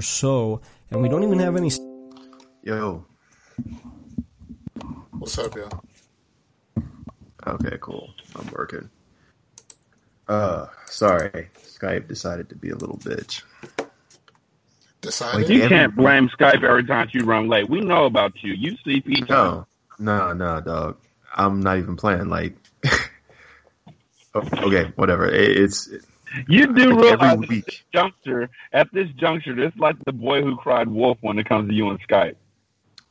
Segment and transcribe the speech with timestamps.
[0.00, 1.70] or so, and we don't even have any.
[2.62, 3.04] Yo.
[5.10, 5.68] What's up, yo?
[7.46, 8.08] Okay, cool.
[8.34, 8.88] I'm working.
[10.26, 11.50] Uh, sorry.
[11.58, 13.42] Skype decided to be a little bitch.
[15.02, 15.50] Decided?
[15.50, 17.68] You Every- can't blame Skype every time you run late.
[17.68, 18.54] We know about you.
[18.54, 19.28] You CP.
[19.28, 19.66] No,
[19.98, 20.96] no, no, dog.
[21.34, 22.30] I'm not even playing.
[22.30, 22.56] Like,
[24.34, 25.28] okay, whatever.
[25.28, 25.90] It, it's
[26.48, 30.56] You do Every realize at this juncture, at this juncture, it's like the boy who
[30.56, 32.36] cried wolf when it comes to you on Skype.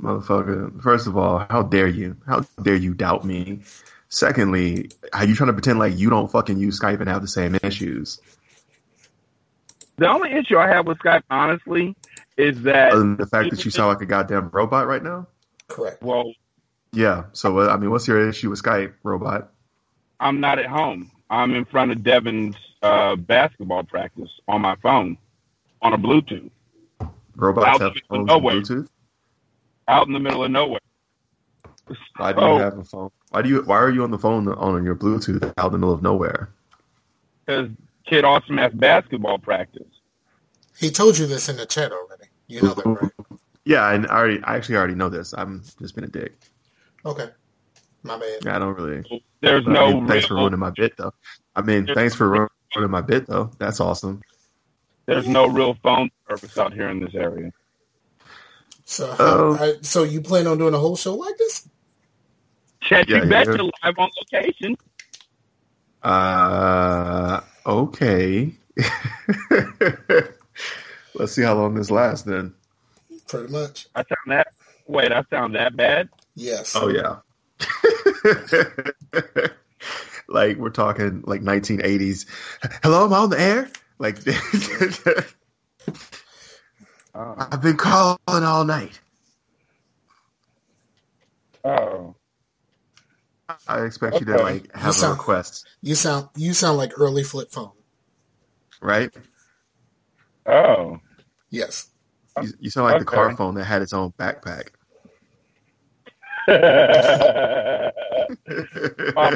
[0.01, 0.81] motherfucker.
[0.81, 2.15] First of all, how dare you?
[2.25, 3.61] How dare you doubt me?
[4.09, 7.27] Secondly, are you trying to pretend like you don't fucking use Skype and have the
[7.27, 8.19] same issues?
[9.97, 11.95] The only issue I have with Skype, honestly,
[12.37, 15.27] is that Other than the fact that you sound like a goddamn robot right now?
[15.67, 16.01] Correct.
[16.01, 16.33] well,
[16.93, 17.25] Yeah.
[17.33, 19.51] So, uh, I mean, what's your issue with Skype, robot?
[20.21, 21.11] I'm not at home.
[21.29, 25.17] I'm in front of Devin's uh, basketball practice on my phone
[25.81, 26.49] on a Bluetooth
[27.35, 28.55] Robots Out have in phones nowhere.
[28.55, 28.87] Bluetooth?
[29.87, 30.79] out in the middle of nowhere.
[32.17, 32.57] Why do you Oh.
[32.59, 33.09] have a phone?
[33.29, 33.61] Why do you?
[33.63, 36.49] Why are you on the phone on your Bluetooth out in the middle of nowhere?
[37.45, 37.69] Because
[38.05, 39.87] Kid Awesome has basketball practice.
[40.77, 42.25] He told you this in the chat already.
[42.47, 43.11] You know that, right?
[43.65, 45.33] Yeah, and I already, I actually already know this.
[45.37, 46.39] I'm just being a dick.
[47.05, 47.29] Okay.
[48.01, 48.39] My bad.
[48.43, 49.21] Yeah, I don't really.
[49.41, 51.13] There's I no mean, thanks for ruining my bit, though.
[51.55, 53.51] I mean, thanks for ru- ruining my bit, though.
[53.59, 54.21] That's awesome.
[55.05, 57.51] there's no real phone service out here in this area.
[58.85, 59.57] So, Oh.
[59.59, 61.67] I, so you plan on doing a whole show like this?
[62.81, 63.29] Chat Yeah, you yeah.
[63.29, 64.75] betcha live on location.
[66.03, 68.53] Uh, okay.
[71.15, 72.53] Let's see how long this lasts, then.
[73.27, 73.87] Pretty much.
[73.95, 74.47] I sound that
[74.87, 76.09] wait, I sound that bad?
[76.35, 76.73] Yes.
[76.75, 77.17] Oh yeah.
[80.29, 82.25] like we're talking like 1980s.
[82.83, 83.69] Hello, I'm on the air.
[83.97, 84.17] Like
[87.15, 87.35] Oh.
[87.51, 88.99] I've been calling all night.
[91.65, 92.15] oh.
[93.67, 97.23] I expect you to like have a sound- request, You sound you sound like early
[97.23, 97.71] flip phone.
[98.79, 99.09] right?
[100.45, 100.99] Oh.
[101.49, 101.87] Yes.
[102.41, 104.69] You, you sound like the car phone that had its own backpack.
[106.47, 107.91] My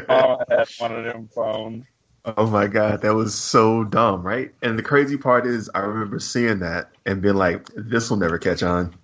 [0.08, 1.86] mom had one of them phones.
[2.25, 4.53] Oh my god, that was so dumb, right?
[4.62, 8.38] And the crazy part is, I remember seeing that and being like, "This will never
[8.38, 8.96] catch on."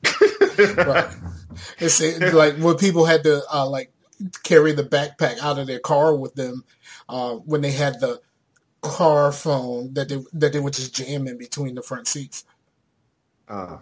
[0.58, 1.14] Right.
[1.80, 3.92] It's it, like when people had to uh, like
[4.44, 6.64] carry the backpack out of their car with them
[7.08, 8.22] uh, when they had the
[8.81, 12.46] car phone that they that they would just jam in between the front seats.
[13.48, 13.78] Uh,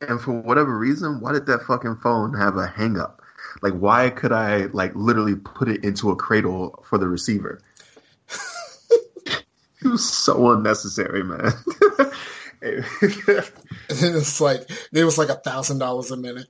[0.00, 3.22] and for whatever reason, why did that fucking phone have a hang up?
[3.62, 7.60] Like, why could I like literally put it into a cradle for the receiver?
[9.26, 11.52] it was so unnecessary, man.
[13.88, 16.46] it's like it was like a thousand dollars a minute.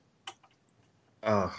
[1.23, 1.53] Oh,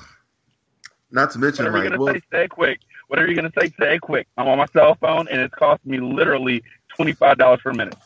[1.11, 2.81] not to mention, Whatever you're like, gonna well, say, say quick.
[3.09, 4.27] Whatever you're gonna say, say quick.
[4.37, 6.63] I'm on my cell phone and it's costing me literally
[6.95, 7.97] twenty five dollars per minute.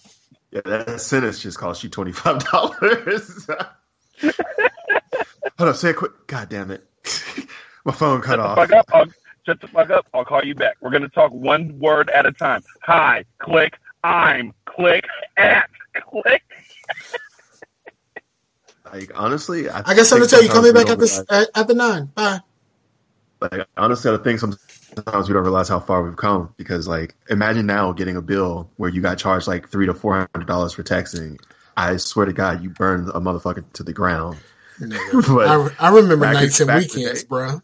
[0.52, 3.46] yeah, that sentence just cost you twenty five dollars.
[5.58, 6.12] Hold on, say it quick.
[6.26, 6.84] God damn it,
[7.84, 8.56] my phone cut Shut the off.
[8.56, 8.86] fuck up.
[8.92, 9.04] I'll,
[9.46, 10.06] shut the fuck up.
[10.14, 10.76] I'll call you back.
[10.80, 12.62] We're gonna talk one word at a time.
[12.82, 15.04] Hi, click, I'm, click,
[15.36, 15.68] at,
[16.08, 16.42] click.
[18.92, 21.18] Like honestly, I, I guess I'm gonna tell you, sometimes come we back at this
[21.30, 22.06] realize- at, at the nine.
[22.14, 22.40] Bye.
[23.40, 27.64] like honestly, I think sometimes we don't realize how far we've come because like imagine
[27.66, 30.82] now getting a bill where you got charged like three to four hundred dollars for
[30.82, 31.40] texting.
[31.74, 34.36] I swear to God, you burned a motherfucker to the ground.
[34.80, 35.34] Nigga.
[35.34, 35.48] But
[35.80, 37.48] I, I remember back in- nights and back in the weekends, bro.
[37.48, 37.62] bruh.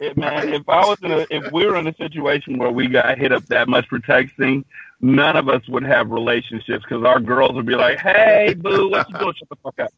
[0.00, 2.88] It, man, if I was in a, if we were in a situation where we
[2.88, 4.64] got hit up that much for texting,
[5.00, 9.08] none of us would have relationships because our girls would be like, "Hey, boo, what
[9.08, 9.34] you doing?
[9.38, 9.90] Shut the fuck up!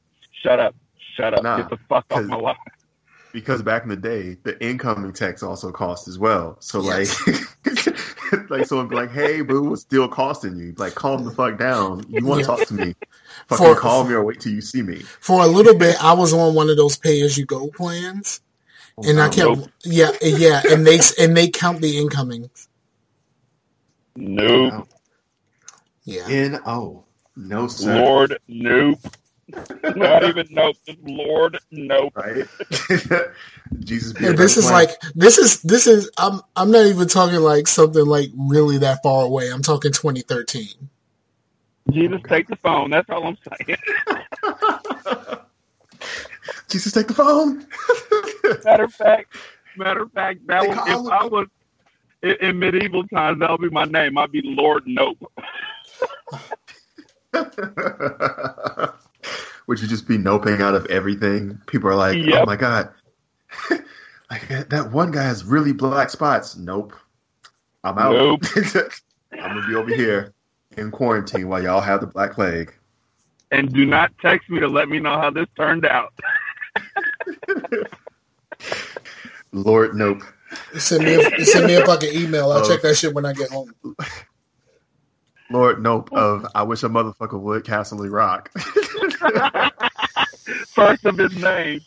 [0.43, 0.75] Shut up!
[1.16, 1.43] Shut up!
[1.43, 2.56] Nah, Get the fuck off 'cause- my life!"
[3.32, 6.56] because back in the day, the incoming text also cost as well.
[6.60, 7.26] So Yes.
[7.26, 7.37] like,
[8.50, 10.75] like someone be like, "Hey, boo, what's still costing you.
[10.76, 12.05] Like, calm the fuck down.
[12.08, 12.56] You want to Yeah.
[12.56, 12.94] talk to me?
[13.49, 16.12] Fucking For- call me or wait till you see me." For a little bit, I
[16.14, 18.40] was on one of those pay as you go plans,
[18.99, 19.70] oh, and I kept Nope.
[19.84, 22.50] yeah yeah, and they and they count the incoming.
[24.17, 24.88] Nope,
[26.05, 27.05] Yeah, N O,
[27.37, 28.02] no sir.
[28.02, 28.99] Lord, nope.
[29.94, 30.76] Not even nope.
[30.87, 32.14] Just Lord, nope.
[32.14, 32.46] Right?
[33.81, 34.14] Jesus.
[34.14, 34.72] be And this is plan.
[34.72, 39.02] like this is this is I'm I'm not even talking like something like really that
[39.02, 39.48] far away.
[39.50, 40.69] I'm talking 2013.
[41.93, 42.90] Jesus, take the phone.
[42.90, 43.78] That's all I'm saying.
[46.70, 47.66] Jesus, take the phone.
[48.64, 49.28] Matter of fact,
[49.76, 51.49] matter of fact, that They was if I him- was
[52.22, 54.19] in, in medieval times, that would be my name.
[54.19, 55.19] I'd be Lord Nope.
[59.67, 61.61] Would you just be noping out of everything?
[61.67, 62.90] People are like, "Oh my god,
[64.31, 66.93] like that one guy has really black spots." Nope,
[67.82, 68.12] I'm out.
[68.12, 68.43] Nope.
[69.32, 70.32] I'm gonna be over here
[70.76, 72.73] in quarantine while y'all have the black plague.
[73.50, 76.12] And do not text me to let me know how this turned out.
[79.52, 80.23] Lord, nope.
[80.78, 82.50] Send me a, send me a fucking email.
[82.52, 82.69] I'll Oh.
[82.69, 83.73] check that shit when I get home.
[85.50, 86.10] Lord, nope.
[86.12, 86.37] Oh.
[86.37, 88.50] Of I wish a motherfucker would Castle Rock.
[90.75, 91.81] First of his name,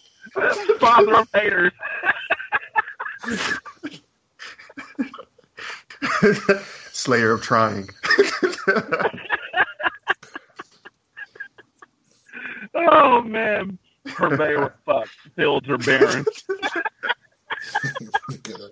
[0.80, 1.74] father of haters.
[6.92, 7.90] Slayer of trying.
[12.76, 16.26] Oh man, purveyor of fuck, fields are barren.
[18.44, 18.72] Good.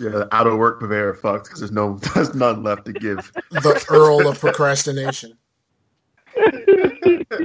[0.00, 3.30] Yeah, out of work purveyor fucked because there's no there's none left to give.
[3.50, 5.36] The Earl of Procrastination.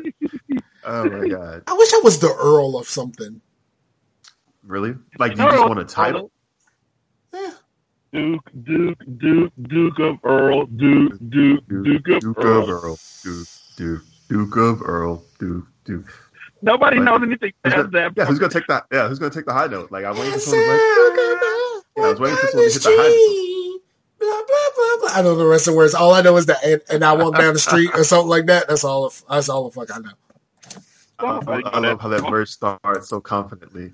[0.88, 1.64] Oh my god.
[1.66, 3.42] I wish I was the Earl of something.
[4.64, 4.94] Really?
[5.18, 6.30] Like you No, just want a title?
[8.14, 12.64] Duke, Duke, Duke, Duke of Earl, Duke, Duke, Duke of Duke Earl.
[12.64, 13.00] of Earl.
[13.24, 15.24] Duke, Duke, Duke of Earl.
[15.40, 16.14] Duke, Duke.
[16.62, 18.14] Nobody Like, knows anything Who's past that.
[18.16, 18.86] yeah, who's gonna take that?
[18.92, 19.92] Yeah, who's gonna take the high note?
[19.92, 21.34] Like I'm waiting for someone to like, yeah,
[22.02, 23.20] I was waiting for someone to hit the high
[24.20, 25.10] Blah, blah, blah, blah.
[25.14, 25.96] I know the rest of the words.
[25.96, 28.48] All I know is that, and, and I walk down the street or something like
[28.48, 28.68] that.
[28.70, 29.06] That's all.
[29.06, 30.12] Of, that's all the fuck I know.
[31.20, 31.44] note.
[31.48, 33.94] I, I love how that verse starts so confidently.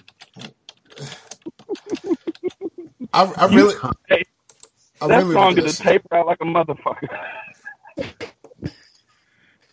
[3.13, 3.75] I, I really,
[4.09, 4.25] Hey,
[5.01, 7.09] I that really song do is a taper out like a motherfucker.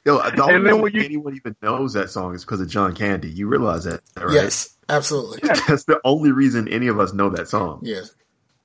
[0.06, 2.60] Yo, the And only then reason when you- anyone even knows that song is because
[2.60, 3.30] of John Candy.
[3.30, 4.32] You realize that, right?
[4.32, 5.40] Yes, absolutely.
[5.68, 7.84] That's the only reason any of us know that song.
[7.84, 8.12] Yes.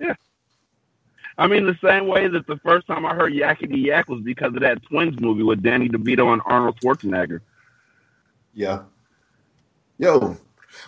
[1.38, 4.54] I mean, the same way that the first time I heard Yakety Yak was because
[4.54, 7.42] of that Twins movie with Danny DeVito and Arnold Schwarzenegger.
[8.54, 8.84] Yeah.
[9.98, 10.38] Yo,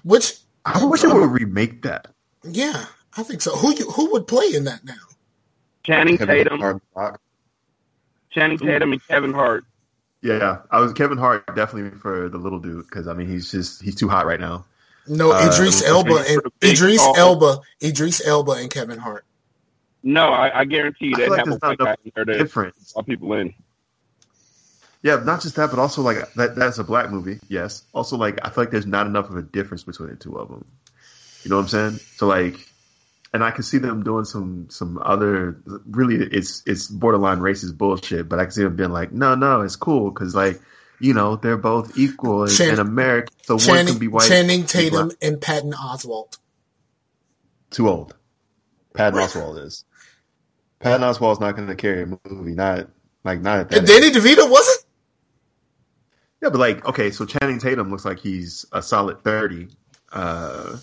[0.03, 0.33] Which,
[0.65, 2.07] I wish they would remake that.
[2.43, 2.85] yeah,
[3.17, 3.55] I think so.
[3.55, 4.93] Who you, who would play in that now?
[5.83, 6.81] Channing Kevin Tatum, Hart.
[6.95, 7.21] Rock.
[8.31, 9.65] Channing Tatum, and Kevin Hart.
[10.21, 13.81] Yeah, I was Kevin Hart definitely for the little dude because I mean he's just
[13.83, 14.65] he's too hot right now.
[15.07, 19.25] No, Uh, Idris it Elba and Idris tall- Elba, Idris Elba and Kevin Hart.
[20.03, 21.85] No, I, I guarantee you I they'd feel like have a there's not white guy
[21.85, 22.93] enough in there to Difference.
[22.93, 23.53] draw people in.
[25.01, 27.39] Yeah, not just that, but also like that that's a black movie.
[27.47, 27.83] Yes.
[27.93, 30.47] Also, like I feel like there's not enough of a difference between the two of
[30.49, 30.65] them.
[31.43, 31.99] You know what I'm saying?
[32.15, 32.55] So like,
[33.33, 35.57] and I can see them doing some some other
[35.87, 39.61] really it's it's borderline racist bullshit, but I can see them being like, no, no,
[39.61, 40.59] it's cool because like
[40.99, 44.27] you know they're both equal in, Chan- in America, so one can be white.
[44.27, 46.37] Channing Tatum and Patton Oswalt.
[47.69, 48.15] too old.
[48.93, 49.83] Patton Oswalt is.
[50.79, 52.53] Patton Oswalt's not going to carry a movie.
[52.53, 52.89] Not
[53.23, 53.79] like not at that.
[53.79, 54.13] And age.
[54.13, 54.85] Danny DeVito wasn't.
[56.41, 59.69] Yeah, but like, okay, so Channing Tatum looks like he's a solid thirty,
[60.11, 60.77] uh,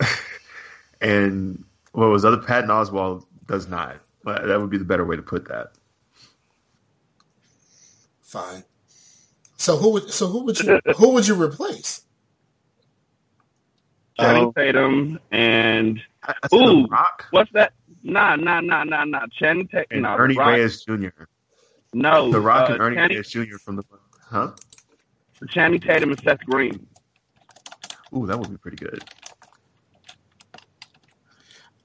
[1.00, 3.96] and what was other Patton Oswalt does not.
[4.22, 5.72] But That would be the better way to put that.
[8.22, 8.64] Fine.
[9.56, 12.02] So who would so who would you who would you replace?
[14.18, 16.86] Channing Um, Tatum and I, I Ooh.
[16.86, 17.72] Rock what's that?
[18.02, 19.26] Nah, nah, nah, nah, nah.
[19.32, 19.86] Channing Tatum.
[19.90, 20.48] and Nah, Ernie Rock.
[20.48, 21.08] Reyes Jr.
[21.92, 23.56] No, The Rock uh, and Ernie Channing, Reyes Jr.
[23.58, 23.84] from the
[24.28, 24.50] huh?
[25.48, 26.86] Channing Tatum and Seth Green.
[28.16, 29.02] Ooh, that would be pretty good.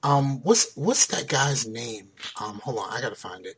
[0.02, 2.08] Um, what's what's that guy's name?
[2.40, 3.56] Um, hold on, I gotta find it.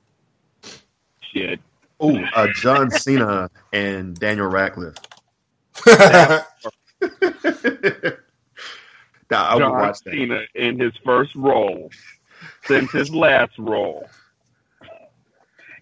[1.32, 1.60] Shit.
[2.04, 4.96] Ooh, uh, John Cena and Daniel Radcliffe.
[9.30, 10.18] Nah, I would John watch that.
[10.18, 11.90] Cena in his first role
[12.64, 14.08] since his last role.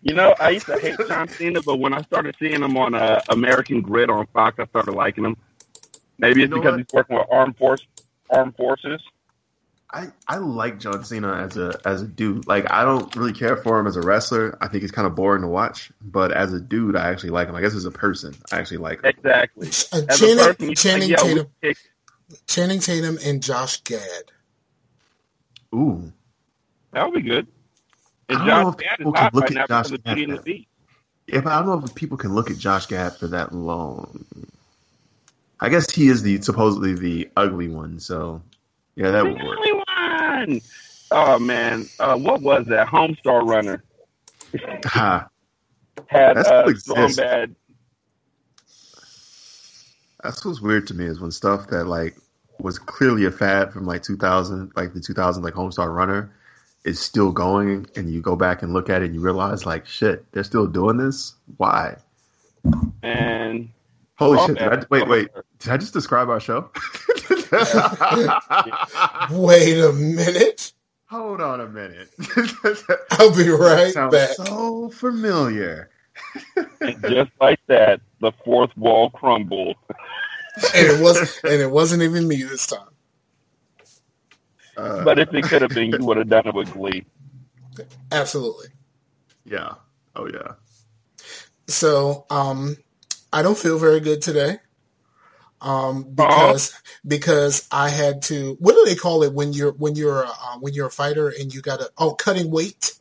[0.02, 2.94] You know, I used to hate John Cena, but when I started seeing him on
[2.94, 5.36] uh, American Grit on Fox, I started liking him.
[6.18, 6.78] Maybe it's You know because what?
[6.78, 7.86] he's working with armed force,
[8.30, 9.02] armed forces.
[9.92, 12.46] I, I like John Cena as a as a dude.
[12.46, 14.56] Like I don't really care for him as a wrestler.
[14.60, 15.90] I think he's kind of boring to watch.
[16.00, 17.56] But as a dude, I actually like him.
[17.56, 19.10] I guess as a person, I actually like him.
[19.10, 19.66] Exactly.
[19.92, 21.78] Uh, As a Channing, person, Channing like, Tatum, kick-
[22.46, 24.32] Channing Tatum, and Josh Gad.
[25.74, 26.12] Ooh,
[26.92, 27.48] that would be good.
[28.28, 30.26] And I don't know if Gad people can look right at Josh because Gad Beauty
[30.26, 30.66] the
[31.26, 34.24] yeah, but I don't know if people can look at Josh Gad for that long.
[35.60, 38.00] I guess he is the supposedly the ugly one.
[38.00, 38.42] So
[38.96, 39.58] yeah, that The would work.
[41.10, 42.86] Oh man, uh, what was that?
[42.86, 43.82] Homestar Runner
[44.84, 45.28] Ha.
[46.06, 47.56] had That still uh, strong bad.
[50.22, 52.16] That's what's weird to me is when stuff that like
[52.58, 56.32] was clearly a fad from like 2000, like the 2000 like Homestar Runner,
[56.84, 59.86] is still going, and you go back and look at it, and you realize like
[59.86, 61.34] shit, they're still doing this.
[61.56, 61.96] Why?
[63.02, 63.70] And
[64.20, 64.60] Holy shit!
[64.60, 65.28] I, wait, wait.
[65.60, 66.70] Did I just describe our show?
[69.30, 70.72] Wait a minute.
[71.06, 72.10] Hold on a minute.
[73.12, 74.30] I'll be right Sounds back.
[74.30, 75.90] so familiar.
[76.80, 79.76] and just like that, the fourth wall crumbled.
[80.74, 82.86] And it was and it wasn't even me this time.
[84.76, 87.04] Uh, But if it could have been, you would have done it with Glee.
[88.12, 88.68] Absolutely.
[89.44, 89.74] yeah.
[90.16, 90.52] Oh yeah.
[91.66, 92.76] So, um,
[93.32, 94.58] I don't feel very good today.
[95.60, 96.74] Um, because
[97.06, 98.56] because I had to.
[98.60, 101.52] What do they call it when you're when you're uh, when you're a fighter and
[101.52, 102.98] you got to oh cutting weight.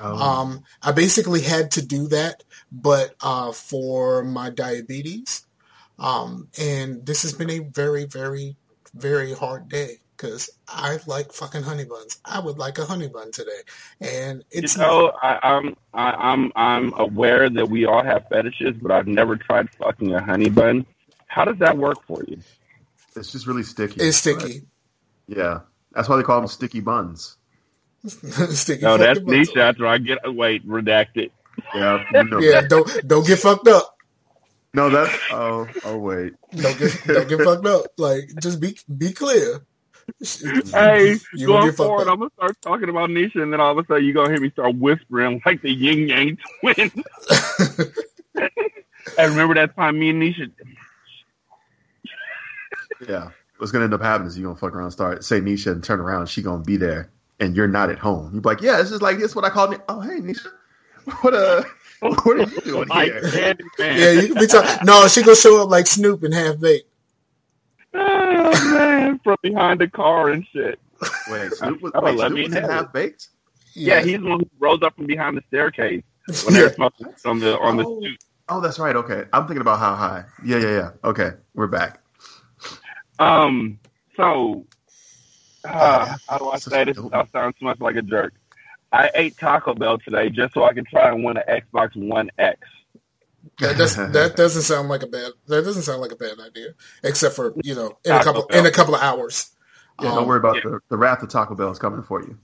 [0.00, 5.46] Oh, Um, I basically had to do that, but uh, for my diabetes.
[5.98, 8.56] Um, and this has been a very very
[8.94, 12.20] very hard day because I like fucking honey buns.
[12.24, 13.50] I would like a honey bun today,
[14.00, 18.74] and it's you know, I, I'm I, I'm I'm aware that we all have fetishes,
[18.80, 20.86] but I've never tried fucking a honey bun.
[21.32, 22.40] How does that work for you?
[23.16, 24.02] it's just really sticky.
[24.02, 24.62] it's sticky.
[25.26, 25.60] Yeah,
[25.92, 27.38] that's why they call them sticky buns.
[28.06, 28.82] sticky.
[28.82, 29.48] No, that's fucking buns.
[29.48, 31.30] niche after I get wait redacted.
[31.74, 32.04] Yeah.
[32.12, 32.38] you know.
[32.40, 33.96] Yeah, don't don't get fucked up.
[34.74, 36.34] No, that's oh oh wait.
[36.54, 37.86] Don't get don't get fucked up.
[37.96, 39.64] Like just be be clear.
[40.20, 42.12] Hey, You gonna get fucked forward, up.
[42.12, 44.40] I'm gonna start talking about Nisha, and then all of a sudden you're gonna hear
[44.40, 46.92] me start whispering like the Yin Yang twins.
[49.18, 50.50] and remember that time me and Nisha
[53.08, 53.30] Yeah.
[53.58, 55.84] What's gonna end up happening is you're gonna fuck around, and start say Nisha, and
[55.84, 58.30] turn around, she gonna be there, and you're not at home.
[58.32, 59.36] You're like, yeah, this is like this.
[59.36, 59.76] What I call me.
[59.88, 60.48] Oh, hey, Nisha,
[61.22, 61.62] what uh,
[62.00, 63.20] what are you doing here?
[63.22, 63.58] Candyman.
[63.78, 64.84] yeah, you can be talking.
[64.86, 66.88] No, she gonna show up like Snoop and half baked.
[67.94, 70.78] Oh man, from behind the car and shit.
[71.30, 73.28] Wait, Snoop was, Oh, wait, let Snoop me was half baked.
[73.74, 76.02] Yeah, he's the one who rose up from behind the staircase
[76.44, 76.66] when they Yeah.
[76.66, 78.00] were smoking on the on the Oh.
[78.00, 78.18] stoop.
[78.48, 78.96] Oh, that's right.
[78.96, 80.24] Okay, I'm thinking about how high.
[80.44, 80.90] Yeah, yeah, yeah.
[81.04, 82.00] Okay, we're back.
[83.22, 83.78] Um,
[84.16, 84.66] so
[85.64, 88.34] uh, how do I say this dope- without sounding so much like a jerk?
[88.92, 92.30] I ate Taco Bell today just so I could try and win an Xbox One
[92.38, 92.60] X.
[93.58, 95.32] That, that's, that doesn't sound like a bad.
[95.46, 98.58] That doesn't sound like a bad idea, except for you know in a couple Bell.
[98.60, 99.50] in a couple of hours.
[100.00, 100.62] Yeah, Um, don't worry about yeah.
[100.64, 102.38] the the wrath of Taco Bell is coming for you.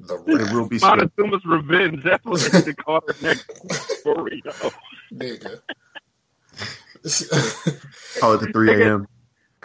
[0.00, 2.02] The It will be Montezuma's revenge.
[2.04, 3.48] That's what they need to call their next
[4.04, 4.72] burrito.
[5.14, 5.60] nigga.
[8.20, 9.06] Call it the 3 a.m.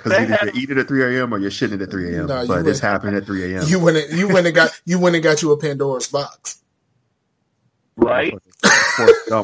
[0.04, 1.34] Because They either had- you eat it at 3 a.m.
[1.34, 2.26] or you're shitting it at 3 a.m.
[2.28, 3.64] No, but it's would- happening at 3 a.m.
[3.68, 6.62] you went and, you went and got you went and got you a Pandora's box.
[7.96, 8.34] Right?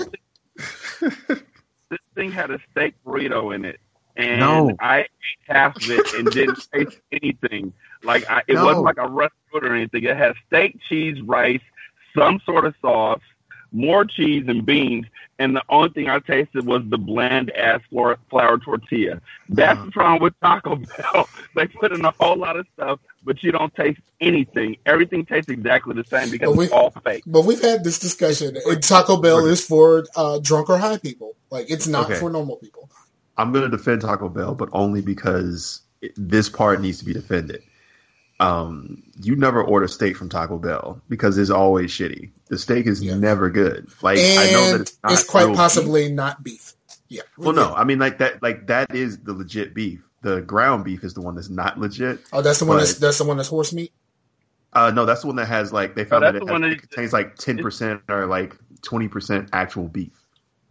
[1.89, 3.79] This thing had a steak burrito in it.
[4.17, 4.75] And No.
[4.79, 5.07] I ate
[5.47, 7.71] half of it and didn't taste anything.
[8.03, 8.65] Like I, it No.
[8.65, 10.03] wasn't like a restaurant or anything.
[10.03, 11.61] It had steak, cheese, rice,
[12.17, 13.21] some sort of sauce,
[13.71, 15.05] more cheese and beans,
[15.39, 19.21] and the only thing I tasted was the bland ass flour, flour tortilla.
[19.49, 20.75] That's the problem with Taco
[21.13, 21.29] Bell.
[21.55, 24.77] they put in a whole lot of stuff, but you don't taste anything.
[24.85, 27.23] Everything tastes exactly the same because But we- it's all fake.
[27.27, 28.57] But we've had this discussion.
[28.65, 31.35] And Taco Bell is for uh, drunk or high people.
[31.51, 32.19] Like it's not Okay.
[32.19, 32.89] for normal people.
[33.37, 37.13] I'm going to defend Taco Bell, but only because it, this part needs to be
[37.13, 37.61] defended.
[38.39, 42.29] Um, you never order steak from Taco Bell because it's always shitty.
[42.49, 43.15] The steak is Yeah.
[43.15, 43.87] never good.
[44.03, 46.73] Like and I know that it's, not it's quite real possibly not beef.
[47.09, 47.21] Yeah.
[47.35, 47.45] beef.
[47.45, 48.43] Well, no, I mean like that.
[48.43, 50.01] Like that is the legit beef.
[50.21, 52.19] The ground beef is the one that's not legit.
[52.31, 52.77] Oh, that's the one.
[52.77, 53.91] But- That's that's the one that's horse meat.
[54.73, 56.61] Uh, no, that's the one that has like they found that's that it, the one
[56.61, 60.11] has, that- it contains like ten percent or like twenty percent actual beef.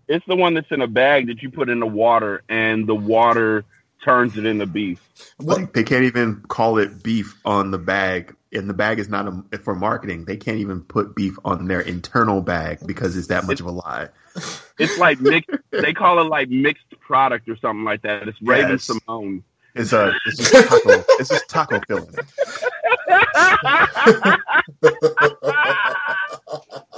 [0.07, 2.95] It's the one that's in a bag that you put in the water, and the
[2.95, 3.65] water
[4.07, 5.01] turns it into beef.
[5.39, 5.59] What?
[5.59, 9.27] Like they can't even call it beef on the bag and the bag is not
[9.53, 10.25] a, for marketing.
[10.25, 13.73] They can't even put beef on their internal bag because it's that much of a
[13.73, 14.09] lie.
[14.79, 15.49] It's like mixed.
[15.71, 18.29] they call it like mixed product or something like that.
[18.29, 18.85] It's Raven Yes.
[18.85, 19.43] Simone.
[19.75, 21.05] It's a it's just taco.
[21.19, 22.15] it's just taco filling.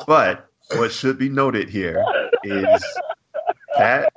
[0.07, 0.47] But
[0.77, 2.05] what should be noted here
[2.43, 2.85] is
[3.77, 4.13] that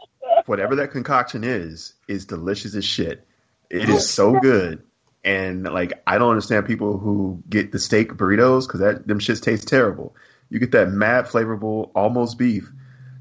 [0.52, 3.26] whatever that concoction is, is delicious as shit.
[3.70, 4.84] It is so good.
[5.24, 9.42] And like I don't understand people who get the steak burritos because that them shits
[9.42, 10.14] taste terrible.
[10.50, 12.70] You get that mad flavorful, almost beef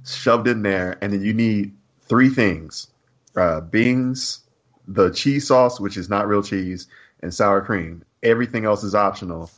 [0.04, 1.76] shoved in there, and then you need
[2.08, 2.88] three things:
[3.36, 4.40] uh, beans,
[4.88, 6.88] the cheese sauce, which is not real cheese,
[7.22, 8.02] and sour cream.
[8.24, 9.50] Everything else is optional.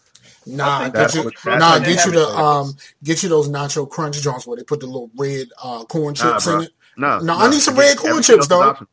[0.44, 4.46] Nah, get you, what- nah, get you the um, get you those nacho crunch joints
[4.46, 6.56] where they put the little red uh corn chips bro.
[6.58, 6.72] in it.
[6.96, 8.62] No, No, I need some red corn chips, else is dog.
[8.68, 8.88] optional.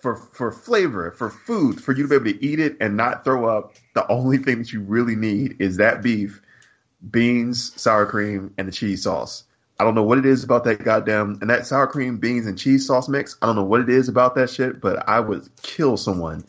[0.00, 3.24] For for flavor, for food, for you to be able to eat it and not
[3.24, 6.40] throw up, the only thing that you really need is that beef,
[7.10, 9.44] beans, sour cream, and the cheese sauce.
[9.80, 12.58] I don't know what it is about that goddamn and that sour cream, beans, and
[12.58, 13.36] cheese sauce mix.
[13.42, 16.44] I don't know what it is about that shit, but I would kill someone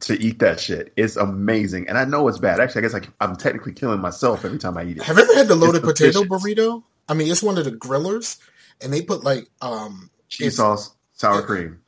[0.00, 0.92] to eat that shit.
[0.96, 2.60] It's amazing, and I know it's bad.
[2.60, 5.02] Actually, I guess I, I'm technically killing myself every time I eat it.
[5.02, 6.82] Have you ever had the loaded potato burrito?
[7.08, 8.38] I mean, it's one of the grillers,
[8.80, 11.80] and they put like um Cheese It's- sauce, sour cream.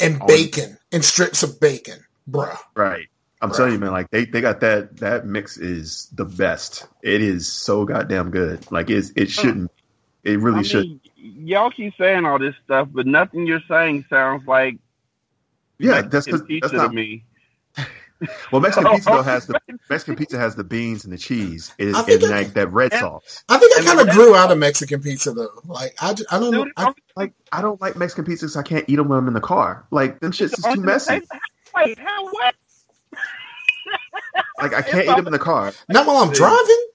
[0.00, 0.26] and Oh.
[0.26, 1.98] bacon and strips of bacon,
[2.30, 2.56] bruh.
[2.74, 3.08] Right.
[3.40, 3.56] I'm Right.
[3.56, 6.86] telling you, man, like they, they got that that mix is the best.
[7.02, 8.70] It is so goddamn good.
[8.70, 9.70] Like it's it shouldn't
[10.24, 14.04] it really I should mean, y'all keep saying all this stuff, but nothing you're saying
[14.08, 14.78] sounds like
[15.78, 17.24] Yeah, that's Mexican 'cause- pizza that's not to me.
[18.52, 19.58] Well Mexican pizza though has the
[19.90, 22.92] Mexican pizza has the beans and the cheese is I and I- like that red
[22.92, 23.44] sauce.
[23.48, 25.48] I think I kind of grew out of Mexican pizza though.
[25.64, 26.64] Like I, j- I don't know.
[26.64, 29.28] Dude, I, Like I don't like Mexican pizza because I can't eat them when I'm
[29.28, 29.86] in the car.
[29.90, 31.20] Like them shits is too messy.
[31.76, 32.54] Wait, how what?
[34.60, 35.72] Like I can't eat them in the car.
[35.88, 36.86] not while I'm driving.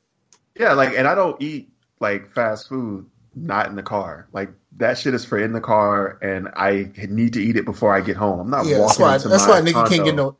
[0.60, 3.10] Yeah, like and I don't eat like fast food
[3.46, 4.28] not in the car.
[4.34, 7.96] Like that shit is for in the car, and I need to eat it before
[7.96, 8.40] I get home.
[8.40, 9.16] I'm not Yeah, that's walking why.
[9.16, 10.38] into That's why a nigga can't get no.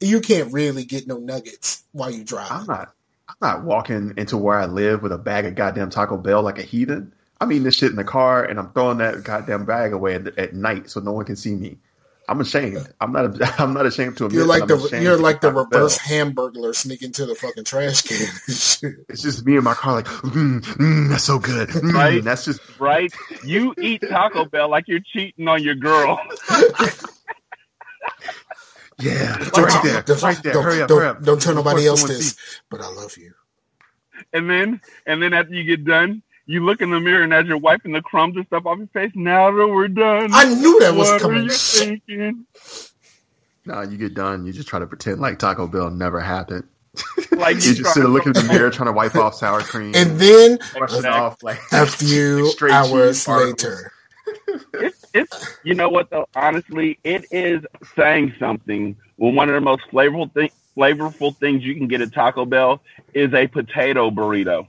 [0.00, 2.50] You can't really get no nuggets while you drive.
[2.50, 2.94] I'm not.
[3.28, 6.58] I'm not walking into where I live with a bag of goddamn Taco Bell like
[6.58, 7.14] a heathen.
[7.40, 10.38] I'm eating this shit in the car, and I'm throwing that goddamn bag away at,
[10.38, 11.78] at night so no one can see me.
[12.28, 12.86] I'm ashamed.
[13.00, 13.60] I'm not.
[13.60, 14.36] I'm not ashamed to admit.
[14.38, 18.26] You're like I'm the you're like the reverse hamburglar sneaking to the fucking trash can.
[19.08, 21.68] It's just me in my car, like, mm, mm, that's so good.
[21.68, 22.22] Mm, Right.
[22.24, 23.12] That's just Right?
[23.44, 26.20] You eat Taco Bell like you're cheating on your girl.
[28.98, 30.52] yeah, Don't- right there, don't- right there.
[30.52, 31.22] Don't, hurry up, don't, hurry up.
[31.22, 33.32] don't tell nobody else this, sees- but I love you.
[34.32, 37.46] And then and then after you get done, you look in the mirror and as
[37.46, 40.30] you're wiping the crumbs and stuff off your face, now that we're done.
[40.32, 41.44] I knew that was what are coming.
[41.44, 42.46] you thinking?
[43.64, 44.44] Nah, you get done.
[44.44, 46.64] You just try to pretend like Taco Bell never happened.
[47.30, 49.94] Like You just sit and look in the mirror, trying to wipe off sour cream,
[49.94, 53.92] And then brush it off like a few straight hours cheese later,
[54.74, 57.64] it's, it's you know what though honestly it is
[57.96, 62.12] saying something when one of the most flavorful thing flavorful things you can get at
[62.12, 62.80] taco bell
[63.14, 64.66] is a potato burrito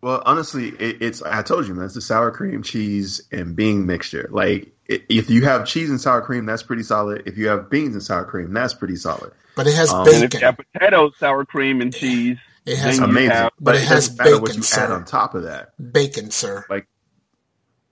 [0.00, 3.86] Well, honestly, it, it's I told you, man, it's the sour cream, cheese, and bean
[3.86, 4.28] mixture.
[4.30, 7.24] Like, i if you have cheese and sour cream, that's pretty solid.
[7.26, 9.32] If you have beans and sour cream, that's pretty solid.
[9.56, 10.40] but it has Um, and if you bacon.
[10.42, 14.08] have potatoes sour cream and cheese It has Amazing, have- but, but it, it has
[14.08, 14.84] doesn't matter what you sir.
[14.84, 15.70] add on top of that.
[15.92, 16.64] bacon, sir.
[16.70, 16.86] Like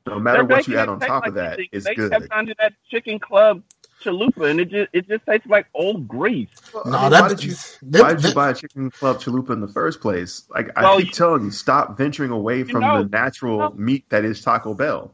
[0.07, 1.69] no matter Their what you add on top like of that, anything.
[1.73, 2.13] it's they good.
[2.13, 3.63] kept under that chicken club
[4.07, 7.29] chalupa and it just it just tastes like old grease Well, I mean, that why
[7.29, 10.45] did you that- why did you buy a chicken club chalupa in the first place?
[10.51, 13.75] Like I keep you- telling you, stop venturing away from know- the natural you know-
[13.77, 15.13] meat that is Taco Bell.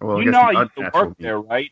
[0.00, 1.70] Well, I you guess know I used to unnatural work there right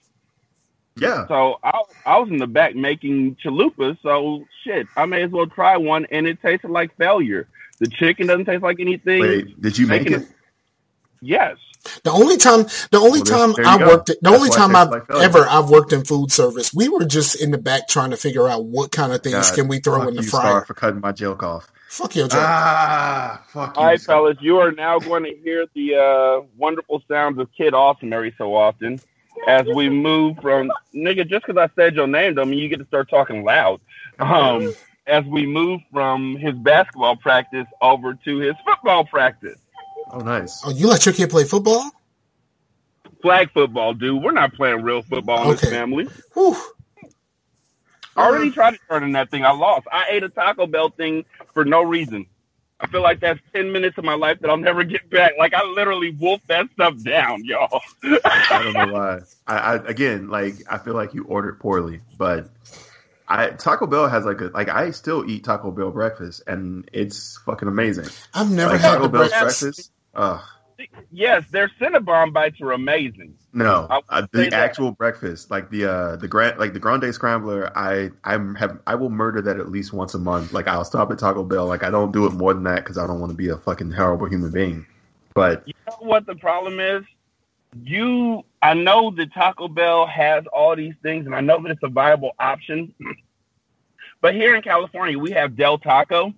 [0.96, 3.96] Yeah, So I, I was in the back making chalupas.
[4.02, 7.48] So shit, I may as well try one, and it tasted like failure.
[7.78, 9.20] The chicken doesn't taste like anything.
[9.20, 10.28] wait, did you make Bacon it?
[11.22, 11.56] Yes,
[12.04, 13.86] The only time, the only Well, time I go.
[13.88, 17.04] worked, the That's only time I've like ever I've worked in food service, we were
[17.04, 19.80] just in the back trying to figure out what kind of things God, can we
[19.80, 20.62] throw fuck in the you, fryer.
[20.64, 21.70] For cutting my joke off.
[21.88, 22.40] Fuck your joke.
[22.40, 23.82] Ah, fuck you.
[23.82, 24.16] all right, Star.
[24.16, 28.34] fellas, you are now going to hear the uh, wonderful sounds of Kid Awesome every
[28.38, 29.00] so often
[29.46, 31.28] as we move from nigga.
[31.28, 33.80] Just because I said your name, don't mean you get to start talking loud.
[34.20, 34.74] Um,
[35.06, 39.58] as we move from his basketball practice over to his football practice.
[40.12, 40.60] Oh, nice.
[40.64, 41.90] oh, you let your kid play football?
[43.22, 44.22] Flag football, dude.
[44.22, 46.06] We're not playing real football in this family.
[46.34, 46.56] Whew.
[48.14, 49.44] I already tried to turn in that thing.
[49.44, 49.86] I lost.
[49.90, 52.26] I ate a Taco Bell thing for no reason.
[52.78, 55.32] I feel like that's ten minutes of my life that I'll never get back.
[55.38, 57.80] Like I literally wolfed that stuff down, y'all.
[58.02, 59.20] I don't know why.
[59.46, 62.50] I, I again, like, I feel like you ordered poorly, but
[63.28, 67.38] I Taco Bell has like a like I still eat Taco Bell breakfast and it's
[67.46, 68.08] fucking amazing.
[68.34, 69.90] I've never Like had Taco the Bell's breakfast.
[70.14, 70.40] Uh,
[71.10, 73.34] Yes, their Cinnabon bites are amazing.
[73.52, 74.52] no, uh, the that.
[74.52, 77.70] actual breakfast, like the uh the grand like the grande scrambler.
[77.76, 80.52] I I have I will murder that at least once a month.
[80.52, 81.66] Like I'll stop at Taco Bell.
[81.66, 83.56] Like I don't do it more than that because I don't want to be a
[83.56, 84.86] fucking horrible human being.
[85.34, 87.04] But You know what the problem is?
[87.84, 91.82] You, I know that Taco Bell has all these things, and I know that it's
[91.82, 92.94] a viable option.
[94.20, 96.32] But here in California, we have Del Taco,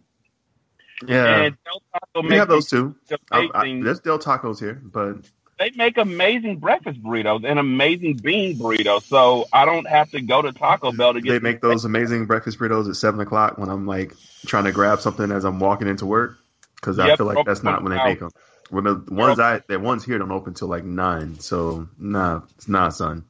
[1.07, 2.94] yeah, and Del Taco we have those too.
[3.30, 5.16] I, I, there's Del Tacos here, but
[5.59, 9.02] they make amazing breakfast burritos and amazing bean burritos.
[9.02, 11.30] So I don't have to go to Taco Bell to get.
[11.30, 14.14] they make those amazing breakfast burritos at seven o'clock when I'm like
[14.46, 16.38] trying to grab something as I'm walking into work
[16.76, 18.09] because I feel like that's not when they house.
[18.09, 18.30] make them.
[18.70, 22.68] When the ones I the ones here don't open till like nine, so nah, it's
[22.68, 23.24] not, son.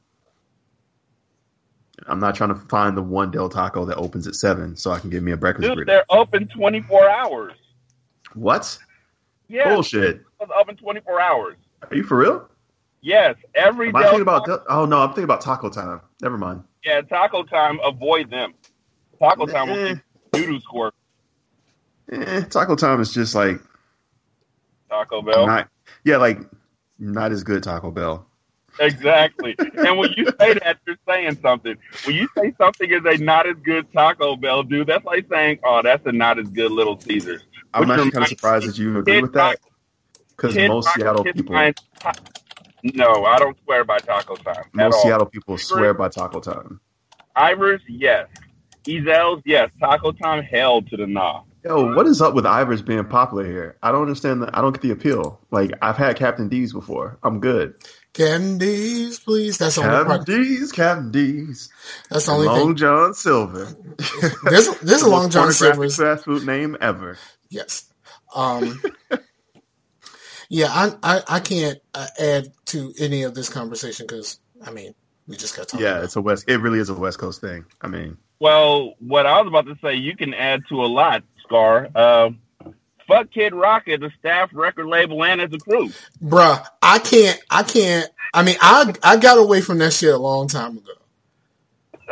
[2.07, 4.99] I'm not trying to find the one Del Taco that opens at seven so I
[4.99, 5.85] can give me a breakfast Dude, burrito.
[5.85, 7.53] they're open 24 hours.
[8.33, 8.77] What
[9.47, 10.21] Yeah, bullshit?
[10.39, 11.55] open 24 hours.
[11.89, 12.49] Are you for real?
[13.01, 14.45] Yes, every Am I thinking about?
[14.45, 16.01] Taco- Del- oh no, I'm thinking about Taco Time.
[16.21, 16.63] Never mind.
[16.83, 17.79] yeah, Taco Time.
[17.83, 18.53] Avoid them.
[19.19, 19.95] Taco Time will Eh.
[20.33, 20.93] keep doodoo squirt.
[22.11, 23.59] Eh, Taco Time is just like
[24.89, 25.45] Taco Bell.
[25.47, 25.69] not.
[26.03, 26.39] Yeah, like
[26.99, 28.27] not as good Taco Bell.
[28.79, 29.55] Exactly.
[29.57, 31.75] and when you say that, you're saying something.
[32.05, 35.59] When you say something is a not as good Taco Bell, dude, that's like saying,
[35.63, 38.97] "Oh, that's a not as good Little Caesars." I'm actually kind of surprised that you
[38.97, 39.59] agree with that
[40.35, 42.13] because most Rock- Seattle people, Ta-
[42.83, 45.01] No, I don't swear by Taco Time most.
[45.01, 46.79] Seattle people swear by Taco Time.
[47.35, 48.27] Ivar's, yes.
[48.87, 49.71] Ezell's, yes.
[49.79, 51.41] Taco Time, hell to the nah.
[51.63, 53.75] Yo, what is up with Ivar's being popular here?
[53.81, 54.43] I don't understand.
[54.43, 55.41] The, I don't get the appeal.
[55.49, 57.17] Like I've had Captain D's before.
[57.23, 57.73] I'm good.
[58.15, 59.57] Candies, please.
[59.57, 60.73] That's the only Captain part.
[60.73, 61.69] Captain D's,
[62.09, 62.75] That's the only Long thing.
[62.77, 63.65] John Silver.
[64.49, 65.97] There's there's a The Long John Silver's.
[65.97, 67.17] fast food name ever.
[67.49, 67.85] Yes.
[68.33, 68.81] Um,
[70.49, 74.93] yeah, I, I I can't uh, add to any of this conversation because I mean
[75.27, 75.77] we just got to.
[75.77, 76.45] Yeah, about it's a West.
[76.47, 77.65] It really is a West Coast thing.
[77.81, 81.23] I mean, Well, what I was about to say, you can add to a lot,
[81.43, 81.89] Scar.
[81.93, 82.29] Uh,
[83.07, 85.93] fuck Kid Rock as a staff record label and as a crew.
[86.23, 86.65] bruh.
[86.81, 87.39] I can't.
[87.49, 88.09] I can't.
[88.33, 90.91] I mean, I I got away from that shit a long time ago.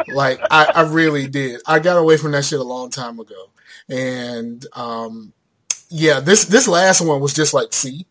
[0.08, 1.62] Like I, I really did.
[1.66, 3.52] I got away from that shit a long time ago,
[3.90, 5.34] and um,
[5.90, 8.06] yeah, this this last one was just like, see,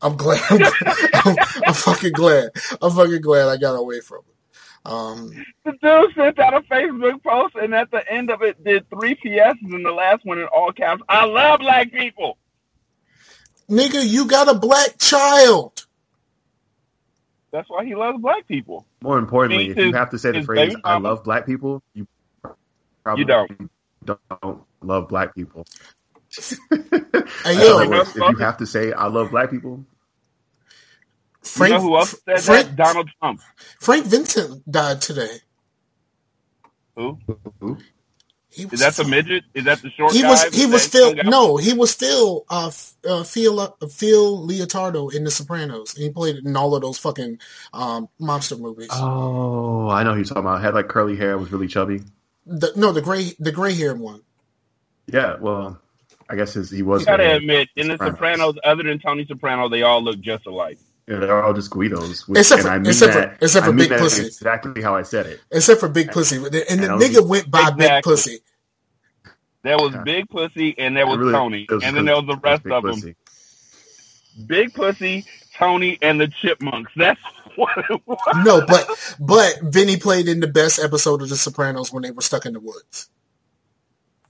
[0.00, 0.40] I'm glad.
[1.14, 2.50] I'm, I'm fucking glad.
[2.80, 4.34] I'm fucking glad I got away from it.
[4.84, 5.30] Um,
[5.64, 9.14] The dude sent out a Facebook post, and at the end of it, did three
[9.14, 11.02] PSs, and the last one in all caps.
[11.08, 12.38] I love black people.
[13.68, 15.86] nigga, you got a black child.
[17.52, 18.86] That's why he loves black people.
[19.02, 22.06] more importantly, Me if you have to say the phrase "I love black people," you
[23.04, 23.70] probably You don't.
[24.04, 25.66] don't love black people.
[27.44, 29.84] Hey, yo, words, if you have to say "I love black people,"
[31.42, 32.76] Frank, you know who else said Frank, that?
[32.76, 33.40] Donald Trump.
[33.80, 35.38] Frank Vincent died today.
[36.96, 37.18] Who
[37.60, 37.78] who?
[38.50, 38.94] He was is that?
[38.94, 39.44] The midget?
[39.54, 40.28] Is that the short he guy?
[40.28, 42.70] was he was still no he was still uh,
[43.08, 45.96] uh Phil uh, Phil Leotardo in The Sopranos.
[45.96, 47.38] He played in all of those fucking
[47.72, 48.88] um monster movies.
[48.90, 50.60] Oh, I know who you're talking about.
[50.62, 52.02] Had like curly hair, was really chubby.
[52.44, 54.22] the, no, the gray the gray haired one.
[55.06, 55.80] Yeah, well,
[56.28, 57.02] I guess his, he was.
[57.02, 57.36] You gotta gray.
[57.36, 60.78] admit, in the Sopranos, other than Tony Soprano, they all look just alike.
[61.10, 62.28] Yeah, they're all just Guidos.
[62.28, 64.26] Which, Except and for- I mean except for- except for I mean Big that Pussy.
[64.26, 65.40] Exactly how I said it.
[65.50, 68.38] Except for Big Pussy, and the And I was- nigga went by Big Pussy.
[69.62, 72.36] There was Big Pussy, and there was really- Tony, was and then there was the
[72.36, 72.94] rest Big of them.
[72.94, 73.16] Pussy.
[74.46, 75.26] Big Pussy,
[75.58, 76.92] Tony, and the Chipmunks.
[76.96, 77.20] That's
[77.56, 78.18] what it was.
[78.44, 78.86] No, but
[79.18, 82.52] but Vinny played in the best episode of The Sopranos when they were stuck in
[82.54, 83.10] the woods.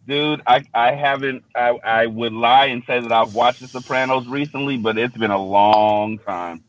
[0.09, 1.45] Dude, I, I haven't.
[1.55, 5.31] I, I would lie and say that I've watched The Sopranos recently, but it's been
[5.31, 6.65] a long time.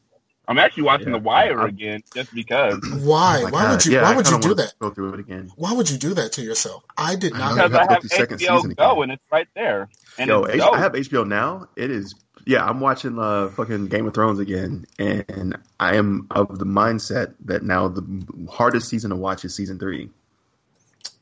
[0.51, 1.13] I'm actually watching Yeah.
[1.13, 2.79] The Wire I- again just because.
[3.01, 3.43] Why?
[3.43, 3.93] My why would you?
[3.93, 4.73] Yeah, why would you do that?
[4.79, 5.51] Go through it again.
[5.55, 6.83] Why would you do that to yourself?
[6.97, 7.55] I did not.
[7.55, 9.03] Because you have I have second HBO Go again.
[9.03, 9.89] and it's right there.
[10.17, 11.69] And Yo, it's H- I have HBO now.
[11.75, 12.15] It is.
[12.45, 17.35] Yeah, I'm watching uh, fucking Game of Thrones again, and I am of the mindset
[17.45, 20.09] that now the hardest season to watch is season three.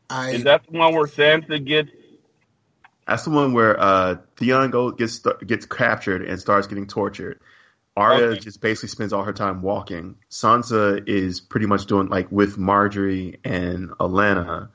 [0.09, 1.91] I Is that the one where Sansa gets?
[3.05, 7.39] That's the one where uh, Theon go, gets gets captured and starts getting tortured.
[7.99, 8.39] Arya Okay.
[8.39, 10.15] just basically spends all her time walking.
[10.31, 14.69] Sansa is pretty much doing like with Margaery and Olenna.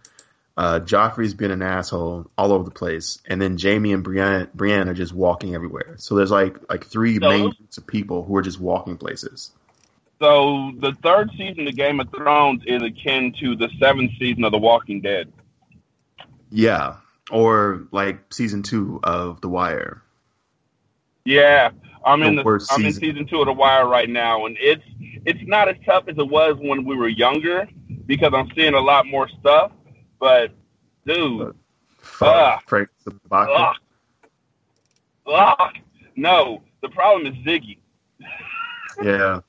[0.56, 4.88] Uh, Joffrey's been an asshole all over the place, and then Jaime and Brienne, Brienne
[4.88, 5.94] are just walking everywhere.
[5.98, 9.50] So there's like like three So- main groups of people who are just walking places.
[10.20, 14.52] So the third season of Game of Thrones is akin to the seventh season of
[14.52, 15.32] The Walking Dead.
[16.50, 16.96] Yeah,
[17.32, 20.02] or like season two of The Wire.
[21.24, 21.70] Yeah,
[22.04, 23.00] I'm in The the worst I'm in season.
[23.02, 24.82] season two of The Wire right now, and it's
[25.24, 27.66] it's not as tough as it was when we were younger
[28.06, 29.72] because I'm seeing a lot more stuff.
[30.20, 30.52] But
[31.06, 31.54] dude,
[31.98, 32.68] Fuck.
[32.68, 33.74] Frank Sobotka.
[35.26, 35.74] ugh,
[36.16, 36.62] no.
[36.82, 37.78] The problem is Ziggy.
[39.02, 39.40] Yeah.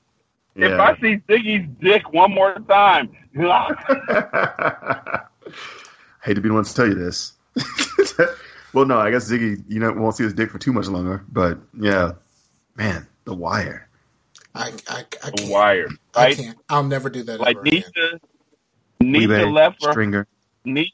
[0.56, 3.76] If I see Ziggy's dick one more time, ugh,
[6.22, 7.34] Hate to be the one to tell you this.
[8.72, 11.22] well, no, I guess Ziggy, you know, won't see his dick for too much longer.
[11.30, 12.12] But yeah,
[12.76, 13.88] man, The Wire.
[14.54, 15.52] I, I, I The can't.
[15.52, 16.58] Wire, I can't.
[16.68, 17.92] I'll never do that Like ever again.
[17.94, 18.20] Nisha,
[19.02, 20.26] Nisha Weebay, left for Stringer.
[20.66, 20.92] Nisha,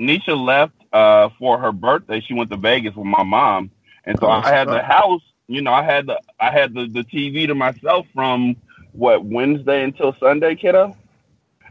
[0.00, 2.20] Nisha left uh, for her birthday.
[2.20, 3.70] She went to Vegas with my mom,
[4.06, 5.22] and so Oh, I had the house.
[5.48, 8.56] You know, I had the I had the, the TV to myself from
[8.92, 10.96] what Wednesday until Sunday, kiddo.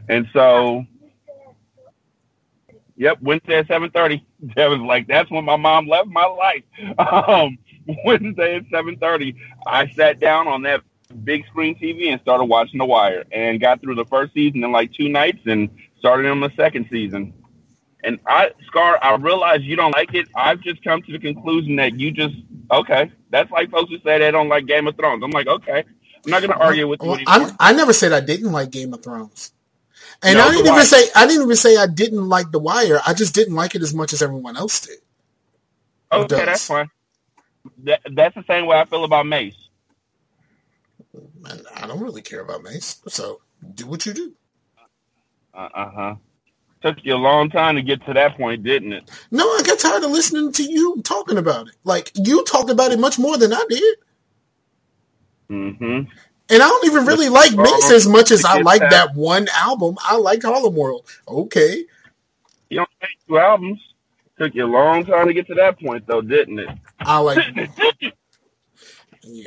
[0.08, 0.84] And so,
[2.96, 4.26] yep, Wednesday at seven thirty.
[4.56, 6.64] That was like that's when my mom left my life.
[6.98, 7.58] Um,
[8.04, 10.82] Wednesday at seven thirty, I sat down on that
[11.24, 14.72] big screen TV and started watching The Wire, and got through the first season in
[14.72, 17.34] like two nights, and started on the second season.
[18.04, 20.28] And I, Scar, I realize you don't like it.
[20.36, 22.34] I've just come to the conclusion that you just
[22.70, 23.12] okay.
[23.30, 25.22] That's like folks who say they don't like Game of Thrones.
[25.24, 25.84] I'm like, okay,
[26.24, 27.52] I'm not going to argue with you Well, anymore.
[27.60, 29.52] I, I never said I didn't like Game of Thrones.
[30.22, 30.84] And No, I didn't even Wire.
[30.84, 33.00] say I didn't even say I didn't like The Wire.
[33.06, 34.98] I just didn't like it as much as everyone else did.
[36.12, 36.90] Okay, that's fine.
[37.84, 39.56] That, that's the same way I feel about Mase.
[41.14, 43.00] And I don't really care about Mase.
[43.08, 43.40] So
[43.74, 44.32] do what you do.
[45.54, 46.14] Uh huh.
[46.82, 49.10] Took you a long time to get to that point, didn't it?
[49.30, 51.74] No, I got tired of listening to you talking about it.
[51.84, 53.96] Like you talked about it much more than I did.
[55.50, 56.10] Mm-hmm.
[56.50, 59.96] And I don't even really like Mase as much as I like that one album.
[60.02, 61.06] I like Harlem World.
[61.28, 61.84] Okay.
[62.68, 63.80] You don't take two albums.
[64.38, 66.68] Took you a long time to get to that point, though, didn't it?
[67.06, 67.38] I like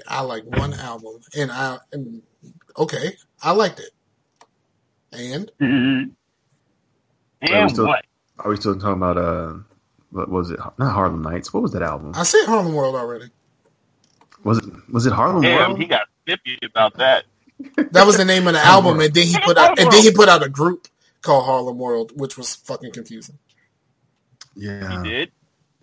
[0.08, 2.22] I like one album and I and
[2.78, 3.92] okay, I liked it.
[5.12, 6.16] And and
[7.42, 8.06] we still- what?
[8.38, 9.54] Are we still talking about, uh,
[10.12, 10.60] what was it?
[10.78, 11.54] Not Harlem Nights.
[11.54, 12.12] What was that album?
[12.16, 13.30] I said Harlem World already.
[14.44, 15.80] Was it, was it Harlem Damn, World?
[15.80, 17.24] he got snippy about that.
[17.92, 20.12] That was the name of the album, and then he put out and then he
[20.12, 20.90] put out a group
[21.22, 23.38] called Harlem World, which was fucking confusing.
[24.54, 25.02] Yeah.
[25.04, 25.32] He did.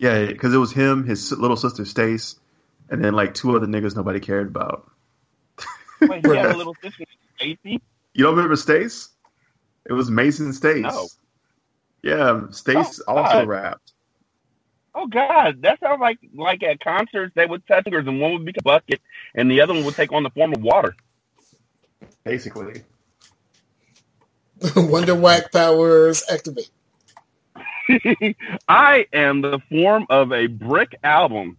[0.03, 2.35] Yeah, because it was him, his little sister Stace,
[2.89, 4.91] and then like two other niggas nobody cared about.
[6.07, 7.05] Wait, he had a little sister,
[7.37, 7.81] Stacy.
[8.13, 9.09] You don't remember Stace?
[9.89, 10.83] It was Mason Stace.
[10.83, 11.07] No.
[12.03, 13.47] Yeah, Stace Oh, also God.
[13.47, 13.93] rapped.
[14.93, 18.45] Oh God, that sounds like like at concerts they would touch fingers and one would
[18.45, 19.01] become a bucket
[19.33, 20.95] and the other one would take on the form of water.
[22.25, 22.83] Basically.
[24.75, 26.69] Wonder Whack powers activate.
[28.67, 31.57] I am the form of a brick album.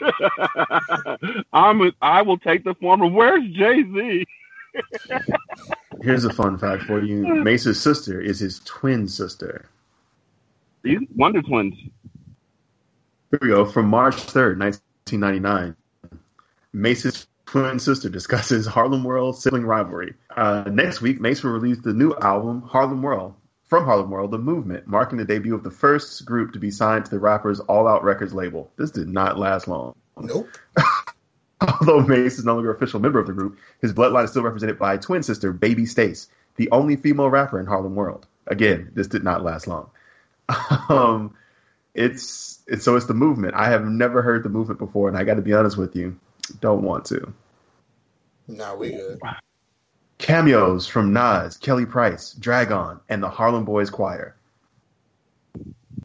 [1.52, 4.26] I'm a, I will take the form of where's Jay Z?
[6.02, 7.42] Here's a fun fact for you.
[7.42, 9.68] Mase's sister is his twin sister.
[10.82, 11.74] These Wonder Twins.
[13.30, 13.64] Here we go.
[13.64, 15.74] From March 3rd, 1999,
[16.72, 20.14] Mase's twin sister discusses Harlem World sibling rivalry.
[20.36, 23.34] Uh, next week, Mase will release the new album, Harlem World,
[23.66, 27.04] from Harlem World, The Movement, marking the debut of the first group to be signed
[27.04, 28.70] to the rapper's All Out Records label.
[28.76, 29.94] This did not last long.
[30.18, 30.48] Nope.
[31.60, 34.42] Although Mase is no longer an official member of the group, his bloodline is still
[34.42, 38.26] represented by twin sister Baby Stace, the only female rapper in Harlem World.
[38.46, 39.90] Again, this did not last long.
[40.88, 41.34] Um,
[41.94, 43.54] it's it's so it's the movement.
[43.54, 46.20] I have never heard the movement before, and I got to be honest with you,
[46.60, 47.32] don't want to.
[48.46, 49.18] Nah, we good.
[50.18, 54.34] Cameos from Nas, Kelly Price, Drag-On, and the Harlem Boys Choir.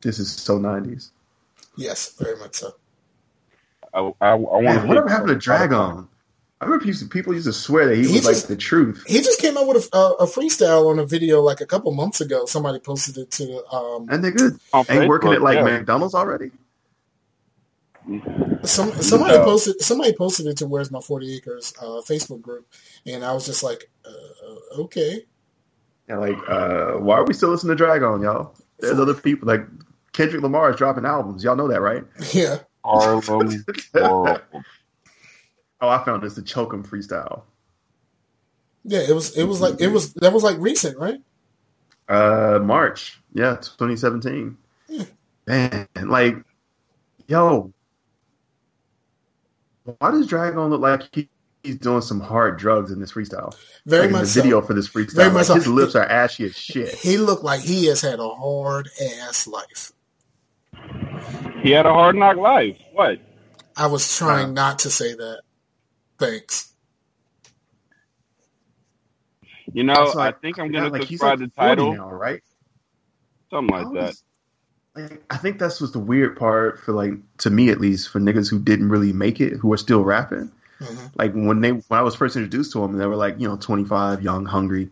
[0.02, 1.12] This is so nineties.
[1.78, 2.76] Yes, very much so.
[3.94, 6.08] I, I, I want Man, whatever happened to Drag-On?
[6.60, 9.04] I remember people, people used to swear that he, He was just- like the truth.
[9.08, 11.92] He just came out with a, a, a freestyle on a video like a couple
[11.92, 12.46] months ago.
[12.46, 14.60] Somebody posted it to um, And they're good.
[14.74, 15.64] On Ain't working Facebook, at like yeah.
[15.64, 16.52] McDonald's already.
[18.64, 19.44] Some somebody No.
[19.46, 22.68] posted somebody posted it to Where's My Forty Acres uh, Facebook group,
[23.06, 25.26] and I was just like, uh, okay,
[26.08, 28.54] And like, uh, why are we still listening to Drag-On, y'all?
[28.80, 29.66] There's other people like
[30.14, 31.44] Kendrick Lamar is dropping albums.
[31.44, 32.04] Y'all know that, right?
[32.34, 32.60] yeah.
[32.84, 34.42] Harlem World.
[35.84, 37.42] Oh, I found this the choke 'em freestyle.
[38.84, 41.20] Yeah, it was it was like it was that was like recent, right?
[42.08, 44.58] Uh, March, yeah, 2017.
[44.90, 45.06] Yeah.
[45.48, 46.36] Man, like,
[47.28, 47.74] yo,
[49.84, 51.30] why does Drag-On look like he
[51.64, 53.56] he's doing some hard drugs in this freestyle.
[53.86, 54.42] Very Like, in much the so.
[54.42, 55.14] video for this freestyle.
[55.16, 55.56] Very like, much so.
[55.56, 56.90] His lips are ashy as shit.
[56.96, 58.90] He looked like he has had a hard
[59.22, 59.92] ass life.
[61.62, 62.78] He had a hard knock life.
[62.94, 63.20] What?
[63.76, 64.54] I was trying Wow.
[64.54, 65.42] not to say that.
[66.20, 66.74] Thanks.
[69.74, 72.42] You know, Also, I think I'm gonna like, subscribe like the title, now, right?
[73.52, 74.16] something like How that.
[74.96, 78.10] Is- like, I think that's was the weird part for like to me at least
[78.10, 80.52] for niggas who didn't really make it who are still rapping.
[80.80, 81.12] Mhm.
[81.16, 83.56] Like when they when I was first introduced to them, they were like you know
[83.58, 84.90] 25, young, hungry.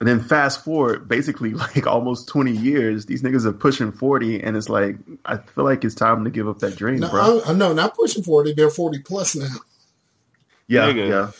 [0.00, 4.56] And then fast forward, basically like almost 20 years, these niggas are pushing 40, and
[4.56, 7.42] it's like I feel like it's time to give up that dream, No, bro.
[7.46, 8.52] I, no, not pushing forty.
[8.54, 9.46] They're forty plus now.
[10.68, 11.08] yeah, Nigga.
[11.08, 11.30] yeah.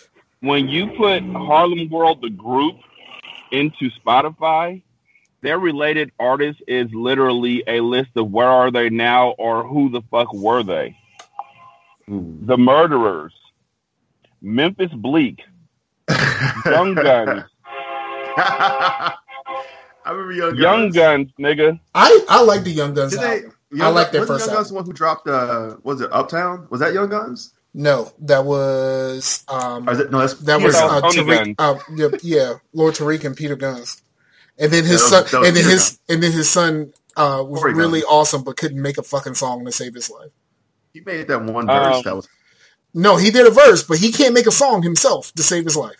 [0.47, 2.77] When you put Harlem World the group
[3.51, 4.83] into Spotify,
[5.43, 10.03] their related artists is literally a list of where are they now or who the
[10.11, 10.97] fuck were they.
[12.11, 12.39] Ooh.
[12.43, 13.35] The Murderers,
[14.43, 15.41] Memphis Bleek,
[16.65, 17.45] Young Guns,
[18.37, 20.61] I remember Young Gunz.
[20.61, 21.81] Young Gunz, nigga.
[21.95, 23.37] I I like the Young Gunz they?
[23.37, 23.55] album.
[23.73, 26.67] Young I like their first Young Gunz the one who dropped uh was it Uptown?
[26.71, 27.53] Was that Young Gunz?
[27.75, 30.93] No, that was um is it no that's that Peter was Guns.
[30.93, 34.03] uh, Tony Tariq, uh, yeah, yeah, Lord Tariq and Peter Gunz,
[34.61, 37.43] and then his Yeah, son, was- and then Peter his and then his son uh,
[37.47, 38.11] was Corey really Guns.
[38.13, 40.31] awesome, but couldn't make a fucking song to save his life.
[40.93, 42.29] he made that one verse Um, that was
[42.95, 45.77] No, he did a verse, but he can't make a song himself to save his
[45.77, 45.97] life.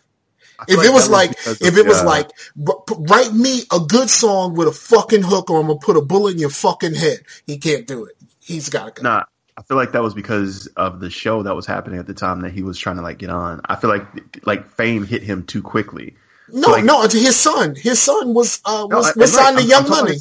[0.59, 2.31] I feel If it was that like, because if it was the, uh, like,
[2.69, 5.97] "R- p- write me a good song with a fucking hook, or I'm gonna put
[5.97, 7.21] a bullet in your fucking head.
[7.47, 8.17] He can't do it.
[8.41, 9.09] He's got to go.
[9.09, 9.25] Nah,
[9.57, 12.41] I feel like that was because of the show that was happening at the time
[12.43, 13.61] that he was trying to like get on.
[13.65, 14.05] I feel like
[14.45, 16.17] like fame hit him too quickly.
[16.53, 17.75] No, like- no, his son.
[17.75, 20.19] His son was uh, No, was, I- was right, signed to I'm- Young I'm Money.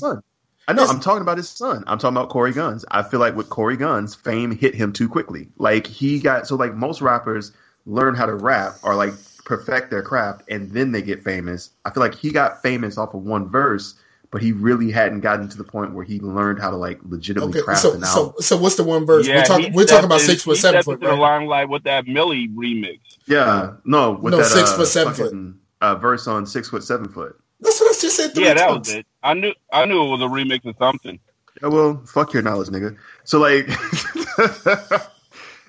[0.68, 0.82] I know.
[0.84, 1.84] His- I'm talking about his son.
[1.88, 2.86] I'm talking about Cory Gunz.
[2.92, 5.48] I feel like with Cory Gunz, fame hit him too quickly.
[5.58, 7.52] Like he got so like most rappers
[7.86, 9.14] learn how to rap or like
[9.46, 11.72] perfect their craft and then they get famous.
[11.86, 13.96] I feel like he got famous off of one verse,
[14.30, 17.58] but he really hadn't gotten to the point where he learned how to like legitimately
[17.58, 18.34] Okay, craft so an album.
[18.38, 19.26] so so what's the one verse?
[19.28, 21.20] Yeah, we're talking we're talking about six foot seven foot, into the right?
[21.40, 23.00] limelight with that Millie remix.
[23.26, 26.84] Yeah, no, with No, that six uh, foot, seven fucking, Uh, verse on six foot
[26.84, 27.40] seven foot.
[27.60, 28.34] That's what I just said.
[28.34, 28.88] Three Yeah, that times.
[28.88, 29.06] was it.
[29.24, 31.20] I knew I knew it was a remix of something.
[31.62, 32.98] Yeah, well, fuck your knowledge, nigga.
[33.24, 33.68] So like,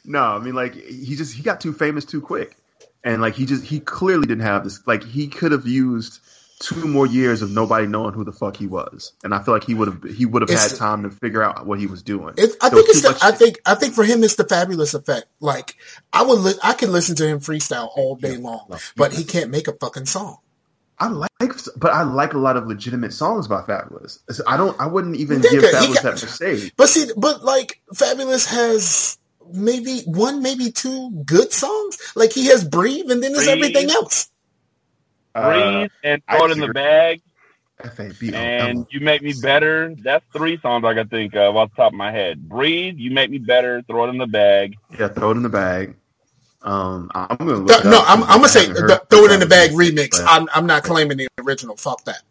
[0.05, 2.57] no, I mean like he just he got too famous too quick,
[3.05, 4.87] and like he just he clearly didn't have this.
[4.87, 6.21] Like he could have used
[6.61, 9.65] two more years of nobody knowing who the fuck he was, and I feel like
[9.65, 12.35] he would have he would have had time to figure out what he was doing.
[12.37, 14.45] It, I There think it's the, much- I think I think for him it's the
[14.45, 15.27] Fabolous effect.
[15.41, 15.77] Like
[16.13, 18.77] I would li- I can listen to him freestyle all day long, no.
[18.97, 20.37] but he can't make a fucking song.
[20.99, 21.31] I like,
[21.77, 24.19] but I like a lot of legitimate songs by Fabolous.
[24.31, 24.79] So I don't.
[24.79, 26.73] I wouldn't even Nigga, give he Fabolous got- that mistake.
[26.77, 29.17] But see, but like Fabolous has
[29.51, 31.97] maybe one, maybe two good songs.
[32.15, 33.65] Like he has Breathe, and then there's Breathe.
[33.65, 34.31] everything else.
[35.35, 37.21] Uh, Breathe and I throw it in the bag
[37.83, 39.95] F-A-B-O, and you make me better.
[40.03, 42.47] That's three songs I can think of off the top of my head.
[42.49, 43.81] Breathe, you make me better.
[43.83, 44.77] Throw it in the bag.
[44.99, 45.97] yeah, throw it in the bag.
[46.63, 49.47] Um, I'm gonna look Th- no, I'm, I'm gonna say the, throw it in the
[49.47, 50.11] bag remix.
[50.11, 51.75] but- I'm I'm not claiming the original.
[51.77, 52.23] Fuck that.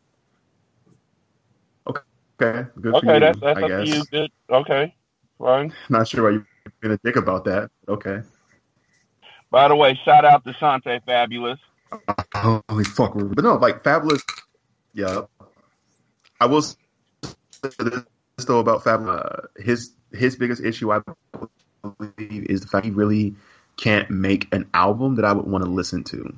[2.42, 3.90] Okay, good for Okay, you, that's that's I up guess.
[3.90, 4.04] to you.
[4.12, 4.32] Good.
[4.52, 4.96] Okay,
[5.40, 5.74] fine.
[5.90, 6.46] Not sure why you're
[6.80, 7.70] being a dick about that.
[7.88, 8.22] Okay.
[9.52, 11.60] By the way, shout out to Shante Fabulous.
[12.36, 14.22] Holy fuck, but no, like Fabolous.
[14.94, 15.22] Yeah,
[16.40, 16.76] I will say
[17.62, 18.04] this
[18.46, 19.20] though about Fabolous.
[19.20, 21.02] Uh, his his biggest issue, I
[21.84, 23.36] believe, is the fact he really
[23.78, 26.38] can't make an album that I would want to listen to.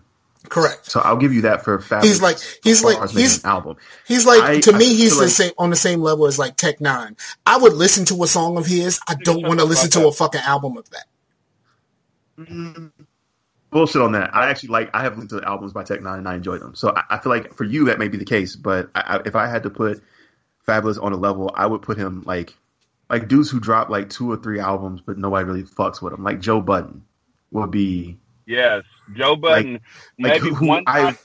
[0.50, 0.90] Correct.
[0.90, 2.04] So I'll give you that for Fabolous.
[2.04, 3.78] He's like he's like he's an album.
[4.08, 6.40] he's like I- to I me he's the like- same on the same level as
[6.40, 7.16] like Tech N9ne.
[7.46, 9.00] I would listen to a song of his.
[9.08, 11.06] I don't want to listen to a fucking album of that.
[12.40, 12.92] Mm,
[13.72, 14.36] bullshit on that.
[14.36, 14.90] I actually like.
[14.94, 16.76] I have listened to the albums by Tech N9ne and I enjoy them.
[16.76, 18.56] So I, I feel like for you that may be the case.
[18.56, 20.02] But I, I, if I had to put
[20.68, 22.56] Fabolous on a level, I would put him like
[23.10, 26.24] like dudes who drop like two or three albums, but nobody really fucks with them.
[26.24, 27.04] Like Joe Budden
[27.52, 29.74] would be Yes, Joe Budden.
[29.74, 29.82] like
[30.18, 31.18] maybe who, who one I hot,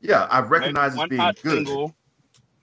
[0.00, 1.56] yeah I recognize as being good.
[1.66, 1.94] single,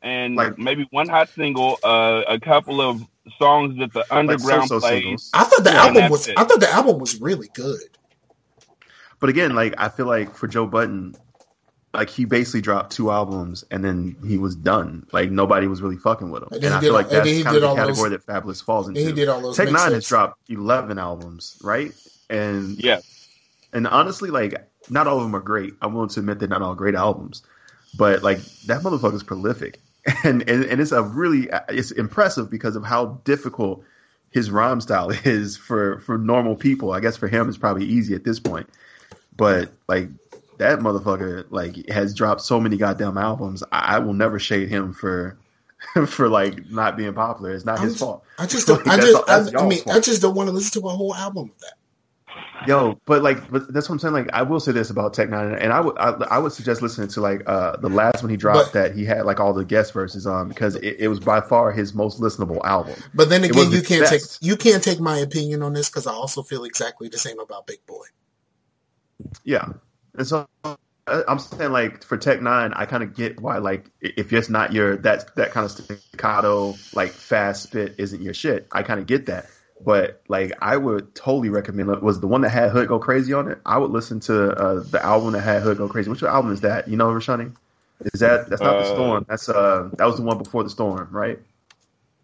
[0.02, 1.78] and Like- maybe one hot single.
[1.84, 3.02] Uh, a couple of
[3.40, 5.30] songs that the underground so-so plays.
[5.34, 6.38] I thought the album was it.
[6.38, 7.80] I thought the album was really good.
[9.24, 11.16] But again, like I feel like for Joe Budden,
[11.94, 15.08] like he basically dropped two albums and then he was done.
[15.14, 16.50] Like nobody was really fucking with him.
[16.52, 18.62] And And, I feel all- like and that's kind of the category those- that Fabolous
[18.62, 19.00] falls into.
[19.00, 21.94] Then he did all those Tech N9ne has dropped eleven albums, right?
[22.30, 23.30] And Yes,
[23.72, 24.56] and honestly, like
[24.90, 25.72] not all of them are great.
[25.82, 27.44] I'm willing to admit they're not all great albums,
[27.98, 29.80] but like that motherfucker's prolific,
[30.26, 33.86] and and, and it's a really it's impressive because of how difficult
[34.32, 36.92] his rhyme style is for for normal people.
[36.92, 38.68] I guess for him it's probably easy at this point,
[39.36, 40.10] but like
[40.58, 43.64] that motherfucker like has dropped so many goddamn albums.
[43.72, 45.38] I, I will never shade him for
[46.08, 47.52] for like not being popular.
[47.52, 48.24] It's not I'm his just- fault.
[48.38, 48.86] I just don't.
[48.86, 49.30] Like, I just.
[49.30, 51.60] I, I y'all's mean, I just don't want to listen to a whole album of
[51.60, 51.74] that.
[52.66, 54.14] Yo, but like, but that's what I'm saying.
[54.14, 56.82] Like, I will say this about Tech N9ne, and I would, I, I would suggest
[56.82, 59.54] listening to like uh the last one he dropped But- that he had like all
[59.54, 62.96] the guest verses on because it, it was by far his most listenable album.
[63.14, 66.14] But then again, you can't take you can't take my opinion on this because I
[66.14, 68.06] also feel exactly the same about Big Boy.
[69.44, 69.70] Yeah,
[70.18, 73.90] and so I- I'm saying like for Tech N9ne, I kind of get why like
[74.02, 78.68] if it's not your that that kind of staccato like fast spit isn't your shit.
[78.72, 79.48] I kind of get that,
[79.84, 83.50] but like I would totally recommend was the one that had Hood Go Crazy on
[83.50, 83.60] it.
[83.66, 86.10] I would listen to uh, the album that had Hood Go Crazy.
[86.10, 86.88] Which album is that?
[86.88, 87.54] You know, Rashani?
[88.14, 89.26] Is that that's not the Uh, storm?
[89.28, 91.40] That's uh that was the one before the storm, right?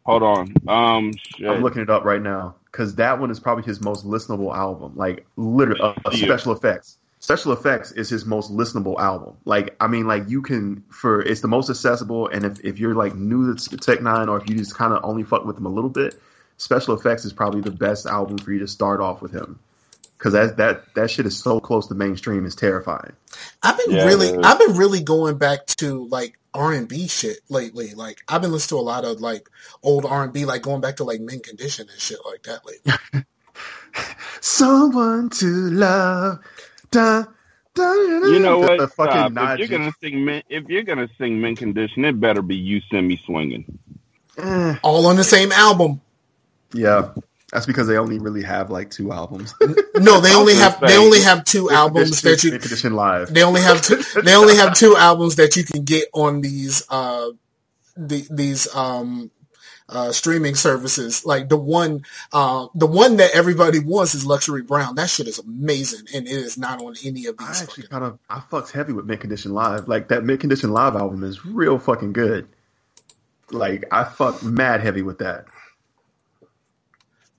[0.06, 0.56] Hold on.
[0.68, 1.50] Um, shit.
[1.50, 4.94] I'm looking it up right now because that one is probably his most listenable album.
[4.96, 6.26] Like literally, uh, Yeah.
[6.26, 6.98] special effects.
[7.22, 9.34] Special effects is his most listenable album.
[9.44, 12.96] Like I mean, like you can for it's the most accessible, and if if you're
[12.96, 15.66] like new to Tech N9ne or if you just kind of only fuck with him
[15.66, 16.20] a little bit,
[16.58, 19.60] Special Effects is probably the best album for you to start off with him.
[20.20, 23.14] Because that that that shit is so close to mainstream, is terrifying.
[23.64, 24.46] I've been Yeah, really, it is.
[24.46, 27.94] I've been really going back to like R and B shit lately.
[27.94, 29.50] Like I've been listening to a lot of like
[29.82, 32.66] old R and B, like going back to like Mint Condition and shit like that
[32.66, 33.26] lately.
[34.42, 36.40] Someone to love.
[36.92, 37.24] Da,
[37.74, 38.78] da, You know what?
[38.78, 39.60] The fucking Stop.
[39.60, 42.82] If you're gonna sing, men, if you're gonna sing "Mint Condition," it better be "You
[42.92, 43.80] Send Me Swinging."
[44.38, 44.76] Eh.
[44.84, 46.02] All on the same album.
[46.74, 47.14] Yeah,
[47.52, 49.54] that's because they only really have like two albums.
[50.00, 53.34] No, they only have they only have two albums that you condition live.
[53.34, 56.86] they only have two they only have two albums that you can get on these
[56.90, 57.30] uh
[57.98, 59.30] the, these um
[59.90, 64.96] uh streaming services like the one uh the one that everybody wants is luxury brown
[64.96, 67.60] that shit is amazing and it is not on any of these.
[67.60, 69.88] I actually kind of I fucks heavy with Mint Condition Live.
[69.90, 72.48] Like that Mint Condition Live album is real fucking good.
[73.52, 75.46] Like I fuck mad heavy with that.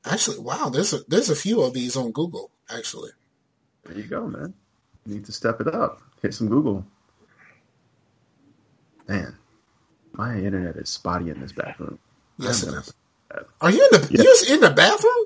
[0.05, 3.11] Actually wow there's a there's a few of these on google actually
[3.85, 4.55] There you go, man.
[5.07, 6.03] You need to step it up.
[6.23, 6.85] Hit some Google.
[9.09, 9.35] Man,
[10.13, 11.99] my internet is spotty in this bathroom.
[12.39, 12.85] yes I'm gonna-
[13.61, 14.23] are you in the Yeah.
[14.23, 15.25] you was in the bathroom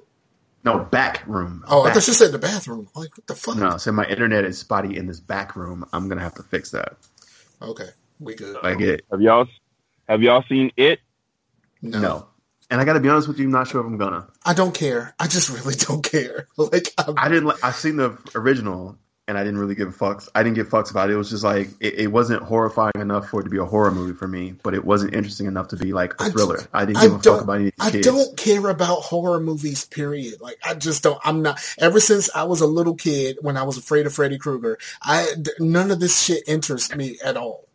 [0.64, 1.64] No back room.
[1.68, 1.94] oh i Back.
[1.94, 4.96] thought you said the bathroom like what the fuck No, so my internet is spotty
[4.96, 5.84] in this back room.
[5.92, 6.96] I'm gonna have to fix that.
[7.60, 7.88] okay
[8.20, 9.46] we good Like it, Have y'all
[10.08, 11.00] have y'all seen it?
[11.82, 12.00] no.
[12.00, 12.28] no.
[12.70, 14.26] And I got to be honest with you, I'm not sure if I'm gonna.
[14.44, 17.46] i don't care i just really don't care like I'm, I didn't.
[17.46, 18.96] li- I seen the original,
[19.26, 20.28] and I didn't really give fucks.
[20.34, 21.14] I didn't give fucks about it.
[21.14, 23.90] It was just like it, it wasn't horrifying enough for it to be a horror
[23.90, 26.60] movie for me, but it wasn't interesting enough to be like a thriller.
[26.74, 28.06] I, didn't I give a fuck about any I kids.
[28.06, 30.40] don't care about horror movies, period.
[30.42, 33.62] Like, I just don't, I'm not, ever since I was a little kid when I
[33.62, 35.26] was afraid of Freddy Krueger, I
[35.58, 37.66] none of this shit interests me at all.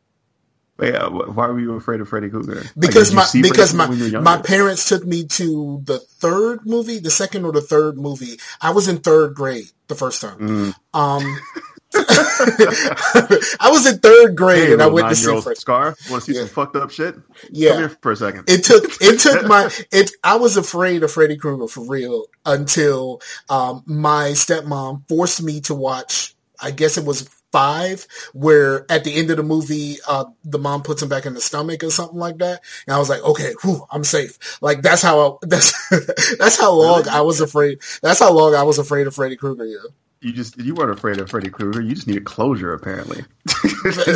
[0.80, 2.64] Wait, uh, why were you afraid of Freddy Krueger?
[2.78, 6.00] Because you my, Freddy because my, when you were my parents took me to the
[6.00, 8.40] third movie, the second or the third movie.
[8.62, 10.40] I was in third grade the first time.
[10.40, 10.76] Mm.
[10.94, 11.40] Um,
[11.96, 15.56] I was in third grade Hey, and I went to see Freddy.
[15.56, 15.96] Scar.
[16.10, 16.42] Want to see Yeah.
[16.46, 17.16] some fucked up shit?
[17.50, 17.72] Yeah.
[17.72, 18.44] Come here for a second.
[18.48, 23.22] it took it took my it I was afraid of Freddy Krueger for real until
[23.50, 29.16] um my stepmom forced me to watch I guess it was five where at the
[29.16, 32.20] end of the movie uh the mom puts him back in the stomach or something
[32.20, 35.89] like that and I was like okay whew, I'm safe like that's how I, that's
[36.38, 37.10] that's how long Really?
[37.10, 39.78] I was afraid that's how long I was afraid of Freddy Krueger yeah
[40.22, 41.80] you just you weren't afraid of Freddy Krueger.
[41.80, 43.24] You just needed closure, apparently.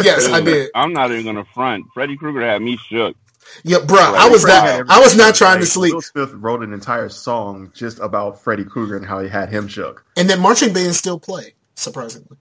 [0.04, 1.86] yes I did I'm not even gonna front.
[1.94, 3.16] Freddy Krueger had me shook.
[3.64, 6.32] yeah bruh I was Freddy not had I was not trying to sleep Will Smith
[6.34, 10.06] wrote an entire song just about Freddy Krueger and how he had him shook.
[10.18, 12.38] and then marching bands still play surprisingly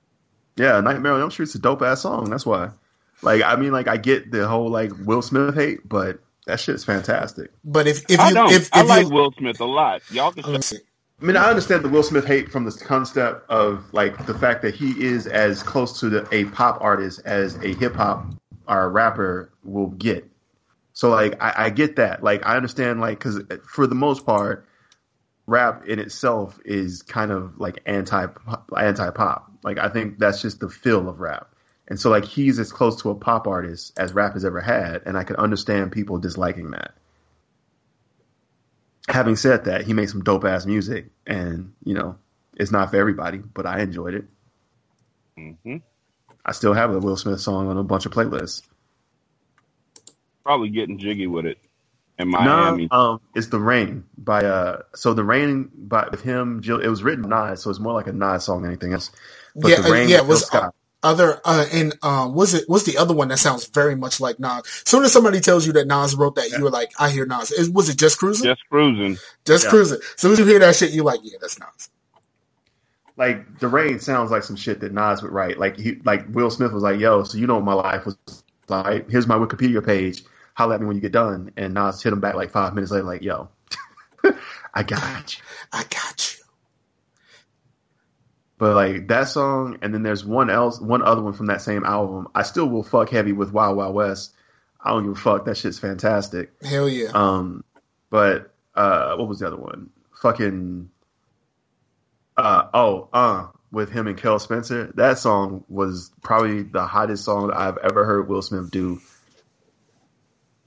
[0.57, 2.30] Yeah, Nightmare on Elm Street's a dope ass song.
[2.30, 2.70] That's why.
[3.22, 6.84] Like, I mean, like, I get the whole like Will Smith hate, but that shit's
[6.84, 7.50] fantastic.
[7.64, 8.53] but if if I you don't.
[8.53, 10.03] if, I like you Will Smith a lot.
[10.11, 10.50] Y'all can.
[10.53, 10.72] let.
[11.20, 14.62] I mean, I understand the Will Smith hate from the concept of like the fact
[14.62, 18.26] that he is as close to the, a pop artist as a hip hop
[18.66, 20.28] or a rapper will get.
[20.94, 22.22] So, like, I, I get that.
[22.22, 24.66] Like, I understand, like, because for the most part,
[25.46, 28.26] rap in itself is kind of like anti
[28.76, 29.51] anti pop.
[29.62, 31.48] Like, I think that's just the feel of rap.
[31.88, 35.02] And so, like, he's as close to a pop artist as rap has ever had,
[35.06, 36.92] and I can understand people disliking that
[39.08, 42.16] having said that, he made some dope ass music, and you know,
[42.56, 44.24] it's not for everybody, but I enjoyed it.
[45.36, 45.76] hmm
[46.44, 48.62] I still have a Will Smith song on a bunch of playlists.
[50.44, 51.58] Probably getting jiggy with it
[52.18, 52.90] in Miami.
[52.90, 56.80] No, um, it's the Rain by uh, so the Rain by with him, Jill.
[56.80, 59.10] It was written Nas, so it's more like a Nas song than anything else.
[59.55, 60.74] But Yeah, the uh, rain yeah, was Phil Scott.
[61.03, 64.38] other uh and um was it was the other one that sounds very much like
[64.40, 64.62] Nas.
[64.84, 67.50] soon as somebody tells you that Nas wrote that, you were like, I hear Nas.
[67.53, 68.46] Is, was it just cruising?
[68.46, 69.18] Just cruising.
[69.44, 69.70] just Yeah.
[69.70, 69.98] cruising.
[69.98, 71.88] As soon as you hear that shit, you're like, yeah, that's Nas.
[73.16, 75.59] like the rain sounds like some shit that Nas would write.
[75.59, 78.16] Like he, like Will Smith was like, "Yo, so you know what my life was
[78.68, 79.11] like?
[79.11, 80.22] Here's my Wikipedia page.
[80.55, 82.92] Holler at me when you get done." And Nas hit him back like five minutes
[82.92, 83.48] later, like, "Yo,
[84.74, 85.42] I got you."
[85.72, 86.41] I got you.
[88.62, 91.82] But like that song, and then there's one else, one other one from that same
[91.82, 92.28] album.
[92.32, 94.36] I still will fuck heavy with Wild Wild West.
[94.80, 95.46] I don't give a fuck.
[95.46, 96.52] That shit's fantastic.
[96.62, 97.08] Hell yeah.
[97.12, 97.64] Um,
[98.08, 99.90] but uh, what was the other one?
[100.20, 100.90] Fucking
[102.36, 104.92] uh oh uh with him and Kel Spencer.
[104.94, 109.00] That song was probably the hottest song I've ever heard Will Smith do.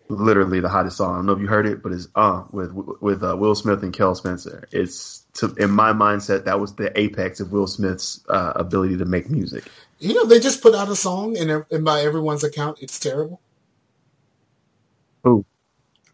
[0.08, 1.14] Literally the hottest song.
[1.14, 3.82] I don't know if you heard it, but it's uh with with uh, Will Smith
[3.82, 4.68] and Kel Spencer.
[4.72, 9.06] It's to, in my mindset that was the apex of Will Smith's uh, ability to
[9.06, 9.64] make music.
[10.00, 13.40] You know, they just put out a song, and, and by everyone's account, it's terrible.
[15.24, 15.46] Who?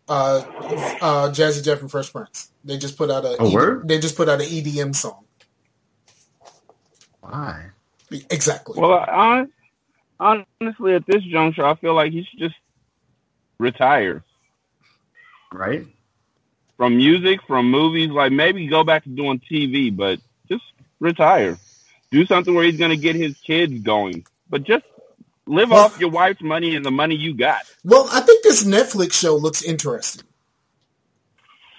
[0.08, 0.44] Uh,
[1.02, 2.52] uh, Jazzy Jeff and Fresh Prince.
[2.64, 3.42] They just put out a.
[3.42, 3.88] A word?
[3.88, 5.26] They just put out an EDM song.
[7.22, 7.68] Why?
[8.30, 8.80] Exactly.
[8.80, 9.46] Well, I,
[10.20, 12.56] honestly, at this juncture, I feel like he should just
[13.62, 14.24] retire
[15.54, 15.86] Right?
[16.78, 18.10] from music, from movies.
[18.10, 20.64] Like maybe go back to doing TV, but just
[21.00, 21.58] retire.
[22.12, 24.84] Do something where he's going to get his kids going, but just
[25.46, 27.62] live Well- off your wife's money and the money you got.
[27.84, 30.26] well, I think this Netflix show looks interesting.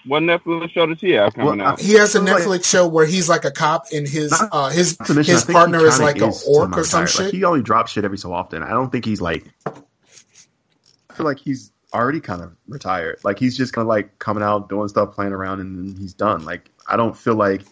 [0.05, 1.80] What Netflix show does he have coming Well, out?
[1.80, 4.99] He has a Netflix show where he's like a cop, and his Not- uh, his
[4.99, 7.09] mention, his I think he partner is like a is orc or some semi-retired.
[7.11, 7.24] shit.
[7.26, 8.62] Like, he only drops shit every so often.
[8.64, 9.45] I don't think he's like.
[9.66, 13.20] I feel like he's already kind of retired.
[13.24, 16.14] Like he's just kind of like coming out, doing stuff, playing around, and then he's
[16.14, 16.45] done.
[16.45, 17.62] Like I don't feel like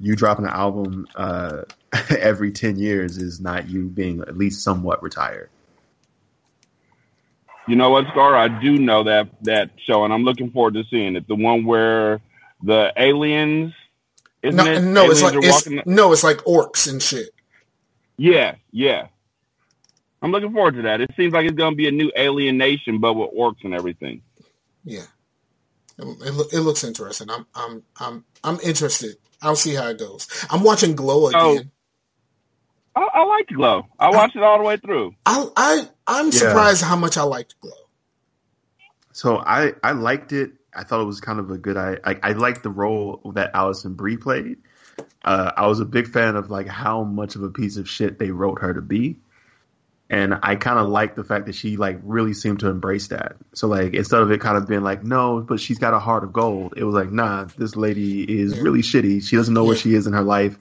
[0.00, 1.62] you dropping an album uh,
[2.18, 5.50] every ten years is not you being at least somewhat retired.
[7.66, 8.34] You know what, Scar?
[8.34, 11.28] I do know that that show, and I'm looking forward to seeing it.
[11.28, 12.20] The one where
[12.62, 13.74] the aliens,
[14.42, 14.82] isn't no, it?
[14.82, 15.82] no, it's like it's, walking.
[15.84, 17.28] no, it's like orcs and shit.
[18.16, 19.08] Yeah, yeah.
[20.22, 21.00] I'm looking forward to that.
[21.00, 23.74] It seems like it's going to be a new alien nation, but with orcs and
[23.74, 24.22] everything.
[24.84, 25.06] Yeah,
[25.98, 27.30] it, it, it looks interesting.
[27.30, 29.16] I'm I'm I'm I'm interested.
[29.42, 30.28] I'll see how it goes.
[30.50, 31.56] I'm watching Glow Oh.
[31.56, 31.72] again.
[32.96, 33.84] I, I liked Glow.
[33.98, 35.14] I watched it all the way through.
[35.26, 36.70] I I I'm Yeah.
[36.70, 37.72] surprised how much I liked Glow.
[39.12, 40.52] So I I liked it.
[40.74, 41.76] I thought it was kind of a good.
[41.76, 44.58] I I, I liked the role that Alison Brie played.
[45.24, 48.18] Uh, I was a big fan of like how much of a piece of shit
[48.18, 49.18] they wrote her to be,
[50.10, 53.36] and I kind of liked the fact that she like really seemed to embrace that.
[53.54, 56.24] So like instead of it kind of being like no, but she's got a heart
[56.24, 58.62] of gold, it was like nah, this lady is Yeah.
[58.62, 59.22] really shitty.
[59.22, 60.58] She doesn't know where she is in her life,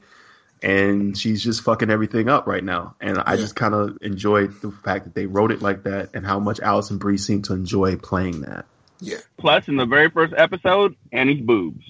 [0.62, 2.96] and she's just fucking everything up right now.
[3.00, 6.26] And I just kind of enjoyed the fact that they wrote it like that, and
[6.26, 8.66] how much Alison Brie seemed to enjoy playing that.
[9.00, 11.86] Yeah, Plus, in the very first episode, Annie's boobs.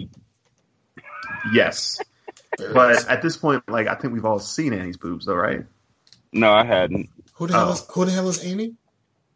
[1.53, 1.99] Yes.
[2.57, 5.65] But at this point, like I think we've all seen Annie's boobs, though, right?
[6.33, 7.09] No, I hadn't.
[7.37, 7.73] Who the hell oh.
[7.73, 8.73] is who the hell is Annie?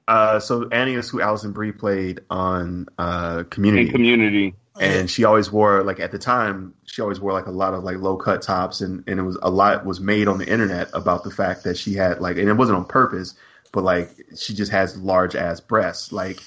[0.07, 4.55] Uh, so Annie is who Alison Brie played on uh, In Community, Community.
[4.79, 7.83] and she always wore like at the time she always wore like a lot of
[7.83, 10.89] like low cut tops, and and it was a lot was made on the internet
[10.93, 13.35] about the fact that she had like, and it wasn't on purpose,
[13.71, 16.41] but like she just has large ass breasts, like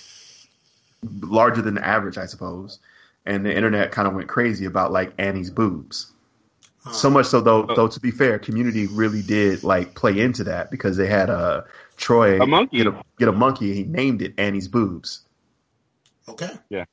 [1.20, 2.80] larger than the average, I suppose.
[3.24, 6.12] And the internet kind of went crazy about like Annie's boobs.
[6.93, 10.70] So much so though, though to be fair, Community really did like play into that
[10.70, 11.62] because they had uh,
[11.97, 12.78] Troy A monkey.
[12.78, 13.72] get a get a monkey.
[13.74, 15.22] He named it Annie's boobs.
[16.28, 16.85] Okay, Yeah.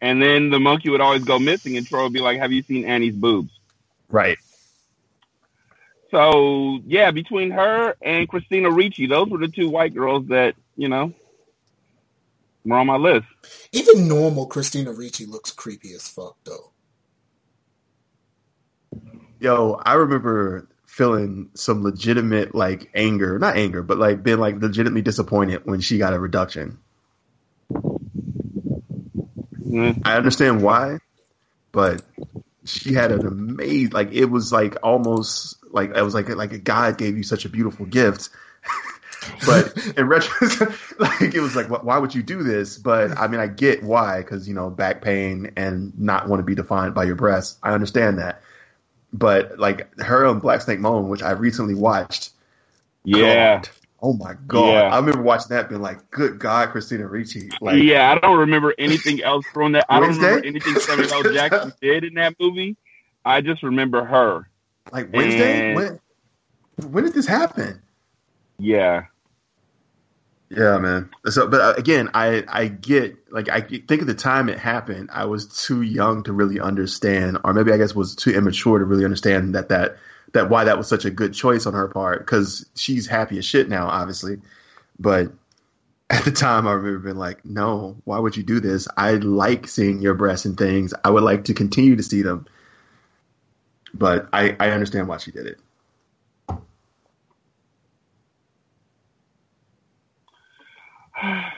[0.00, 2.62] And then the monkey would always go missing, and Troy would be like, Have you
[2.62, 3.50] seen Annie's boobs?
[4.08, 4.38] Right.
[6.10, 10.88] So, yeah, between her and Christina Ricci, those were the two white girls that, you
[10.88, 11.12] know,
[12.64, 13.26] were on my list.
[13.72, 16.70] even normal Christina Ricci looks creepy as fuck though.
[19.40, 25.02] Yo, I remember feeling some legitimate like anger, not anger, but like being like legitimately
[25.02, 26.78] disappointed when she got a reduction.
[29.70, 30.00] Mm.
[30.04, 30.98] I understand why,
[31.72, 32.02] but
[32.64, 36.58] she had an amazing like it was like almost like it was like like a
[36.58, 38.30] God gave you such a beautiful gift.
[39.46, 42.78] but in retrospect, like it was like, why would you do this?
[42.78, 46.44] But I mean, I get why, because you know, back pain and not want to
[46.44, 47.58] be defined by your breasts.
[47.62, 48.42] I understand that.
[49.12, 52.30] But like her on Black Snake Moan, which I recently watched,
[53.04, 53.56] Yeah.
[53.56, 53.68] God,
[54.02, 54.94] oh my god, Yeah.
[54.94, 58.74] I remember watching that, being like, good God, Christina Ricci, like, yeah, I don't remember
[58.78, 59.86] anything else from that.
[59.88, 61.22] I don't remember anything Samuel L.
[61.32, 62.76] Jackson did in that movie.
[63.24, 64.48] I just remember her.
[64.92, 66.00] like Wednesday, And- when,
[66.92, 67.80] when did this happen?
[68.58, 69.06] Yeah.
[70.50, 71.10] Yeah, man.
[71.26, 75.10] So, but uh, again, I I get like I think at the time it happened,
[75.12, 78.84] I was too young to really understand, or maybe I guess was too immature to
[78.84, 79.98] really understand that that
[80.32, 83.44] that why that was such a good choice on her part because she's happy as
[83.44, 84.38] shit now, obviously.
[84.98, 85.32] But
[86.10, 88.88] at the time, I remember being like, "No, why would you do this?
[88.96, 90.94] I like seeing your breasts and things.
[91.04, 92.46] I would like to continue to see them."
[93.92, 95.58] But I I understand why she did it.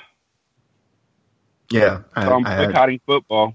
[1.72, 3.54] Yeah, I, So I'm I had- boycotting football.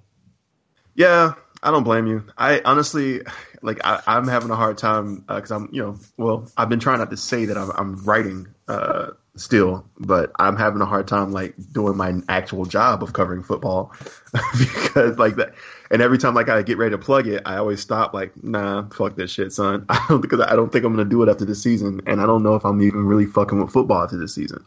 [0.95, 2.23] Yeah, I don't blame you.
[2.37, 3.19] I honestly,
[3.61, 6.99] like, I, I'm having a hard time because I'm, you know, well, I've been trying
[6.99, 11.33] not to say that I'm, I'm writing uh, still, but I'm having a hard time
[11.33, 13.93] like doing my actual job of covering football
[14.57, 15.53] because like that.
[15.91, 18.87] And every time like I get ready to plug it, I always stop like, nah,
[18.87, 19.85] fuck this shit, son.
[19.89, 22.25] I don't because I don't think I'm gonna do it after this season, and I
[22.25, 24.63] don't know if I'm even really fucking with football after this season.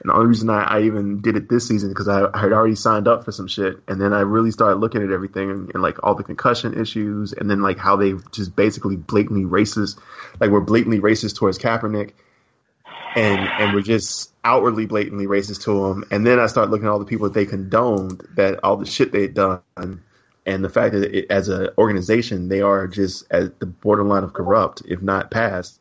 [0.00, 2.52] And the only reason I, I even did it this season because I, I had
[2.52, 5.70] already signed up for some shit, and then I really started looking at everything and,
[5.74, 9.98] and like all the concussion issues, and then like how they just basically blatantly racist,
[10.38, 12.12] like we're blatantly racist towards Kaepernick,
[13.16, 16.04] and and we're just outwardly blatantly racist to him.
[16.10, 18.86] And then I start looking at all the people that they condoned, that all the
[18.86, 23.58] shit they'd done, and the fact that it, as an organization they are just at
[23.58, 25.80] the borderline of corrupt, if not past.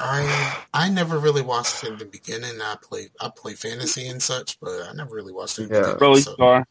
[0.00, 2.60] I I never really watched it in the beginning.
[2.60, 5.70] I play I play fantasy and such, but I never really watched it.
[5.70, 5.80] Yeah.
[5.82, 6.66] beginning, Really, so- Scar.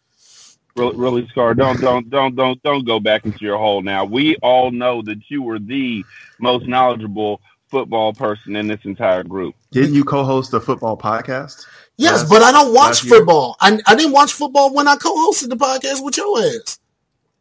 [0.76, 1.54] Really, really, Scar.
[1.56, 4.06] Don't, don't, don't, don't, don't go back into your hole now.
[4.06, 6.06] We all know that you were the
[6.40, 9.56] most knowledgeable football person in this entire group.
[9.72, 11.66] Didn't you co-host a football podcast?
[11.98, 13.58] Yes, last- but I don't watch football.
[13.60, 16.80] I I didn't watch football when I co-hosted the podcast with your ass.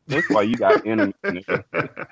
[0.09, 1.14] That's why you got internet.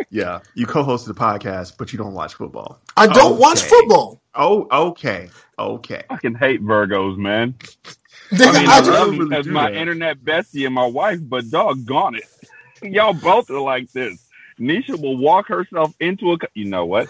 [0.00, 0.06] nigga.
[0.10, 2.80] Yeah, you co-hosted a podcast, but you don't watch football.
[2.96, 4.20] I don't watch football.
[4.34, 6.02] Oh, okay, okay.
[6.10, 7.54] I can hate Virgos, man.
[8.32, 9.76] I mean, I I just- love really you as my that.
[9.80, 12.24] internet bestie and my wife, but doggone it,
[12.82, 14.20] y'all both are like this.
[14.58, 16.38] Nisha will walk herself into a.
[16.38, 17.08] co- You know what?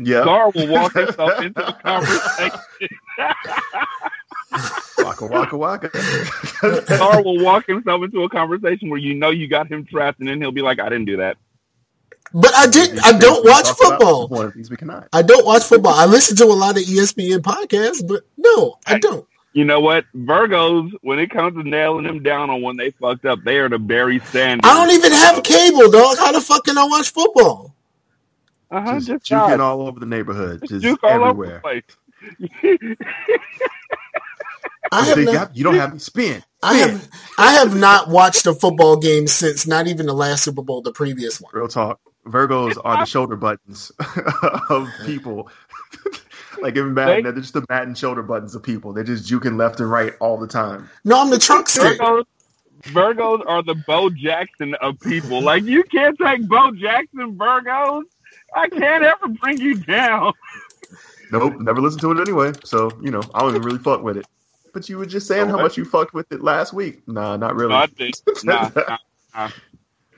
[0.00, 2.58] Yeah, Scar will walk herself into a conversation.
[4.98, 5.90] waka waka waka.
[6.86, 10.28] Scar will walk himself into a conversation where you know you got him trapped, and
[10.28, 11.36] then he'll be like, "I didn't do that."
[12.34, 12.98] But I did.
[13.00, 14.28] I don't watch football.
[14.28, 15.08] One of these we cannot.
[15.12, 15.94] I don't watch football.
[15.94, 19.26] I listen to a lot of ESPN podcasts, but no, I don't.
[19.54, 20.04] You know what?
[20.14, 23.68] Virgos, when it comes to nailing them down on when they fucked up, they are
[23.68, 24.60] the Barry Sanders.
[24.70, 26.18] I don't even have cable, dog.
[26.18, 27.74] How the fuck can I watch football?
[28.70, 29.60] Uh-huh, Just, just juking not.
[29.60, 31.60] all over the neighborhood, just Juke all over the everywhere.
[31.60, 31.82] place.
[34.92, 36.42] I have not, got- you don't have me spin.
[36.62, 37.08] I have
[37.38, 40.92] I have not watched a football game since not even the last Super Bowl, the
[40.92, 41.50] previous one.
[41.54, 42.00] Real talk.
[42.30, 43.92] Virgos are the shoulder buttons
[44.70, 45.50] of people.
[46.62, 48.92] like in Madden, They- they're just the Madden shoulder buttons of people.
[48.92, 50.88] They're just juking left and right all the time.
[51.04, 51.98] No, I'm the trunk stick.
[51.98, 52.24] Virgos,
[52.82, 55.40] Virgos are the Bo Jackson of people.
[55.40, 58.04] Like you can't take Bo Jackson, Virgos.
[58.54, 60.32] I can't ever bring you down.
[61.30, 62.52] Nope, never listened to it anyway.
[62.64, 64.26] So you know, I don't even really fuck with it.
[64.72, 67.06] But you were just saying oh, how much you fucked with it last week.
[67.08, 67.70] Nah, not really.
[67.70, 68.14] No, I think
[68.44, 68.96] nah, nah,
[69.34, 69.50] nah.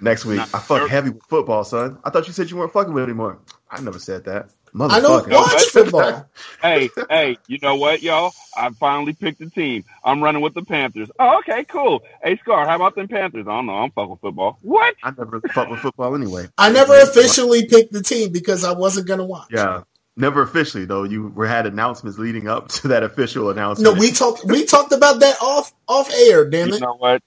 [0.00, 1.98] Next week, Nah, I fuck er- heavy with football, son.
[2.04, 3.38] I thought you said you weren't fucking with it anymore.
[3.70, 4.50] I never said that.
[4.74, 4.90] Motherfucker.
[4.92, 5.30] I don't Motherfucker.
[5.32, 6.30] watch football.
[6.62, 8.32] hey, hey, you know what, y'all?
[8.56, 9.84] I finally picked a team.
[10.04, 11.10] I'm running with the Panthers.
[11.18, 12.02] Oh, okay, cool.
[12.22, 13.46] Hey, Scar, how about them Panthers?
[13.48, 13.74] I don't know.
[13.74, 14.58] I'm fucking football.
[14.62, 14.94] What?
[15.02, 16.48] I never really fuck with football anyway.
[16.56, 19.48] I never officially picked the team because I wasn't gonna watch.
[19.50, 19.82] Yeah,
[20.16, 21.02] never officially though.
[21.02, 23.92] You were had announcements leading up to that official announcement.
[23.94, 26.80] No, we talked we talked about that off off air, damn You it.
[26.80, 27.22] know what?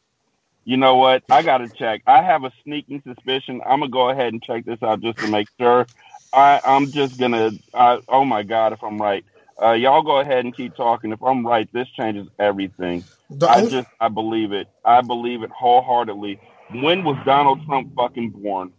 [0.66, 1.24] You know what?
[1.30, 2.02] I gotta check.
[2.08, 3.62] I have a sneaking suspicion.
[3.66, 5.86] I'm gonna go ahead and check this out just to make sure.
[6.32, 7.52] I, I'm just gonna.
[7.74, 9.26] I, oh my god, if I'm right,
[9.62, 11.12] uh, y'all go ahead and keep talking.
[11.12, 13.04] If I'm right, this changes everything.
[13.30, 14.68] The I just, I believe it.
[14.86, 16.40] I believe it wholeheartedly.
[16.74, 18.72] When was Donald Trump fucking born?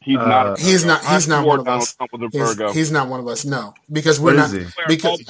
[0.00, 0.58] He's Uh, not.
[0.58, 1.94] He's not- he's not one of Donald us.
[1.94, 2.72] Trump was a he's, Virgo.
[2.72, 3.44] he's not one of us.
[3.44, 4.70] No, because we're What not is he?
[4.70, 5.20] Swear, because-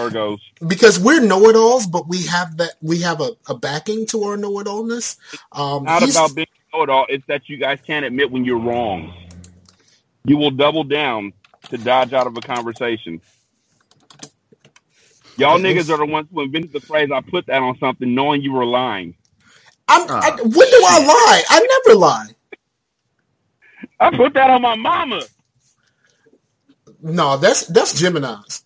[0.00, 0.36] all Gemini?
[0.36, 0.38] politicians are Virgos.
[0.68, 5.18] because we're know-it-alls, but we have that we have a, a backing to our know-it-allness.
[5.52, 7.06] Um, not about being know it all.
[7.08, 9.14] It's that you guys can't admit when you're wrong.
[10.24, 11.34] You will double down
[11.70, 13.22] to dodge out of a conversation.
[15.36, 15.60] Y'all Okay.
[15.60, 18.52] niggas are the ones who invented the phrase "I put that on something," knowing you
[18.52, 19.16] were lying.
[19.88, 21.44] I'm, Ah, I, when do I lie?
[21.50, 22.28] I never lie.
[24.00, 25.28] I put that on my mama.
[27.02, 28.64] No, that's that's Gemini's.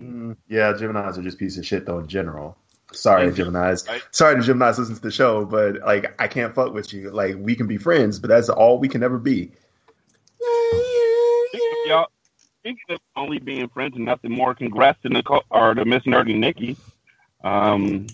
[0.00, 2.56] Mm, yeah, Gemini's are just piece of shit though in general.
[2.92, 3.36] Sorry, Thank.
[3.36, 3.86] Gemini's.
[3.86, 4.02] Right.
[4.10, 7.10] Sorry to Gemini's listen to the show, but like I can't fuck with you.
[7.10, 9.52] Like we can be friends, but that's all we can ever be.
[10.40, 12.06] Speaking of y'all,
[12.60, 16.36] speaking of only being friends and nothing more, congrats to Nicole or to Miss Nerdy
[16.38, 16.76] Nikki.
[17.44, 18.06] Um,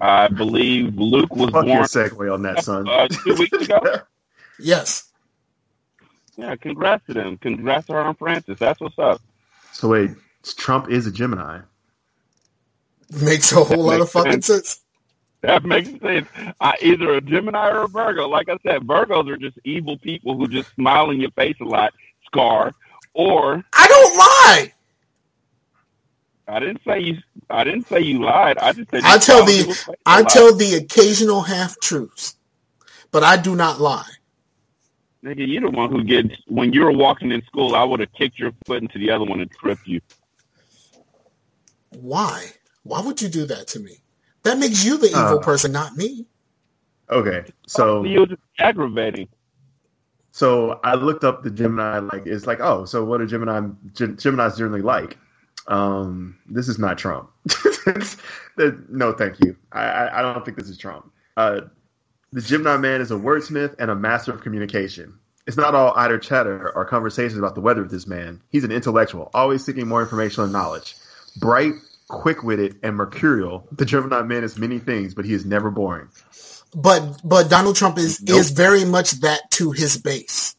[0.00, 2.88] I believe Luke was Fuck your born segue on that, son.
[2.88, 3.80] uh, two weeks ago.
[4.60, 5.10] Yes.
[6.36, 7.38] Yeah, congrats to them.
[7.38, 8.56] Congrats to her and Francis.
[8.56, 9.20] That's what's up.
[9.72, 10.10] so wait,
[10.52, 11.60] Trump is a Gemini.
[13.22, 14.46] Makes a whole lot of fucking sense.
[14.46, 14.80] sense.
[15.42, 16.26] That makes sense.
[16.60, 18.28] Uh, either a Gemini or a Virgo.
[18.28, 21.64] Like I said, Virgos are just evil people who just smile in your face a
[21.64, 21.92] lot,
[22.26, 22.72] scar.
[23.12, 24.72] Or I don't lie.
[26.48, 27.18] I didn't say you.
[27.48, 28.58] I didn't say you lied.
[28.58, 32.36] I just said I tell the people's face a I tell the occasional half truths,
[33.10, 34.10] but I do not lie.
[35.24, 37.74] Nigga, you're the one who gets when you were walking in school.
[37.74, 40.00] I would have kicked your foot into the other one and tripped you.
[41.96, 42.46] Why?
[42.82, 43.98] Why would you do that to me?
[44.42, 46.26] That makes you the evil Uh, person, not me.
[47.10, 49.28] Okay, so you were just aggravating.
[50.32, 51.98] so I looked up the Gemini.
[51.98, 55.18] Like it's like oh, so what are Gemini Gem- Gemini's generally like?
[55.66, 57.30] Um, this is not Trump.
[58.88, 59.56] No, thank you.
[59.72, 61.10] I, I I don't think this is Trump.
[61.36, 61.62] Uh,
[62.32, 65.14] the Gemini man is a wordsmith and a master of communication.
[65.46, 68.40] It's not all idle chatter or conversations about the weather with this man.
[68.50, 70.94] He's an intellectual, always seeking more information and knowledge.
[71.36, 71.74] Bright,
[72.08, 76.08] quick-witted, and mercurial, the Gemini man is many things, but he is never boring.
[76.74, 78.38] But but Donald Trump is Nope.
[78.40, 80.56] is very much that to his base.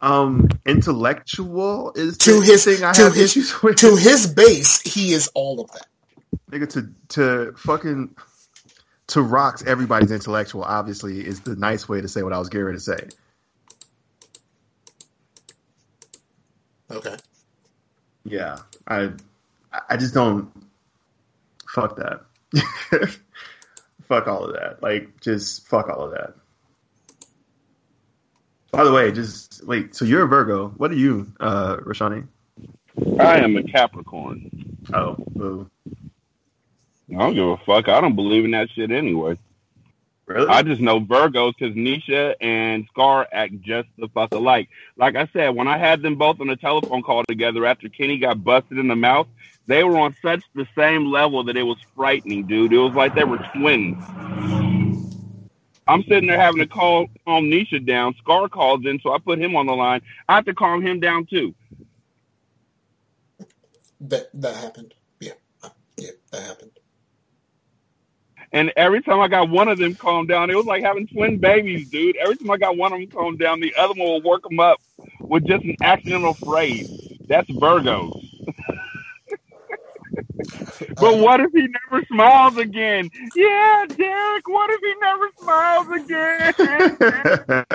[0.00, 3.34] Um, intellectual is To the his thing I to have his
[3.76, 5.86] to his base, he is all of that.
[6.50, 8.14] Nigga, to to fucking
[9.08, 10.62] to rocks everybody's intellectual.
[10.64, 13.08] Obviously, is the nice way to say what I was getting ready to say.
[16.90, 17.16] Okay.
[18.24, 19.12] Yeah, I
[19.88, 20.50] I just don't
[21.68, 22.20] fuck that.
[24.08, 24.82] fuck all of that.
[24.82, 26.34] Like, just fuck all of that.
[28.70, 29.94] By the way, just wait.
[29.94, 30.68] So you're a Virgo.
[30.68, 32.26] What are you, uh, Rashani?
[33.18, 34.78] I am a Capricorn.
[34.92, 35.70] Oh, boo.
[37.10, 37.88] I don't give a fuck.
[37.88, 39.38] I don't believe in that shit anyway.
[40.28, 40.46] Really?
[40.46, 44.68] I just know Virgos because Nisha and Scar act just the fuck alike.
[44.98, 48.18] Like I said, when I had them both on a telephone call together after Kenny
[48.18, 49.26] got busted in the mouth,
[49.66, 52.74] they were on such the same level that it was frightening, dude.
[52.74, 54.04] It was like they were twins.
[55.88, 58.14] I'm sitting there having to call calm Nisha down.
[58.18, 60.02] Scar calls in, so I put him on the line.
[60.28, 61.54] I have to calm him down too.
[64.02, 64.92] That that happened.
[65.20, 65.32] Yeah.
[65.96, 66.77] Yeah, that happened.
[68.52, 71.38] And every time I got one of them calmed down, it was like having twin
[71.38, 72.16] babies, dude.
[72.16, 74.60] Every time I got one of them calmed down, the other one will work them
[74.60, 74.80] up
[75.28, 76.88] with just an accidental phrase.
[77.28, 78.18] That's Virgos.
[81.00, 83.10] but what if he never smiles again?
[83.34, 87.64] Yeah, Derek, what if he never smiles again?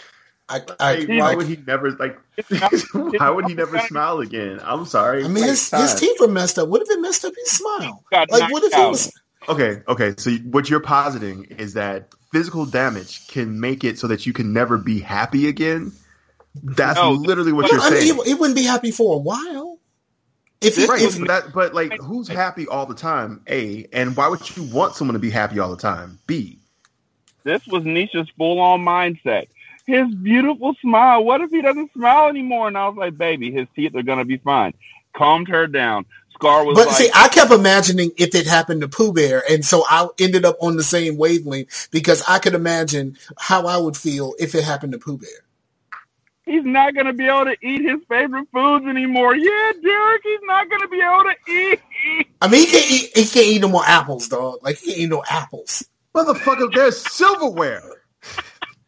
[0.48, 2.18] I I, Like, why I, would he never like?
[2.92, 4.60] why would he never smile again?
[4.62, 5.24] I'm sorry.
[5.24, 6.68] I mean his his teeth were messed up.
[6.68, 8.04] What if it messed up his smile?
[8.12, 8.90] Like what if knocked he out.
[8.90, 9.12] was
[9.48, 10.14] Okay, okay.
[10.18, 14.52] So what you're positing is that physical damage can make it so that you can
[14.52, 15.92] never be happy again.
[16.62, 17.12] That's No.
[17.12, 18.14] literally what Well, you're I mean, saying.
[18.16, 19.78] he, he wouldn't be happy for a while.
[20.60, 23.42] If he, Right, if, but, that, but like, who's happy all the time?
[23.48, 26.18] A, and why would you want someone to be happy all the time?
[26.26, 26.58] B,
[27.44, 29.46] This was Nisha's full on mindset.
[29.88, 31.24] His beautiful smile.
[31.24, 32.68] What if he doesn't smile anymore?
[32.68, 34.74] And I was like, baby, his teeth are going to be fine.
[35.16, 36.04] Calmed her down.
[36.34, 39.64] Scar was but like, see, I kept imagining if it happened to Pooh Bear, and
[39.64, 43.96] so I ended up on the same wavelength because I could imagine how I would
[43.96, 45.30] feel if it happened to Pooh Bear.
[46.44, 49.34] he's not going to be able to eat his favorite foods anymore.
[49.34, 51.80] Yeah, Derek, he's not going to be able to eat.
[52.40, 53.10] I mean, he can't eat.
[53.16, 54.58] He can't eat no more apples, dog.
[54.62, 55.84] Like he can't eat no apples.
[56.14, 57.82] motherfucker, there's silverware.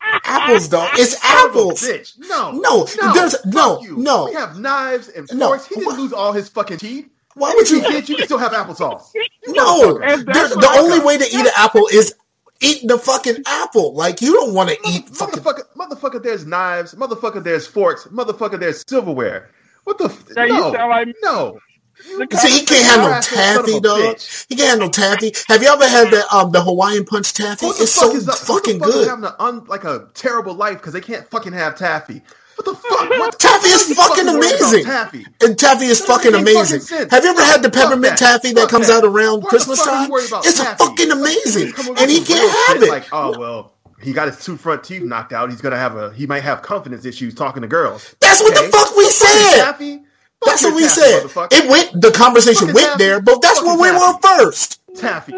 [0.03, 0.91] Apples, dog.
[0.95, 1.83] It's Son of a apples.
[1.83, 2.19] bitch.
[2.19, 3.97] No, No, there's- fuck no, you.
[3.97, 4.27] no.
[4.27, 5.49] We have knives and No.
[5.49, 5.67] forks.
[5.67, 7.09] He didn't lose all his fucking teeth.
[7.35, 7.83] Why would he you?
[7.83, 9.03] did, you can still have applesauce.
[9.47, 11.07] No, the, that's the what I only got.
[11.07, 12.15] way to eat an apple is
[12.61, 13.95] eat the fucking apple.
[13.95, 15.43] Like you don't want to eat fucking.
[15.43, 16.95] Motherfucker, motherfucker, there's knives.
[16.95, 18.05] Motherfucker, there's forks.
[18.09, 19.51] Motherfucker, there's silverware.
[19.85, 20.05] What the?
[20.05, 21.59] F- Now, you no, sound like- no.
[22.03, 23.99] See, he can't have no Rascal son of a taffy, dog.
[24.17, 24.47] bitch.
[24.49, 25.33] He can't have no taffy.
[25.49, 27.67] Have you ever had the um the Hawaiian punch taffy?
[27.67, 29.09] It's fuck so is the, fucking fuck good.
[29.09, 32.23] Having un, like a terrible life because they can't fucking have taffy.
[32.57, 33.11] What the fuck?
[33.11, 34.85] What, Taffy is fucking amazing.
[34.85, 35.27] Taffy.
[35.41, 36.81] And taffy is That fucking amazing.
[36.81, 37.09] fucking.
[37.09, 38.19] Have you ever had the peppermint that.
[38.19, 38.99] taffy that Fuck comes that.
[38.99, 40.41] out around Why the Christmas fuck are you time?
[40.45, 40.85] It's taffy?
[40.85, 42.91] fucking amazing, and he can't have it.
[42.91, 43.73] Like, oh well,
[44.03, 45.49] he got his two front teeth knocked out.
[45.51, 46.13] He's gonna have a.
[46.13, 48.15] He might have confidence issues talking to girls.
[48.21, 49.65] That's what the fuck we said.
[49.65, 50.03] Taffy.
[50.45, 51.49] That's what we taffy, said.
[51.53, 52.01] It went.
[52.01, 53.05] The conversation Fucking went taffy.
[53.05, 54.81] there, but that's Fucking where we were first.
[54.97, 55.35] Taffy.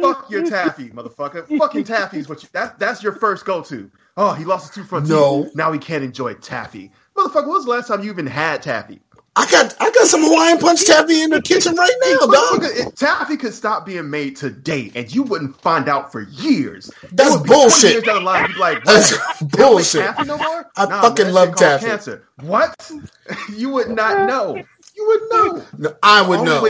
[0.00, 1.46] Fuck your taffy, motherfucker.
[1.58, 3.90] Fucking taffy is what you that that's your first go to.
[4.16, 5.44] Oh, he lost his two front No.
[5.44, 5.56] teeth.
[5.56, 6.90] Now he can't enjoy taffy.
[7.16, 9.00] Motherfucker, when was the last time you even had taffy?
[9.36, 12.64] I got I got some Hawaiian punch taffy in the kitchen right now, dog.
[12.64, 16.90] It- taffy could stop being made today, and you wouldn't find out for years.
[17.12, 17.90] That's would be 20 bullshit.
[17.92, 19.38] Years down the line, you'd be like, That's what?
[19.38, 20.00] They don't make bullshit.
[20.02, 20.70] Taffy no more?
[20.76, 21.86] I Nah, fucking man, love taffy.
[21.86, 22.24] Cancer.
[22.40, 22.90] What?
[23.56, 24.56] you would not know.
[24.96, 25.64] You would know.
[25.78, 26.66] No, I would know.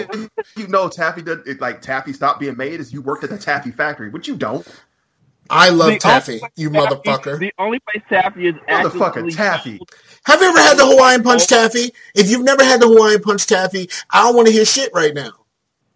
[0.57, 3.39] you know taffy did it, like taffy stopped being made is you worked at the
[3.39, 4.67] taffy factory, which you don't.
[5.51, 7.39] I love The taffy, you place motherfucker.
[7.39, 9.81] The only place taffy is Motherfucker, actually taffy.
[10.25, 11.47] Have you ever had the Hawaiian punch oh.
[11.47, 11.93] taffy?
[12.15, 15.13] If you've never had the Hawaiian punch taffy, I don't want to hear shit right
[15.13, 15.33] now.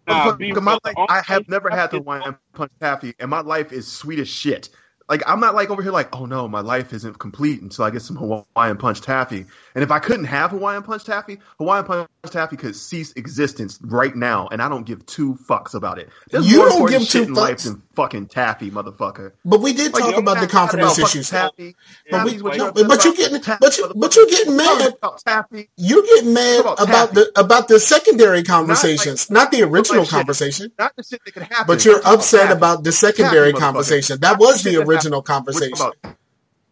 [0.07, 3.71] Nah, Motherfucker, my life, I have never had the Hawaiian punch taffy, and my life
[3.71, 4.69] is sweet as shit.
[5.07, 7.91] Like I'm not like over here like, oh no, my life isn't complete until I
[7.91, 9.45] get some Hawaiian punch taffy.
[9.75, 14.15] And if I couldn't have Hawaiian punch taffy, Hawaiian punch taffy could cease existence right
[14.15, 16.09] now, and I don't give two fucks about it.
[16.29, 17.63] There's You don't give two fucks?
[17.65, 19.31] than fucking taffy, motherfucker.
[19.45, 21.29] But we did Like, talk about the confidence issues.
[21.29, 21.75] Taffy.
[22.11, 24.93] But we- Taffy's no, you're but you getting- Taffy, but you, but you're getting mad.
[24.97, 25.69] about Taffy.
[25.77, 30.11] You're getting mad about, about the about the secondary conversations, not the original shit.
[30.11, 30.71] conversation.
[30.77, 31.65] Not the shit that could happen.
[31.67, 32.53] But you're upset Taffy.
[32.53, 34.19] about the secondary conversation.
[34.21, 35.47] That was the shit original happened.
[35.47, 36.15] We're talking conversation.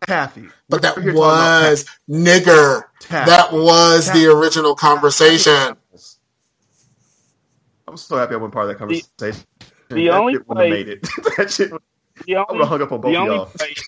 [0.06, 0.48] Taffy.
[0.70, 2.84] But that We're here talking about was nigger.
[3.04, 3.30] Taffy.
[3.30, 4.20] That was Taffy.
[4.26, 5.52] the original conversation.
[7.88, 9.44] I'm so happy I wasn't part of that conversation.
[9.90, 11.02] the that only shit place- made it.
[11.38, 11.72] that shit.
[11.72, 11.82] would-
[12.26, 13.46] The I would only, have hung up on both the of only y'all.
[13.48, 13.84] place,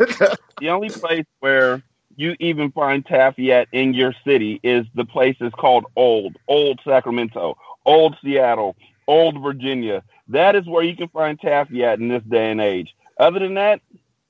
[0.60, 1.82] the only place where
[2.18, 6.80] you even find taffy at in your city is the place is called Old, Old
[6.86, 8.76] Sacramento, Old Seattle,
[9.08, 10.04] Old Virginia.
[10.30, 12.96] That is where you can find taffy at in this day and age.
[13.20, 13.82] Other than that,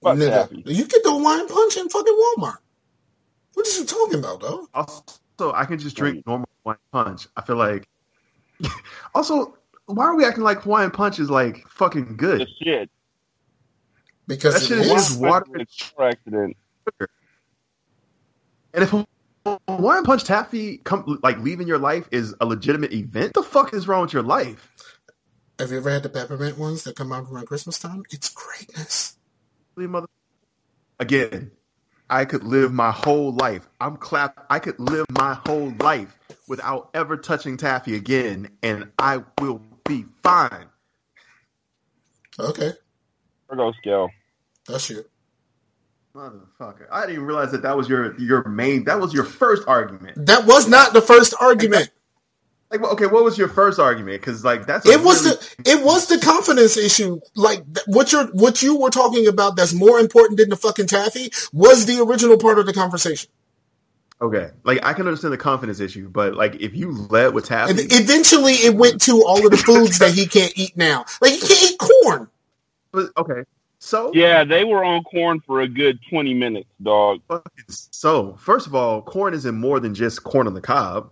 [0.03, 0.63] fuck Nigga, taffy.
[0.65, 2.57] you get the wine punch in fucking Walmart.
[3.55, 4.67] What is you talking about, though?
[4.73, 7.27] Also, I can just drink normal Hawaiian punch.
[7.35, 7.87] I feel like.
[9.13, 12.47] Also, why are we acting like Hawaiian punch is like fucking The good?
[12.61, 12.89] shit.
[14.27, 14.91] Because That shit is is.
[14.93, 16.57] just water It's a car accident.
[18.73, 18.93] And if
[19.69, 23.87] Hawaiian punch taffy come like leaving your life is a legitimate event, the fuck is
[23.87, 24.73] wrong with your life?
[25.59, 28.03] Have you ever had the peppermint ones that come out around Christmas time?
[28.11, 29.17] It's greatness.
[29.77, 30.07] Mother-
[30.99, 31.51] Again,
[32.09, 33.67] I could live my whole life.
[33.81, 34.45] I'm clap.
[34.49, 40.05] I could live my whole life without ever touching taffy again, and I will be
[40.23, 40.67] fine.
[42.39, 42.73] Okay,
[43.49, 44.09] Virgo scale.
[44.67, 45.05] that's you.
[46.15, 46.87] Motherfucker!
[46.91, 48.85] I didn't even realize that that was your your main.
[48.85, 50.25] That was your first argument.
[50.25, 51.89] That was not the first argument.
[52.71, 54.19] Like, okay, what was your first argument?
[54.21, 57.19] Because like that's It was really- the it was the confidence issue.
[57.35, 59.55] Like what you're what you were talking about.
[59.55, 61.31] That's more important than the fucking taffy.
[61.53, 63.29] Was the original part of the conversation.
[64.21, 64.49] okay.
[64.63, 67.79] Like I can understand the confidence issue, but like if you led with taffy, And
[67.93, 71.05] eventually, it went to all of the foods that he can't eat now.
[71.21, 72.27] Like he can't eat corn.
[72.91, 73.43] but, okay,
[73.79, 77.21] so Yeah, they were on corn for a good 20 minutes, dog.
[77.69, 81.11] So, first of all, corn isn't more than just corn on the cob.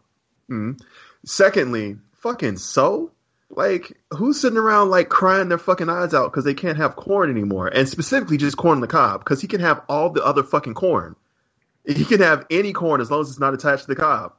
[0.50, 0.80] Mm.
[1.26, 3.12] Secondly, fucking so,
[3.50, 7.30] like, who's sitting around like crying their fucking eyes out because they can't have corn
[7.30, 10.44] anymore, and specifically just corn on the cob because he can have all the other
[10.44, 11.16] fucking corn.
[11.86, 14.34] He can have any corn as long as it's not attached to the cob.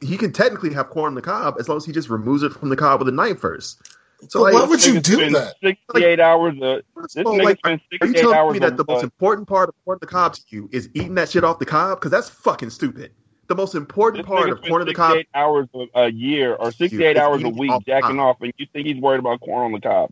[0.00, 2.52] He can technically have corn on the cob as long as he just removes it
[2.52, 3.80] from the cob with a knife first.
[4.28, 5.54] So, But like, why would you do spent that?
[5.62, 6.54] 68 hours.
[6.60, 8.52] Of, first this of all, like, are you 68 telling hours.
[8.54, 10.88] me that the most uh, important part of corn on the cob to you is
[10.94, 11.98] eating that shit off the cob?
[12.00, 13.12] Because that's fucking stupid.
[13.46, 17.16] The most important part of corn on the cob 68 hours a, year or 68
[17.16, 19.80] hours a week off jacking off, and you think he's worried about corn on the
[19.80, 20.10] cob.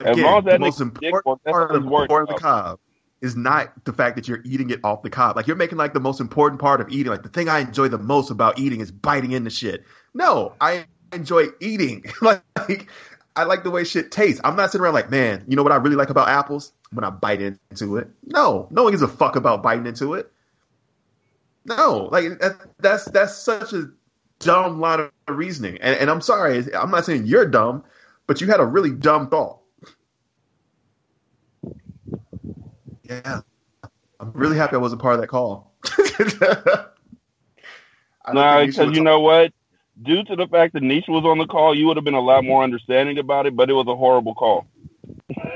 [0.00, 2.78] As Again, long as that the most important work, part of corn on the cob
[3.20, 5.36] is not the fact that you're eating it off the cob.
[5.36, 7.10] Like you're making like the most important part of eating.
[7.10, 9.84] Like the thing I enjoy the most about eating is biting into shit.
[10.14, 12.04] No, I enjoy eating.
[12.22, 12.42] like
[13.36, 14.40] I like the way shit tastes.
[14.44, 16.72] I'm not sitting around like, man, you know what I really like about apples?
[16.90, 18.08] When I bite into it.
[18.24, 20.32] No, no one gives a fuck about biting into it.
[21.68, 23.90] No, like that, that's that's such a
[24.40, 25.78] dumb line of reasoning.
[25.80, 27.84] And, and I'm sorry, I'm not saying you're dumb,
[28.26, 29.60] but you had a really dumb thought.
[33.04, 33.42] Yeah,
[34.20, 35.74] I'm really happy I wasn't part of that call.
[38.24, 39.52] I don't Nah, think because you know what?
[40.02, 42.20] Due to the fact that Nisha was on the call, you would have been a
[42.20, 43.56] lot more understanding about it.
[43.56, 44.66] But it was a horrible call.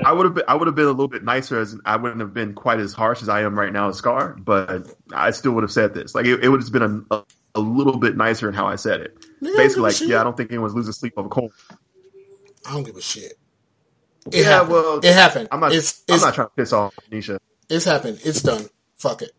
[0.05, 2.21] I would have been I would have been a little bit nicer as I wouldn't
[2.21, 5.53] have been quite as harsh as I am right now as Scar, but I still
[5.53, 6.13] would have said this.
[6.15, 7.23] Like it, it would have been a,
[7.55, 9.17] a little bit nicer in how I said it.
[9.41, 11.51] Yeah, Basically, like, yeah, I don't think anyone's losing sleep over cold.
[12.65, 13.33] I don't give a shit.
[14.31, 14.71] It Yeah, happened.
[14.71, 15.47] well, it happened.
[15.51, 15.73] I'm not.
[15.73, 17.37] It's I'm it's not trying to piss off Nisha.
[17.69, 18.19] it's happened.
[18.23, 18.67] It's done.
[18.97, 19.31] Fuck it.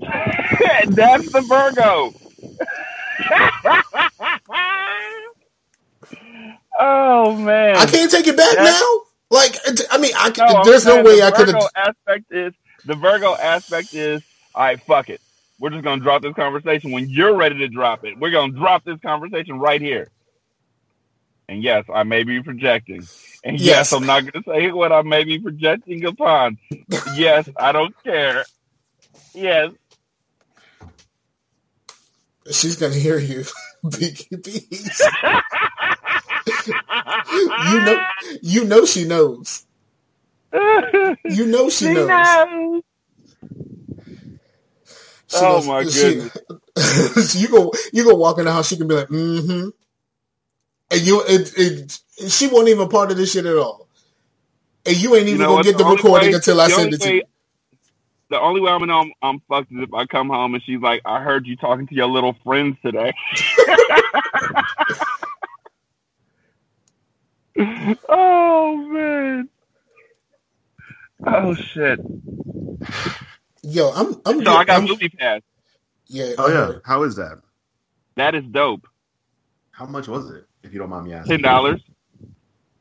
[0.00, 2.14] That's the Virgo.
[6.80, 7.76] oh man.
[7.76, 9.00] I can't take it back That's- now.
[9.32, 9.54] Like,
[9.92, 11.94] I mean, I No, there's no way the I could Virgo have.
[11.94, 12.52] aspect is
[12.84, 14.22] the Virgo aspect is
[14.56, 14.82] all right.
[14.82, 15.20] Fuck it.
[15.60, 18.18] We're just gonna drop this conversation when you're ready to drop it.
[18.18, 20.08] We're gonna drop this conversation right here.
[21.48, 23.06] And yes, I may be projecting.
[23.44, 23.92] And yes, Yes.
[23.92, 26.58] I'm not gonna say what I may be projecting upon.
[27.14, 28.44] yes, I don't care.
[29.32, 29.70] Yes.
[32.50, 33.44] She's gonna hear you,
[33.84, 35.00] BKBs.
[36.70, 38.04] you know,
[38.42, 39.64] you know she knows.
[40.52, 42.08] You know she, She knows.
[42.08, 42.82] knows.
[45.28, 48.68] She Oh, knows- my she- you go, you go walk in the house.
[48.68, 49.68] She can be like, mm-hmm,
[50.90, 51.98] and you, it, it,
[52.30, 53.88] she wasn't even part of this shit at all.
[54.86, 56.74] And you ain't You even know gonna get the, only recording way- until I the
[56.74, 57.22] send it to you.
[58.30, 60.62] The only way I'm gonna know I'm, I'm fucked is if I come home and
[60.62, 63.12] she's like, "I heard you talking to your little friends today."
[68.08, 69.48] oh man.
[71.26, 72.00] Oh shit.
[73.62, 75.42] Yo, I'm, I'm, So I got I'm- MoviePass.
[76.08, 76.32] yeah.
[76.38, 77.40] Oh I yeah, how is that?
[78.16, 78.86] That is dope.
[79.72, 80.44] How much was it?
[80.62, 81.36] If you don't mind me asking.
[81.36, 81.80] Ten dollars.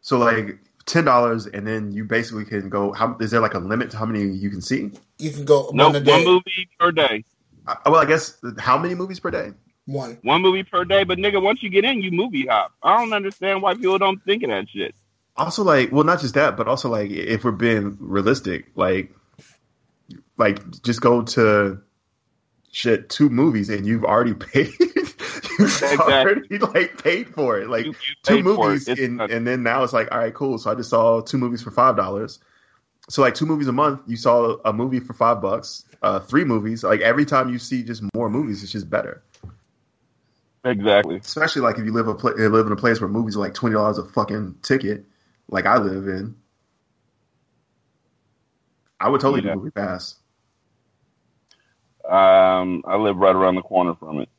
[0.01, 2.91] So like ten dollars, and then you basically can go.
[2.93, 4.91] How is there like a limit to how many you can see?
[5.17, 6.11] You can go No, one a day.
[6.11, 7.23] one movie per day.
[7.67, 9.51] Uh, well, I guess how many movies per day?
[9.91, 10.17] One.
[10.23, 11.03] One movie per day.
[11.03, 12.73] But nigga, once you get in, you movie hop.
[12.83, 14.93] I don't understand why people don't think of that shit.
[15.35, 19.11] Also, like, well, not just that, but also like, if we're being realistic, like,
[20.37, 21.79] like just go to
[22.71, 24.71] shit two movies and you've already paid.
[24.79, 26.13] you've Exactly.
[26.13, 27.69] already like paid for it.
[27.69, 28.43] Like You- you two paid it.
[28.43, 30.57] movies, and, not- and then now it's like, all right, cool.
[30.57, 32.39] So I just saw two movies for five dollars.
[33.09, 35.83] So like two movies a month, you saw a movie for five bucks.
[36.01, 36.83] Uh, three movies.
[36.83, 39.21] Like every time you see just more movies, it's just better.
[40.65, 41.17] Exactly.
[41.17, 43.53] Especially like if you live a pla- live in a place where movies are like
[43.53, 45.05] twenty dollars a fucking ticket,
[45.47, 46.35] like I live in.
[48.99, 49.53] I would totally Yeah.
[49.55, 50.15] do MoviePass.
[52.09, 54.29] Um, I live right around the corner from it,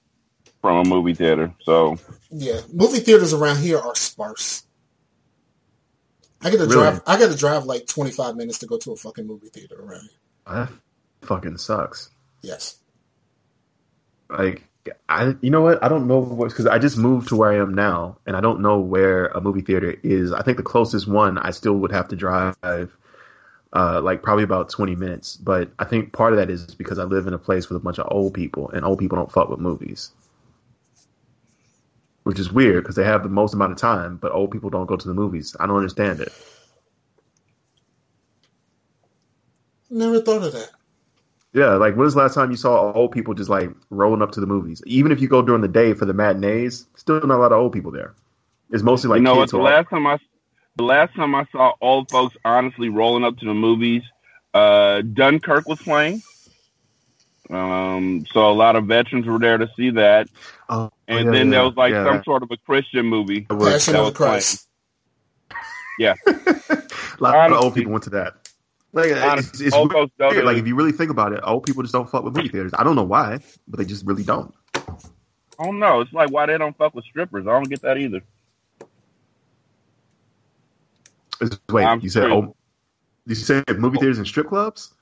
[0.60, 1.54] from a movie theater.
[1.62, 1.98] So
[2.30, 4.64] Yeah, movie theaters around here are sparse.
[6.42, 6.74] I get to Really?
[6.74, 7.02] drive.
[7.06, 9.76] I got to drive like twenty five minutes to go to a fucking movie theater
[9.80, 10.10] around here.
[10.46, 10.70] That
[11.22, 12.10] fucking sucks.
[12.42, 12.76] Yes.
[14.28, 14.64] Like
[15.08, 15.82] I, you know what?
[15.84, 18.40] I don't know what because I just moved to where I am now, and I
[18.40, 20.32] don't know where a movie theater is.
[20.32, 24.70] I think the closest one I still would have to drive, uh, like probably about
[24.70, 25.36] twenty minutes.
[25.36, 27.80] But I think part of that is because I live in a place with a
[27.80, 30.12] bunch of old people, and old people don't fuck with movies,
[32.22, 34.86] which is weird because they have the most amount of time, but old people don't
[34.86, 35.54] go to the movies.
[35.60, 36.32] I don't understand it.
[39.90, 40.70] Never thought of that.
[41.52, 44.32] Yeah, like when was the last time you saw old people just like rolling up
[44.32, 44.82] to the movies?
[44.86, 47.58] Even if you go during the day for the matinees, still not a lot of
[47.58, 48.14] old people there.
[48.70, 49.42] It's mostly like you know what?
[49.42, 50.18] kids The who are- last time I,
[50.76, 54.02] the last time I saw old folks honestly rolling up to the movies,
[54.54, 56.22] uh, Dunkirk was playing.
[57.50, 60.28] Um, so a lot of veterans were there to see that,
[60.68, 63.40] Oh, and yeah, then yeah, there was like yeah, some sort of a Christian movie.
[63.40, 64.68] Passion of was the Christ.
[65.98, 66.82] Yeah, a
[67.18, 68.39] lot of old people went to that.
[68.92, 70.44] Like Honestly, it's old folks don't weird.
[70.44, 72.72] Like if you really think about it, old people just don't fuck with movie theaters.
[72.76, 73.38] I don't know why,
[73.68, 74.52] but they just really don't.
[74.74, 76.00] I don't know.
[76.00, 77.46] It's like why they don't fuck with strippers.
[77.46, 78.22] I don't get that either.
[81.40, 82.54] It's- wait, I'm you said oh,
[83.26, 84.92] you said movie theaters and strip clubs?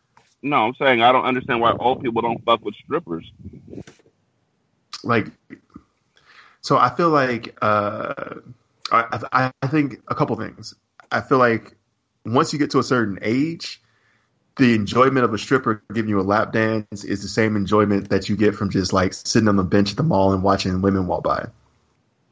[0.43, 3.31] No, I'm saying I don't understand why old people don't fuck with strippers.
[5.05, 5.29] like
[6.61, 8.35] so i feel like uh
[8.91, 10.75] I, I i think a couple things
[11.13, 11.77] i feel like
[12.25, 13.81] once you get to a certain age
[14.57, 18.29] the enjoyment of a stripper giving you a lap dance is the same enjoyment that
[18.29, 21.07] you get from just like sitting on the bench at the mall and watching women
[21.07, 21.47] walk by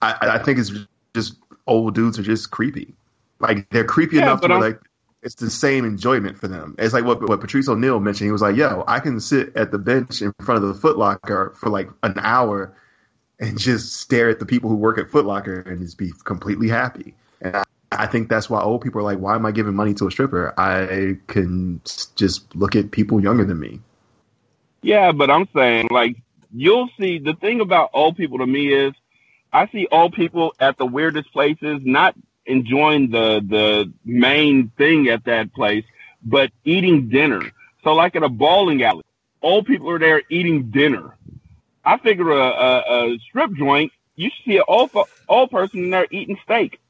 [0.03, 0.73] i i think it's
[1.15, 2.95] just old dudes are just creepy
[3.41, 4.81] like they're creepy Yeah, enough to like
[5.23, 6.77] it's the same enjoyment for them.
[6.79, 8.29] It's like what what Patrice O'Neal mentioned.
[8.29, 10.97] He was like, "Yo, I can sit at the bench in front of the Foot
[10.99, 12.77] Locker for like an hour
[13.41, 16.69] and just stare at the people who work at Foot Locker and just be completely
[16.69, 17.15] happy."
[17.93, 20.11] I think that's why old people are like, "Why am I giving money to a
[20.11, 20.53] stripper?
[20.59, 21.81] I can
[22.17, 23.81] just look at people younger than me."
[24.83, 26.17] Yeah, but I'm saying like
[26.55, 28.93] you'll see the thing about old people to me is
[29.53, 32.15] I see old people at the weirdest places, not
[32.45, 35.85] enjoying the the main thing at that place,
[36.23, 37.43] but eating dinner.
[37.85, 39.05] So like at a bowling alley,
[39.43, 41.17] old people are there eating dinner.
[41.85, 44.91] I figure a, a, a strip joint, you should see an old
[45.29, 46.81] old person in there eating steak.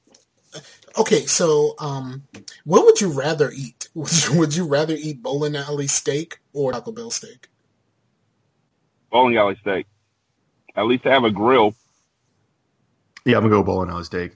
[0.99, 2.23] Okay, so um,
[2.65, 3.89] what would you rather eat?
[3.95, 7.49] Would you, would you rather eat bowling alley steak or Taco Bell steak?
[9.11, 9.87] Bowling alley steak.
[10.75, 11.75] At least I have a grill.
[13.25, 14.33] Yeah, I'm gonna go bowling alley steak.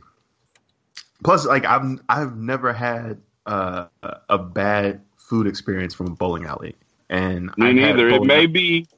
[1.22, 3.86] Plus, like I've I've never had uh,
[4.30, 6.74] a bad food experience from a bowling alley,
[7.10, 8.08] and Me I've neither.
[8.08, 8.88] It may alley- be,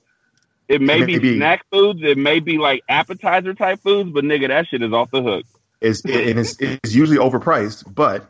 [0.69, 2.01] it may It be may be- snack foods.
[2.05, 5.45] It may be like appetizer type foods, but nigga, that shit is off the hook.
[5.83, 8.27] Is and it's, it's usually overpriced, but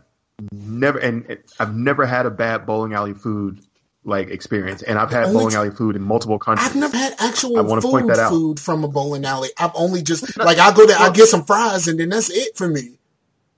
[0.52, 3.60] never and I've never had a bad bowling alley food
[4.04, 6.68] like experience, and I've had Only bowling t- alley food in multiple countries.
[6.68, 8.30] I've never had actual I wanna food point that out.
[8.30, 9.50] food from a bowling alley.
[9.58, 12.56] I've only just like I go there, I get some fries, and then that's it
[12.56, 12.92] for me.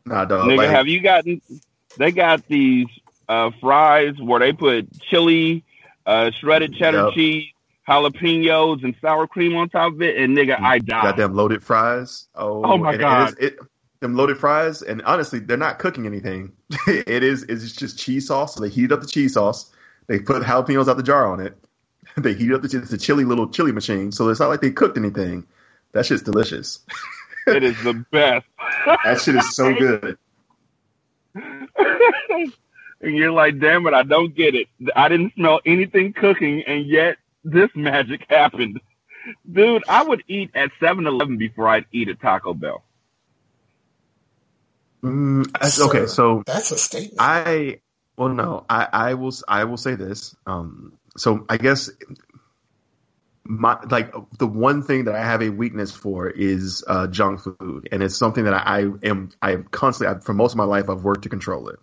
[0.04, 0.46] Nah, dog.
[0.46, 1.40] Nigga, like, have you gotten?
[1.96, 2.88] They got these
[3.28, 5.64] uh, fries where they put chili,
[6.04, 7.14] uh, shredded cheddar Yup.
[7.14, 7.46] cheese,
[7.88, 11.02] jalapenos, and sour cream on top of it, and nigga, I died.
[11.04, 12.28] goddamn loaded fries.
[12.34, 13.32] Oh, Oh my and- and God.
[13.38, 13.58] it's- it,
[14.04, 16.52] them loaded fries, and honestly, they're not cooking anything.
[16.86, 18.54] it is it's just cheese sauce.
[18.54, 19.72] So they heat up the cheese sauce.
[20.06, 21.56] They put jalapenos out the jar on it.
[22.16, 24.70] They heat up the it's a chili little chili machine, so it's not like they
[24.70, 25.46] cooked anything.
[25.92, 26.78] That shit's delicious.
[27.46, 28.46] It is the best.
[29.04, 30.18] That shit is so good.
[31.34, 32.52] and
[33.00, 34.68] you're like, damn it, I don't get it.
[34.94, 38.80] I didn't smell anything cooking, and yet this magic happened.
[39.50, 42.84] Dude, I would eat at 7 Eleven before I'd eat at Taco Bell.
[45.04, 47.16] Mm, that's- okay, so That's a statement.
[47.18, 47.80] I
[48.16, 50.34] well no, I I will I will say this.
[50.46, 51.90] Um so I guess
[53.44, 57.88] my like the one thing that I have a weakness for is uh junk food
[57.92, 60.64] and it's something that I, I am I am constantly I, for most of my
[60.64, 61.78] life I've worked to control it.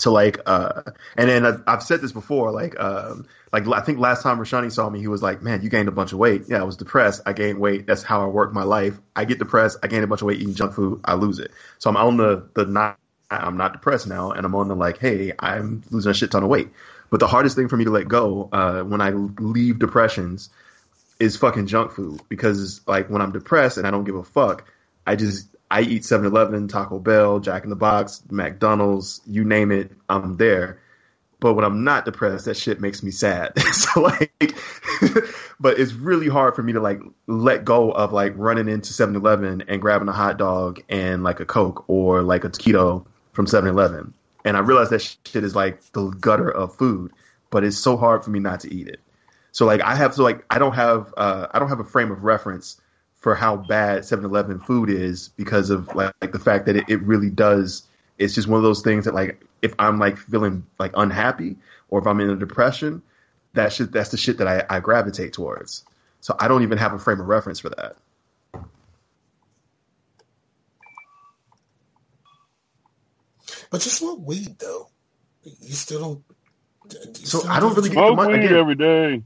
[0.00, 0.82] So like uh
[1.16, 4.72] and then I've, I've said this before like um like I think last time Rashani
[4.72, 6.44] saw me he was like man you gained a bunch of weight.
[6.48, 7.22] Yeah, I was depressed.
[7.26, 7.86] I gained weight.
[7.86, 8.98] That's how I work my life.
[9.14, 11.50] I get depressed, I gain a bunch of weight eating junk food, I lose it.
[11.78, 12.98] So I'm on the the not
[13.30, 16.42] I'm not depressed now, and I'm on the like, hey, I'm losing a shit ton
[16.42, 16.68] of weight.
[17.10, 20.50] But the hardest thing for me to let go uh, when I leave depressions
[21.18, 24.64] is fucking junk food because like when I'm depressed and I don't give a fuck,
[25.06, 29.92] I just I eat 7-Eleven, Taco Bell, Jack in the Box, McDonald's, you name it,
[30.08, 30.80] I'm there.
[31.38, 33.58] But when I'm not depressed, that shit makes me sad.
[33.72, 34.32] so like,
[35.60, 39.64] but it's really hard for me to like let go of like running into 7-Eleven
[39.68, 44.12] and grabbing a hot dog and like a Coke or like a taquito from 7-Eleven.
[44.44, 47.12] And I realize that shit is like the gutter of food,
[47.50, 49.00] but it's so hard for me not to eat it.
[49.52, 52.10] So like I have so like I don't have uh I don't have a frame
[52.10, 52.80] of reference
[53.20, 57.02] for how bad 7-Eleven food is because of like, like the fact that it, it
[57.02, 57.84] really does
[58.18, 61.56] it's just one of those things that like if I'm like feeling like unhappy
[61.88, 63.02] or if I'm in a depression,
[63.54, 65.84] that shit that's the shit that I, I gravitate towards.
[66.20, 67.96] So I don't even have a frame of reference for that.
[73.70, 74.90] but you smoke weed though.
[75.44, 76.24] You still don't.
[77.20, 79.22] you So still I don't really what get Smoke the mon- weed again, every day.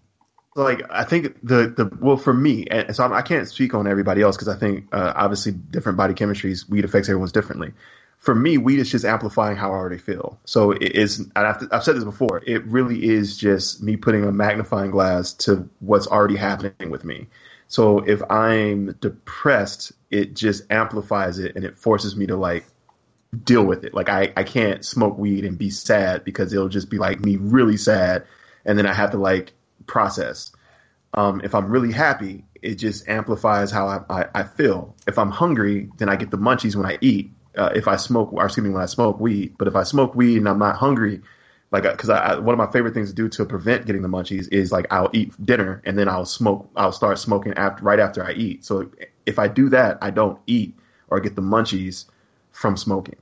[0.55, 3.87] Like I think the the well for me, and so I'm, I can't speak on
[3.87, 7.73] everybody else because I think uh, obviously different body chemistries, weed affects everyone's differently.
[8.19, 10.39] For me, weed is just amplifying how I already feel.
[10.47, 12.41] So it is, I've, I've said this before.
[12.47, 17.27] It really is just me putting a magnifying glass to what's already happening with me.
[17.69, 22.65] So if I'm depressed, it just amplifies it and it forces me to like
[23.43, 23.93] deal with it.
[23.93, 27.37] Like I, I can't smoke weed and be sad because it'll just be like me
[27.37, 28.25] really sad
[28.65, 29.53] and then I have to like
[29.87, 30.53] process.
[31.13, 34.97] Um, if I'm really happy, it just amplifies how I, I, I feel.
[35.07, 37.31] If I'm hungry, then I get the munchies when I eat.
[37.57, 39.55] Uh, if I smoke, or excuse me, when I smoke weed.
[39.57, 41.21] But if I smoke weed and I'm not hungry,
[41.71, 44.09] like because I, I, one of my favorite things to do to prevent getting the
[44.09, 46.69] munchies is like I'll eat dinner and then I'll smoke.
[46.75, 48.65] I'll start smoking after right after I eat.
[48.65, 48.91] So
[49.27, 50.77] if I do that, I don't eat
[51.09, 52.07] or get the munchies
[52.51, 53.17] from smoking.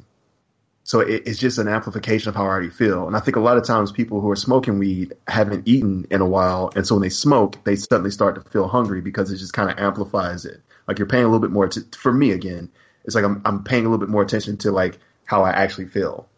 [0.85, 3.07] So it, it's just an amplification of how I already feel.
[3.07, 6.21] And I think a lot of times people who are smoking weed haven't eaten in
[6.21, 6.73] a while.
[6.75, 9.71] And so when they smoke, they suddenly start to feel hungry because it just kind
[9.71, 10.61] of amplifies it.
[10.89, 12.71] Like you're paying a little bit more to, for me again,
[13.05, 15.87] it's like I'm, I'm paying a little bit more attention to like how I actually
[15.87, 16.29] feel.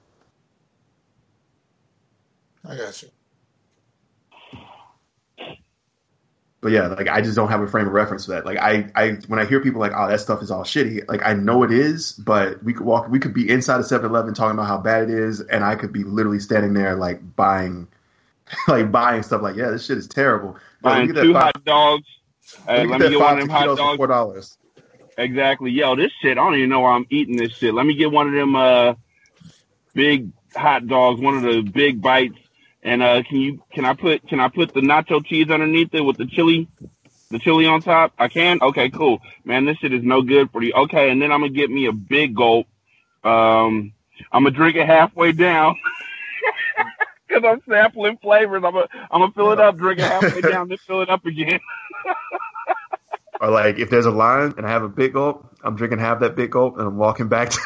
[2.66, 3.08] I got you.
[6.64, 8.46] But yeah, like I just don't have a frame of reference for that.
[8.46, 11.20] Like I, I when I hear people like, oh, that stuff is all shitty, like
[11.22, 14.54] I know it is, but we could walk we could be inside of 7-Eleven talking
[14.54, 17.86] about how bad it is, and I could be literally standing there like buying
[18.66, 20.56] like buying stuff like, yeah, this shit is terrible.
[20.80, 22.06] Buying at two that five- hot dogs.
[22.66, 23.96] Hey, let me get one of them hot dogs.
[23.98, 24.56] four dollars.
[25.18, 25.70] Exactly.
[25.70, 27.74] Yo, this shit, I don't even know why I'm eating this shit.
[27.74, 28.94] Let me get one of them uh
[29.92, 32.38] big hot dogs, one of the big bites.
[32.84, 36.02] And uh can you can I put can I put the nacho cheese underneath it
[36.02, 36.68] with the chili
[37.30, 38.12] the chili on top?
[38.18, 38.60] I can?
[38.62, 39.20] Okay, cool.
[39.44, 40.72] Man, this shit is no good for you.
[40.74, 42.66] Okay, and then I'm gonna get me a big gulp.
[43.24, 43.92] Um
[44.32, 45.76] I'm gonna drink it halfway down.
[47.30, 48.62] Cause I'm sampling flavors.
[48.64, 51.24] I'm gonna I'm gonna fill it up, drink it halfway down, then fill it up
[51.26, 51.60] again.
[53.44, 56.20] Or like if there's a line and I have a big gulp, I'm drinking half
[56.22, 57.60] that big gulp and I'm walking back to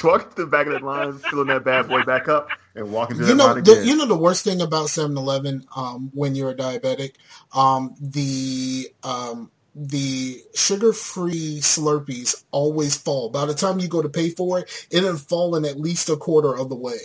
[0.04, 3.18] walking to the back of that line, filling that bad boy back up, and walking
[3.18, 3.82] to You that know, line the, again.
[3.82, 7.16] you know the worst thing about 7-Eleven um, when you're a diabetic,
[7.54, 13.30] um, the um, the sugar-free Slurpees always fall.
[13.30, 16.16] By the time you go to pay for it, it'll fall in at least a
[16.16, 16.98] quarter of the way.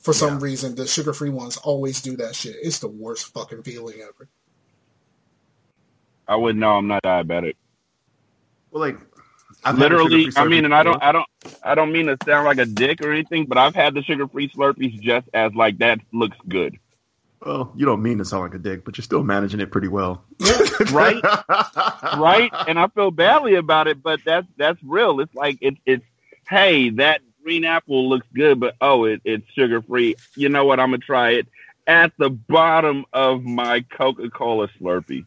[0.00, 0.40] For some Yeah.
[0.40, 2.56] reason, the sugar-free ones always do that shit.
[2.62, 4.28] It's the worst fucking feeling ever.
[6.28, 6.72] I wouldn't know.
[6.76, 7.54] I'm not diabetic.
[8.72, 8.98] Well, like
[9.64, 11.00] I've Literally, I mean, and I don't.
[11.02, 11.26] I don't,
[11.62, 14.48] I don't mean to sound like a dick or anything, but I've had the sugar-free
[14.48, 16.78] Slurpees just as like that looks good,
[17.44, 19.88] Well, you don't mean to sound like a dick, but you're still managing it pretty
[19.88, 20.24] well.
[20.90, 21.22] Right?
[22.18, 22.50] right?
[22.66, 25.20] And I feel badly about it, but that's that's real.
[25.20, 26.04] It's like it's it's
[26.48, 30.16] hey, that green apple looks good, but oh, it, it's sugar-free.
[30.36, 30.80] You know what?
[30.80, 31.46] I'm gonna try it
[31.86, 35.24] at the bottom of my Coca-Cola Slurpee.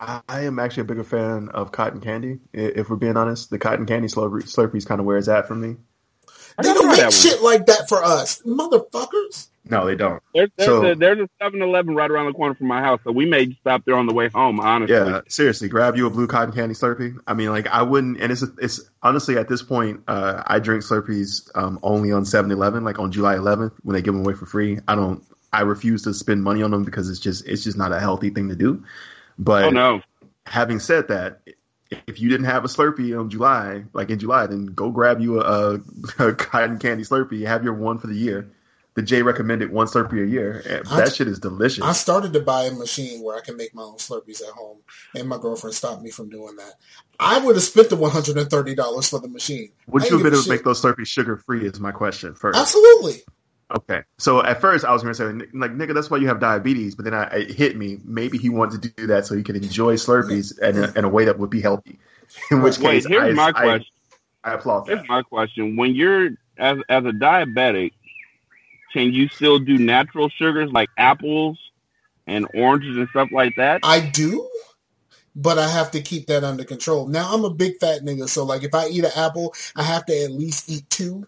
[0.00, 2.38] I I am actually a bigger fan of cotton candy.
[2.52, 5.54] If we're being honest, the cotton candy Slurpee, Slurpees kind of where it's at for
[5.54, 5.76] me.
[6.62, 9.48] They don't make shit like that for us, motherfuckers.
[9.70, 10.22] No, they don't.
[10.34, 13.12] There's there's So- a there's a 7-Eleven right around the corner from my house, so
[13.12, 14.58] we may stop there on the way home.
[14.60, 17.16] Honestly, Yeah, seriously, grab you a blue cotton candy Slurpee.
[17.26, 20.82] I mean, like I wouldn't, and it's it's honestly at this point, uh, I drink
[20.84, 24.46] Slurpees um, only on 7-Eleven, like on July 11th when they give them away for
[24.46, 24.78] free.
[24.88, 25.22] I don't,
[25.52, 28.30] I refuse to spend money on them because it's just it's just not a healthy
[28.30, 28.82] thing to do.
[29.38, 30.02] But Oh no,
[30.46, 31.40] having said that,
[32.06, 35.40] if you didn't have a Slurpee on July, like in July, then go grab you
[35.40, 35.80] a,
[36.18, 37.46] a cotton candy Slurpee.
[37.46, 38.50] Have your one for the year.
[38.94, 40.60] The J recommended one Slurpee a year.
[40.68, 41.84] and I- That shit is delicious.
[41.84, 44.78] I started to buy a machine where I can make my own Slurpees at home,
[45.14, 46.72] and my girlfriend stopped me from doing that.
[47.20, 49.70] I would have spent the one hundred and thirty dollars for the machine.
[49.86, 51.64] Would you ain't have been able to make those Slurpees sugar free?
[51.64, 52.58] Is my question first.
[52.58, 53.22] Absolutely.
[53.76, 54.02] Okay.
[54.18, 56.94] So at first I was going to say, like, nigga, that's why you have diabetes.
[56.94, 57.98] But then I, it hit me.
[58.04, 61.08] Maybe he wanted to do that so he could enjoy Slurpees in a, in a
[61.08, 61.98] way that would be healthy.
[62.50, 63.04] In which wait.
[63.04, 63.86] case, Here's I, my I- question.
[64.44, 64.98] I, applaud that.
[64.98, 66.28] Here's my question: When you're
[66.58, 67.92] as as a diabetic,
[68.92, 71.58] can you still do natural sugars like apples
[72.26, 73.80] and oranges and stuff like that?
[73.82, 74.48] I do,
[75.34, 77.06] but I have to keep that under control.
[77.08, 80.04] Now I'm a big fat nigga, so like if I eat an apple, I have
[80.06, 81.26] to at least eat two.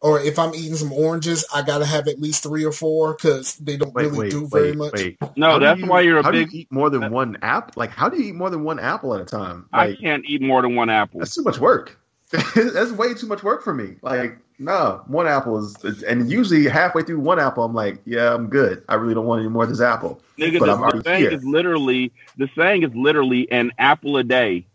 [0.00, 3.56] Or if I'm eating some oranges, I gotta have at least three or four because
[3.56, 4.92] they don't Wait, really wait, do very wait, much.
[4.92, 5.18] wait.
[5.36, 6.50] No, How that's you- why you're a how big.
[6.50, 7.74] do you eat more than one apple?
[7.76, 9.66] Like, how do you eat more than one apple at a time?
[9.72, 11.18] I can't eat more than one apple.
[11.20, 11.98] that's too much work.
[12.30, 13.96] that's way too much work for me.
[14.02, 18.48] Like, no, one apple is, and usually halfway through one apple, I'm like, yeah, I'm
[18.48, 18.84] good.
[18.88, 20.20] I really don't want any more of this apple.
[20.38, 21.30] Nigga, But the, I'm the saying here.
[21.32, 24.66] is literally the saying is literally an apple a day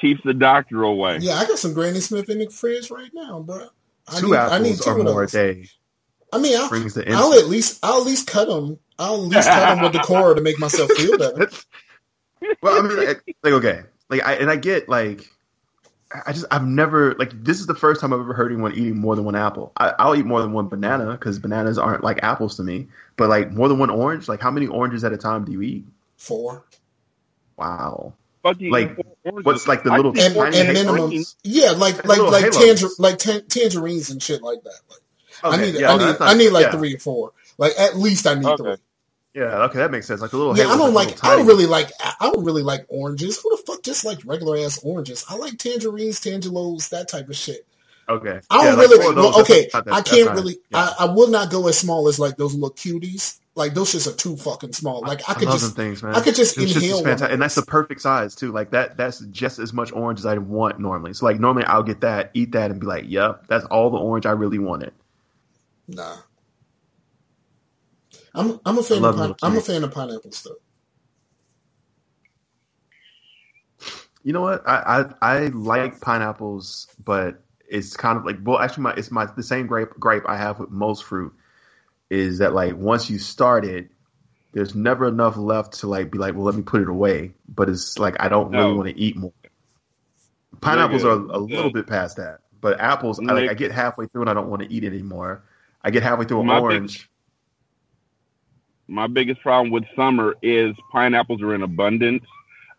[0.00, 1.18] keeps the doctor away.
[1.20, 3.68] Yeah, I got some Granny Smith in the fridge right now, bro.
[4.08, 5.66] I Two need, apples I need two or more a day
[6.32, 8.78] I mean, I'll, the I'll at least I'll at least cut them.
[8.98, 11.50] I'll at least cut them with the core to make myself feel better.
[12.62, 15.28] well, I mean, like, like, okay, like, I and I get like,
[16.26, 18.96] I just I've never like this is the first time I've ever heard anyone eating
[18.96, 19.72] more than one apple.
[19.76, 22.88] I, I'll eat more than one banana because bananas aren't like apples to me.
[23.16, 25.60] But like more than one orange, like how many oranges at a time do you
[25.60, 25.84] eat?
[26.16, 26.64] Four
[27.58, 28.14] Wow,
[28.44, 29.44] Like, eat four oranges.
[29.44, 30.66] what's like the little and, tiny and oranges.
[30.66, 31.36] minimum, halos?
[31.44, 34.78] yeah, like like like tanger, like tan- tangerines and shit like that.
[34.90, 35.00] Like
[35.58, 36.72] I need yeah, I need that's not- I need like yeah.
[36.72, 37.32] three or four.
[37.58, 38.62] Like at least I need Okay.
[38.62, 38.76] three.
[39.34, 40.20] Yeah, okay, that makes sense.
[40.20, 41.24] Like a little Yeah, I don't like, like.
[41.24, 41.90] I don't really like.
[42.02, 43.40] I don't really like oranges.
[43.40, 45.24] Who the fuck just like regular ass oranges?
[45.28, 47.66] I like tangerines, tangelos, that type of shit.
[48.08, 49.00] Okay, I don't like really.
[49.02, 50.58] four of those, well, okay, that- I can't not- really.
[50.70, 50.90] yeah.
[50.98, 53.38] I, I will not go as small as like those little cuties.
[53.54, 55.02] Like those shits are too fucking small.
[55.02, 55.76] Like I could just.
[55.76, 56.14] things, man.
[56.14, 58.50] I could just is inhale one and that's the perfect size too.
[58.50, 61.12] Like that, that's just as much orange as I want normally.
[61.12, 63.98] So like normally I'll get that, eat that, and be like, "Yep, that's all the
[63.98, 64.94] orange I really wanted."
[65.86, 66.16] Nah.
[68.34, 70.56] I'm I'm a fan of pine, I'm a fan of pineapples though.
[74.22, 74.66] You know what?
[74.66, 79.26] I I, I like pineapples, but it's kind of like well, actually, my it's my
[79.26, 81.34] the same grape gripe I have with most fruit
[82.12, 83.88] is that like once you start it,
[84.52, 87.32] there's never enough left to like be like, well, let me put it away.
[87.48, 89.32] But it's like I don't really want to eat more.
[90.60, 91.74] Pineapples are a little nigga.
[91.74, 94.62] bit past that, but apples, I like I get halfway through and I don't want
[94.62, 95.42] to eat anymore.
[95.82, 97.08] I get halfway through an My big- orange.
[98.88, 102.24] My biggest problem with summer is pineapples are in abundance.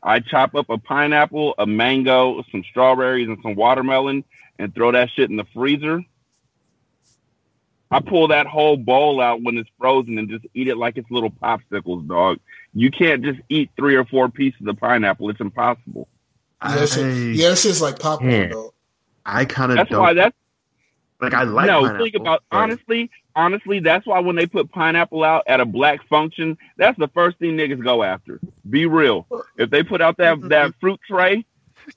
[0.04, 4.24] I chop up a pineapple, a mango, some strawberries, and some watermelon,
[4.60, 6.04] and throw that shit in the freezer.
[7.94, 11.10] I pull that whole bowl out when it's frozen and just eat it like it's
[11.12, 12.40] little popsicles, dog.
[12.74, 15.30] You can't just eat three or four pieces of pineapple.
[15.30, 16.08] It's impossible.
[16.64, 18.48] Yeah, that shit, I, yeah, that shit's like popcorn Yeah.
[18.48, 18.74] though.
[19.26, 20.36] I kind of That's don't why that's
[21.22, 21.34] like.
[21.34, 21.82] I like no.
[21.82, 23.80] pineapple, Think about but- honestly, honestly.
[23.80, 27.56] That's why when they put pineapple out at a black function, that's the first thing
[27.58, 28.40] niggas go after.
[28.70, 29.28] Be real.
[29.58, 30.48] If they put out that Mm-hmm.
[30.50, 31.46] that fruit tray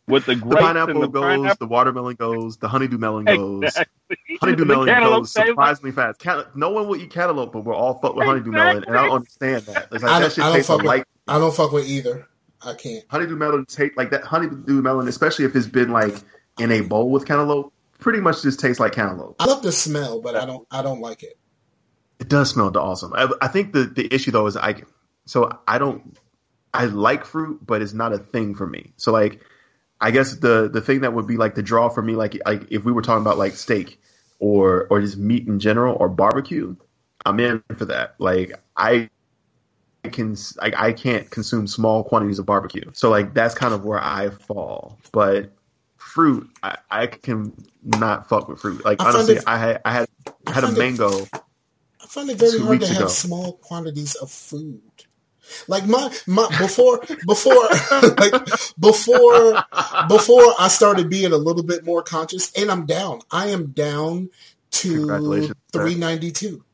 [0.07, 1.67] with the The grapes and pineapple the goes, pineapple.
[1.67, 3.63] the watermelon goes, the honeydew melon goes.
[3.65, 3.93] Exactly.
[4.41, 6.19] Honeydew The melon goes tastes like- surprisingly fast.
[6.21, 9.07] Can- no one will eat cantaloupe, but we're all fuck with honeydew melon, and I
[9.07, 9.91] don't understand that.
[9.93, 11.09] Like I that don't, shit I don't fuck like with.
[11.29, 12.29] I don't fuck with either.
[12.63, 13.05] I can't.
[13.09, 13.67] honeydew melon.
[13.67, 16.15] Taste like that honeydew melon, especially if it's been like
[16.59, 17.73] in a bowl with cantaloupe.
[17.99, 19.37] Pretty much just tastes like cantaloupe.
[19.39, 20.67] I love the smell, but I don't.
[20.71, 21.39] I don't like it.
[22.19, 23.13] It does smell awesome.
[23.15, 24.83] I, I think the the issue though is I
[25.27, 26.17] so I don't
[26.73, 28.93] I like fruit, but it's not a thing for me.
[28.97, 29.41] So like
[30.01, 32.71] I guess the the thing that would be like the draw for me, like like
[32.71, 34.01] if we were talking about like steak
[34.39, 36.77] or or just meat in general or barbecue,
[37.25, 38.15] I'm in for that.
[38.19, 39.09] Like I
[40.13, 42.91] can I, I can't consume small quantities of barbecue.
[42.93, 44.99] So like that's kind of where I fall.
[45.13, 45.51] But
[45.97, 47.53] fruit, I, I can
[47.83, 48.85] not fuck with fruit.
[48.85, 50.09] Like I honestly, I had I had
[50.47, 51.27] I had a find it- mango.
[51.33, 54.81] I find it very hard to weeks have small quantities of food.
[55.69, 57.55] Like my my before before
[58.19, 58.33] like
[58.79, 59.55] before
[60.09, 63.21] before I started being a little bit more conscious, and I'm down.
[63.31, 64.31] I am down
[64.73, 65.07] to
[65.73, 66.65] three ninety two.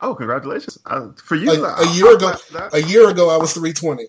[0.00, 1.50] Oh, congratulations uh, for you!
[1.50, 2.32] A, I- a year ago,
[2.72, 4.06] a year ago, I was three twenty.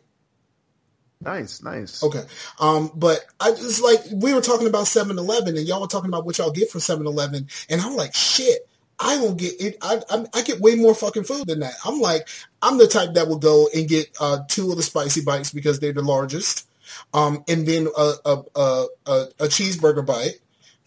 [1.22, 2.04] nice, nice.
[2.04, 2.24] Okay.
[2.60, 6.26] Um, but I just like we were talking about 7-Eleven and y'all were talking about
[6.26, 8.69] what y'all get from 7-Eleven and I'm like, shit,
[9.00, 9.78] I don't get it.
[9.82, 11.74] I, I I get way more fucking food than that.
[11.86, 12.28] I'm like,
[12.62, 15.80] I'm the type that will go and get uh, two of the spicy bites because
[15.80, 16.68] they're the largest,
[17.14, 20.40] um, and then a a a, a, a cheeseburger bite,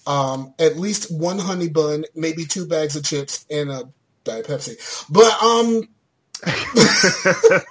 [0.07, 3.85] um, at least one honey bun, maybe two bags of chips and a
[4.25, 4.77] diet Pepsi.
[5.11, 5.89] But um,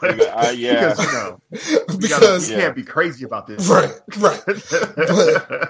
[0.04, 0.90] Uh, yeah.
[0.90, 1.40] because you know,
[1.90, 3.68] we because gotta, we can't be crazy about this.
[3.68, 4.42] right, right.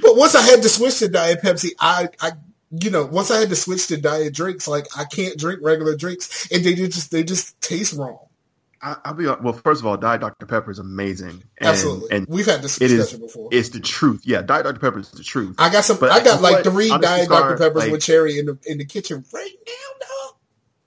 [0.00, 2.32] But once I had to switch to Diet Pepsi, I, I,
[2.70, 5.96] you know, once I had to switch to diet drinks, like I can't drink regular
[5.96, 8.18] drinks, and they just they just taste wrong.
[8.82, 9.52] I, I'll be well.
[9.52, 12.90] First of all, Diet Dr Pepper is amazing, and, Absolutely, and we've had this it
[12.90, 13.48] is discussion before.
[13.52, 14.22] it's the truth.
[14.24, 15.56] Yeah, Diet Dr Pepper is the truth.
[15.58, 15.98] I got some.
[15.98, 18.58] but I got like three Honestly, Diet Scar, Dr Peppers like- with cherry in the
[18.66, 20.36] in the kitchen right now, dog.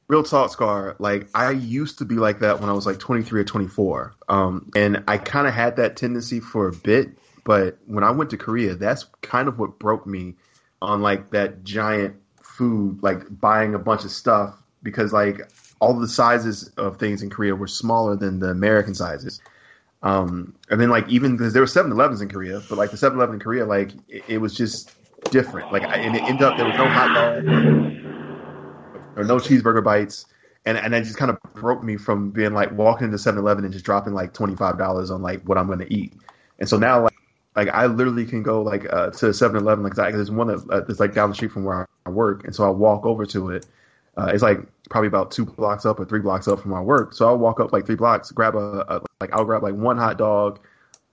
[0.07, 0.95] Real talk, Scar.
[0.99, 4.69] Like I used to be like that when I was like 23 or 24, um,
[4.75, 7.09] and I kind of had that tendency for a bit.
[7.43, 10.35] But when I went to Korea, that's kind of what broke me
[10.81, 15.41] on like that giant food, like buying a bunch of stuff because like
[15.79, 19.41] all the sizes of things in Korea were smaller than the American sizes.
[20.01, 23.35] Um, and then like even because there were 7-Elevens in Korea, but like the 7-Eleven
[23.35, 24.91] in Korea, like it, it was just
[25.31, 25.71] different.
[25.71, 27.45] Like I, and it ended up there was no hot dog
[29.17, 30.25] or no cheeseburger bites.
[30.65, 33.73] And and that just kind of broke me from being like walking into 7-Eleven and
[33.73, 36.13] just dropping like twenty five dollars on like what I'm going to eat.
[36.59, 37.13] And so now like
[37.55, 40.99] like I literally can go like uh, to 7-Eleven like there's one that, uh, that's
[40.99, 43.65] like down the street from where I work, and so I walk over to it.
[44.17, 44.59] Uh, it's like
[44.89, 47.13] probably about two blocks up or three blocks up from my work.
[47.13, 49.97] So I'll walk up like three blocks, grab a, a like I'll grab like one
[49.97, 50.59] hot dog,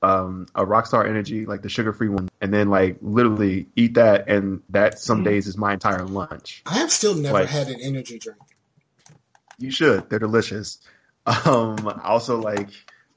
[0.03, 4.29] um, a Rockstar Energy, like the sugar free one, and then like literally eat that,
[4.29, 6.63] and that some days is my entire lunch.
[6.67, 8.39] I have still never Like- had an energy drink.
[9.59, 10.09] You should.
[10.11, 10.79] They're delicious.
[11.45, 12.69] Um, also, like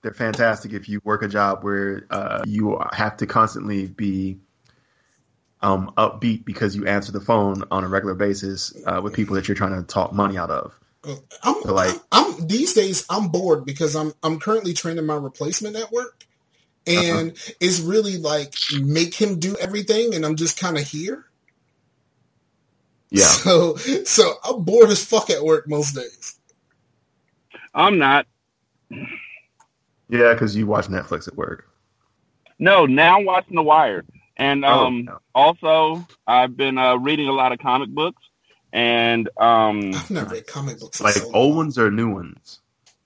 [0.01, 4.39] they're fantastic if you work a job where uh, you have to constantly be
[5.61, 9.47] um, upbeat because you answer the phone on a regular basis uh, with people that
[9.47, 10.73] you're trying to talk money out of.
[11.43, 15.76] I'm So, like- I'm these days I'm bored because I'm I'm currently training my replacement
[15.76, 16.26] at work,
[16.88, 17.53] and Uh-huh.
[17.59, 21.26] it's really like make him do everything, and I'm just kind of here.
[23.11, 23.26] Yeah.
[23.34, 26.39] So so I'm bored as fuck at work most days.
[27.73, 28.27] I'm not.
[30.10, 31.69] Yeah, because you watch Netflix at work.
[32.57, 34.03] No, now I'm watching The Wire,
[34.38, 35.19] and Oh, um, no.
[35.34, 38.22] also I've been uh, reading a lot of comic books,
[38.73, 40.99] and um, I've never read comic books.
[40.99, 42.60] Like so old ones or new ones?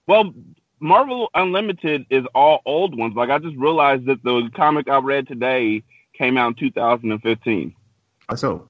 [0.07, 0.33] well,
[0.79, 3.15] Marvel Unlimited is all old ones.
[3.15, 7.73] Like I just realized that the comic I read today came out in 2015.
[8.29, 8.67] I so.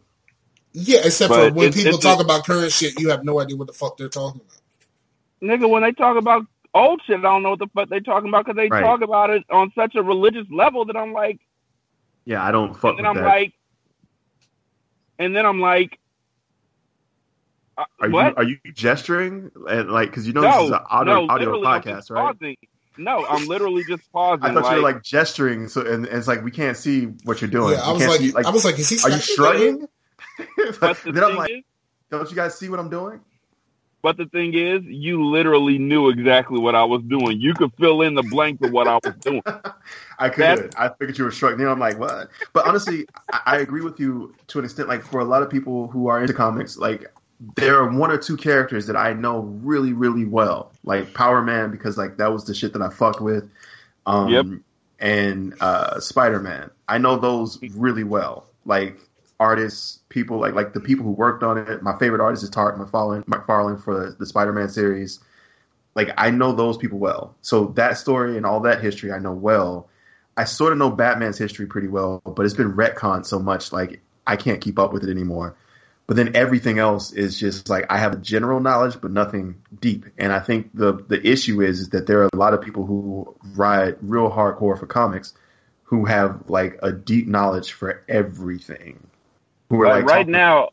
[0.74, 3.40] Yeah, except for when it's- people it's talk a- about current shit, you have no
[3.40, 5.60] idea what the fuck they're talking about.
[5.62, 8.30] Nigga, when they talk about old shit, I don't know what the fuck they talking
[8.30, 8.84] about because they Right.
[8.84, 11.40] talk about it on such a religious level that I'm like,
[12.26, 13.30] Yeah, I don't fuck and then with I'm that.
[13.30, 13.54] like,
[15.20, 15.98] and then I'm like,
[17.78, 18.38] uh, are you what?
[18.38, 21.62] are you gesturing and like because you know no, this is an audio, no, audio
[21.64, 22.36] podcast, right?
[22.36, 22.56] pausing.
[22.98, 24.46] No, I'm literally just pausing.
[24.46, 27.06] I thought like, you were like gesturing, so and, and it's like we can't see
[27.24, 27.74] what you're doing.
[27.74, 28.98] Yeah, I was like, see, like, I was like, is he?
[28.98, 29.20] are you Skyping?
[29.20, 29.88] shrugging?
[30.80, 31.64] but the then I'm like, is,
[32.12, 33.22] don't you guys see what I'm doing?
[34.04, 37.40] But the thing is, you literally knew exactly what I was doing.
[37.42, 39.42] You could fill in the blank of what I was doing.
[40.20, 40.44] I could.
[40.44, 41.60] That's- I figured you were shrugging.
[41.60, 42.30] Then I'm like, what?
[42.54, 44.90] But honestly, I, I agree with you to an extent.
[44.90, 47.06] Like for a lot of people who are into comics, like
[47.56, 50.72] there are one or two characters that I know really, really well.
[50.84, 53.50] Like Power Man, because like that was the shit that I fucked with.
[54.06, 54.46] Um, Yep.
[55.00, 56.70] and uh, Spider Man.
[56.88, 58.46] I know those really well.
[58.66, 59.00] Like
[59.40, 61.82] artists, people like like the people who worked on it.
[61.82, 65.20] My favorite artist is Todd McFarlane, McFarlane for the Spider Man series.
[65.96, 67.36] Like I know those people well.
[67.42, 69.90] So that story and all that history I know well.
[70.36, 74.02] I sort of know Batman's history pretty well, but it's been retconned so much like
[74.26, 75.56] I can't keep up with it anymore.
[76.06, 80.06] But then everything else is just like I have a general knowledge, but nothing deep.
[80.18, 82.86] And I think the the issue is, is that there are a lot of people
[82.86, 85.34] who ride real hardcore for comics
[85.84, 89.08] who have like a deep knowledge for everything.
[89.74, 90.70] Who are Right, like right now,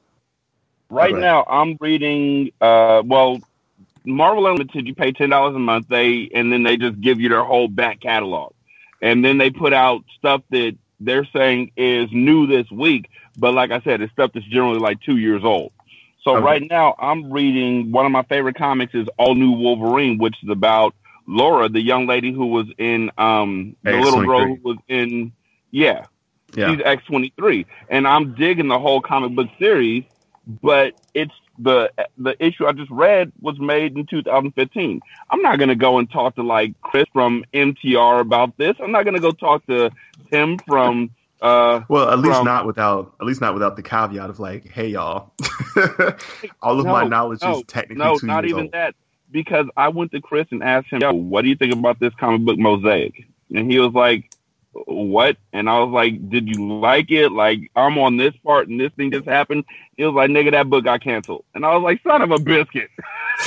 [0.91, 2.53] right now, I'm reading.
[2.61, 3.43] Uh, well,
[4.05, 5.89] Marvel Unlimited, you pay ten dollars a month.
[5.89, 8.55] They and then they just give you their whole back catalog,
[9.03, 13.09] and then they put out stuff that they're saying is new this week.
[13.37, 15.73] But like I said, it's stuff that's generally like two years old.
[16.25, 16.41] So Okay.
[16.41, 20.51] right now, I'm reading one of my favorite comics is All New Wolverine, which is
[20.51, 20.95] about
[21.29, 25.33] Laura, the young lady who was in um the little girl who was in
[25.73, 26.07] yeah
[26.55, 26.73] Yeah.
[26.75, 30.05] She's X twenty three, and I'm digging the whole comic book series.
[30.47, 35.01] But it's the the issue I just read was made in 2015.
[35.31, 38.75] I'm not gonna go and talk to like Chris from MTR about this.
[38.83, 39.91] I'm not gonna go talk to
[40.31, 41.11] Tim from
[41.43, 44.67] uh Well, at least from- not without at least not without the caveat of like,
[44.69, 45.33] hey y'all,
[46.63, 48.73] all of my knowledge no, is technically no, two not years even old.
[48.73, 48.95] that.
[49.31, 52.13] Because I went to Chris and asked him, "Yo, what do you think about this
[52.19, 54.31] comic book mosaic?" And he was like,
[54.73, 57.31] "What?" And I was like, "Did you like it?
[57.33, 59.65] Like I'm on this part and this thing just happened."
[59.97, 62.39] He was like, "Nigga, that book got canceled." And I was like, "Son of a
[62.39, 62.91] biscuit."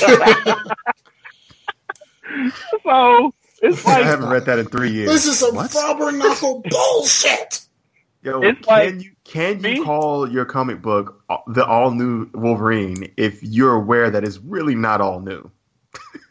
[2.82, 3.32] so
[3.62, 5.08] it's I haven't read that in three years.
[5.08, 5.70] This is some What?
[5.70, 7.60] Faber-Knuckle bullshit.
[8.22, 9.82] Yo, It's can like- you can you Me?
[9.84, 14.74] call your comic book uh, the all new Wolverine if you're aware that it's really
[14.74, 15.50] not all new?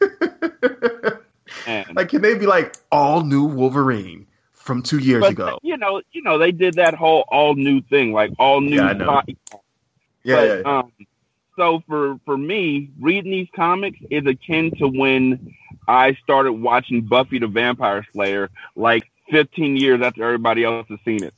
[1.94, 4.23] like, can they be like all new Wolverine
[4.64, 5.58] from two years but ago?
[5.62, 8.76] you know, you know, they did that whole all new thing, like all new.
[8.76, 9.06] Yeah, I know.
[9.06, 9.36] body-
[10.24, 10.78] Yeah, but, yeah, yeah.
[10.78, 10.92] Um,
[11.56, 15.54] so for for me, reading these comics is akin to when
[15.86, 21.22] I started watching Buffy the Vampire Slayer, like 15 years after everybody else has seen
[21.22, 21.34] it.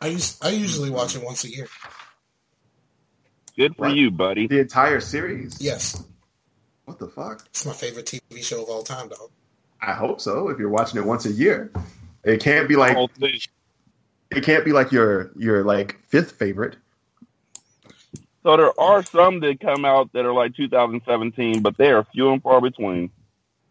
[0.00, 1.68] I us- I usually watch it once a year.
[3.56, 3.96] Good for What?
[3.96, 4.46] you, buddy.
[4.46, 5.60] the entire series.
[5.60, 6.02] Yes,
[6.84, 7.44] What the fuck?
[7.50, 9.30] it's my favorite TV show of all time, dog.
[9.80, 10.48] I hope so.
[10.48, 11.72] If you're watching it once a year,
[12.24, 12.96] it can't be like
[14.30, 16.76] it can't be like your your like fifth favorite.
[18.42, 22.32] So there are some that come out that are like 2017, but they are few
[22.32, 23.10] and far between.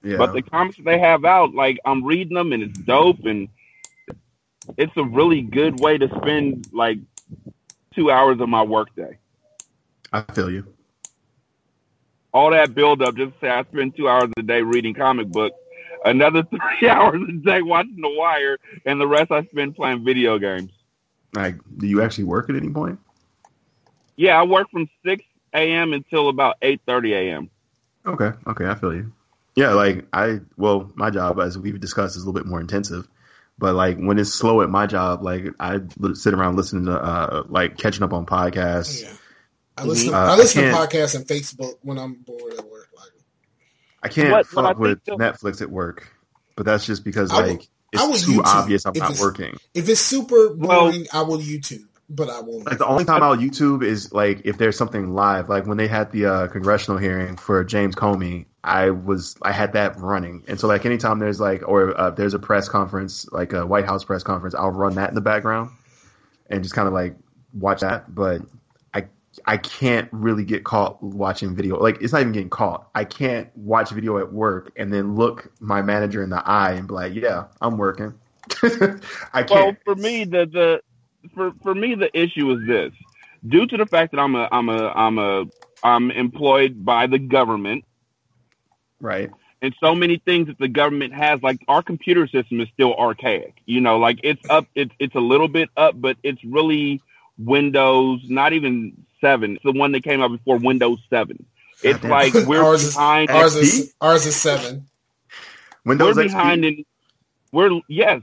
[0.03, 3.49] Yeah, But the comics they have out, like I'm reading them and it's dope and
[4.77, 6.99] it's a really good way to spend like
[7.93, 9.17] two hours of my workday.
[10.13, 10.65] I feel you.
[12.34, 15.55] All that build up, just say I spend two hours a day reading comic books,
[16.09, 16.43] another
[16.79, 20.71] three hours a day watching The Wire, and the rest I spend playing video games.
[21.34, 22.99] Like, do you actually work at any point?
[24.15, 25.23] Yeah, I work from six
[25.53, 25.93] a.m.
[25.93, 27.49] until about eight thirty a.m.
[28.05, 29.11] Okay, okay, I feel you.
[29.55, 33.07] Yeah, like I well, my job as we've discussed is a little bit more intensive.
[33.59, 35.79] But like when it's slow at my job, like I
[36.13, 39.03] sit around listening to uh like catching up on podcasts.
[39.03, 39.13] Yeah,
[39.77, 40.13] I listen.
[40.13, 42.76] Uh, I listen I to podcasts and Facebook when I'm bored at work.
[44.07, 46.07] Like, I can't What- fuck what I with think Netflix at work,
[46.55, 49.19] but that's just because I like I will it's too YouTube obvious I'm if not
[49.19, 49.55] working.
[49.73, 52.65] if it's super Well- boring, I will YouTube, but I won't.
[52.65, 55.88] Like the only time I'll YouTube is like if there's something live, like when they
[55.88, 58.45] had the uh, congressional hearing for James Comey.
[58.63, 62.34] I was I had that running, and so like anytime there's like or uh, there's
[62.34, 65.69] a press conference, like a White House press conference, I'll run that in the background
[66.49, 67.15] and just kind of like
[67.53, 68.13] watch that.
[68.13, 68.41] But
[69.45, 71.77] I can't really get caught watching video.
[71.80, 72.89] Like it's not even getting caught.
[72.95, 76.88] I can't watch video at work and then look my manager in the eye and
[76.88, 78.14] be like, "Yeah, I'm working."
[79.34, 79.49] I can't.
[79.49, 80.81] Well, for me, the the
[81.34, 82.93] for for me the issue is this:
[83.47, 85.45] due to the fact that I'm a I'm a I'm a
[85.84, 87.85] I'm employed by the government,
[88.99, 89.30] right.
[89.61, 93.55] and so many things that the government has, like our computer system is still archaic.
[93.65, 97.01] You know, like it's up, it's it's a little bit up, but it's really
[97.38, 99.55] Windows, not even seven.
[99.55, 101.45] It's the one that came out before Windows seven.
[101.84, 103.30] It's like we're Ours is- behind.
[103.30, 104.88] ours is ours is seven.
[105.85, 106.27] Windows we're XP.
[106.27, 106.85] behind in.
[107.51, 108.22] We're yes.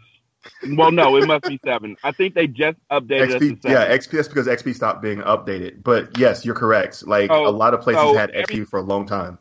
[0.77, 1.97] Well, no, it must be seven.
[2.05, 3.70] I think they just updated XP, seven.
[3.70, 4.11] yeah, XP.
[4.11, 5.82] That's because XP stopped being updated.
[5.82, 7.07] But yes, you're correct.
[7.07, 9.39] Like So- a lot of places so had XP every- for a long time.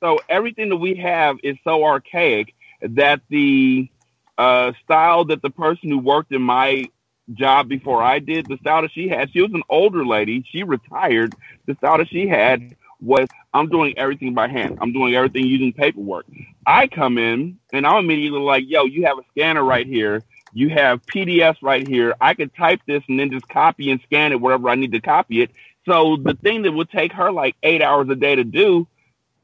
[0.00, 3.88] So everything that we have is so archaic that the
[4.36, 6.90] uh, style that the person who worked in my
[7.32, 10.44] job before I did, the style that she had, she was an older lady.
[10.50, 11.34] She retired.
[11.66, 14.78] The style that she had was I'm doing everything by hand.
[14.80, 16.26] I'm doing everything using paperwork.
[16.66, 20.22] I come in and I'm immediately like, yo, you have a scanner right here.
[20.52, 22.14] You have PDFs right here.
[22.20, 25.00] I could type this and then just copy and scan it wherever I need to
[25.00, 25.50] copy it.
[25.86, 28.86] So the thing that would take her like eight hours a day to do,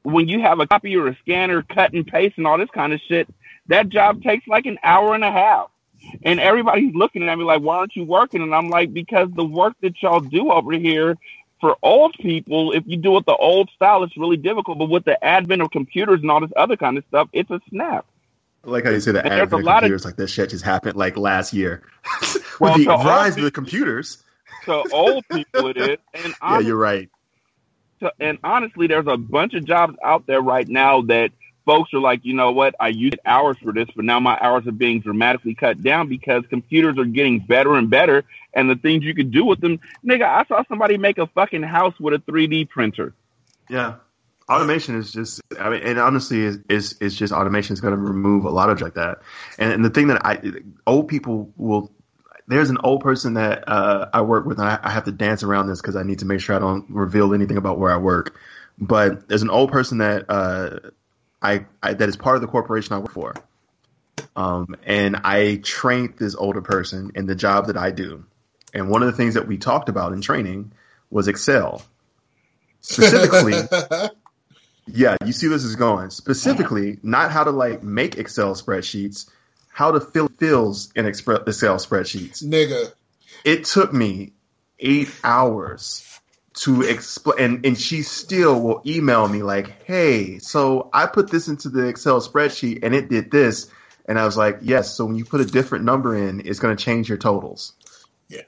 [0.03, 2.93] when you have a copier, or a scanner, cut and paste, and all this kind
[2.93, 3.29] of shit,
[3.67, 5.71] that job takes like an hour and a half.
[6.23, 8.43] And everybody's looking at me like, why aren't you working?
[8.43, 11.17] And I'm like, because the work that y'all do over here
[11.61, 14.79] for old people, if you do it the old style, it's really difficult.
[14.79, 17.61] But with the advent of computers and all this other kind of stuff, it's a
[17.69, 18.07] snap.
[18.65, 20.51] I like how you say that And advent of lot of- computers like this shit
[20.51, 21.83] just happened like last year.
[22.23, 24.23] With Well, the so rise of the- the computers.
[24.67, 25.99] To old people, it is.
[26.13, 27.09] And Yeah, you're right.
[28.01, 31.31] to, and honestly, there's a bunch of jobs out there right now that
[31.65, 34.67] folks are like, you know what, I used hours for this, but now my hours
[34.67, 38.25] are being dramatically cut down because computers are getting better and better,
[38.55, 39.81] and the things you can do with them.
[40.05, 43.15] Nigga, I saw somebody make a fucking house with a 3D printer.
[43.69, 43.97] Yeah.
[44.49, 48.01] Automation is just, I mean, and honestly, is is, is just automation is going to
[48.01, 49.19] remove a lot of like that.
[49.59, 50.41] And, and the thing that I,
[50.89, 51.93] old people will,
[52.49, 55.45] there's an old person that uh, I work with, and I, I have to dance
[55.45, 57.99] around this because I need to make sure I don't reveal anything about where I
[57.99, 58.37] work.
[58.77, 60.91] But there's an old person that uh,
[61.43, 63.35] I, I that is part of the corporation I work for,
[64.37, 68.25] um, and I trained this older person in the job that I do.
[68.73, 70.73] And one of the things that we talked about in training
[71.11, 71.83] was Excel.
[72.83, 73.55] Specifically,
[74.87, 76.11] yeah, you see this is going.
[76.11, 79.29] Specifically, not how to like make Excel spreadsheets,
[79.69, 82.45] how to fill fills in Excel spreadsheets.
[82.45, 82.93] Nigga.
[83.45, 84.33] It took me
[84.79, 86.10] eight hours
[86.53, 91.49] to explain, and, and she still will email me like, "Hey, so I put this
[91.49, 93.71] into the Excel spreadsheet and it did this,"
[94.07, 96.77] and I was like, "Yes." So when you put a different number in, it's going
[96.77, 97.75] to change your totals.
[98.29, 98.43] Yeah,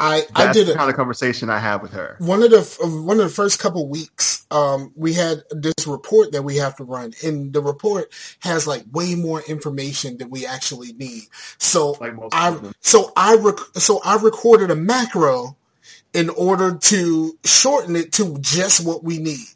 [0.00, 2.16] I, I did the a, kind of conversation I have with her.
[2.18, 6.42] one of the one of the first couple weeks, um, we had this report that
[6.42, 8.10] we have to run, and the report
[8.40, 11.24] has like way more information than we actually need.
[11.58, 15.58] So Like I so I rec- so I recorded a macro
[16.14, 19.46] in order to shorten it to just what we need.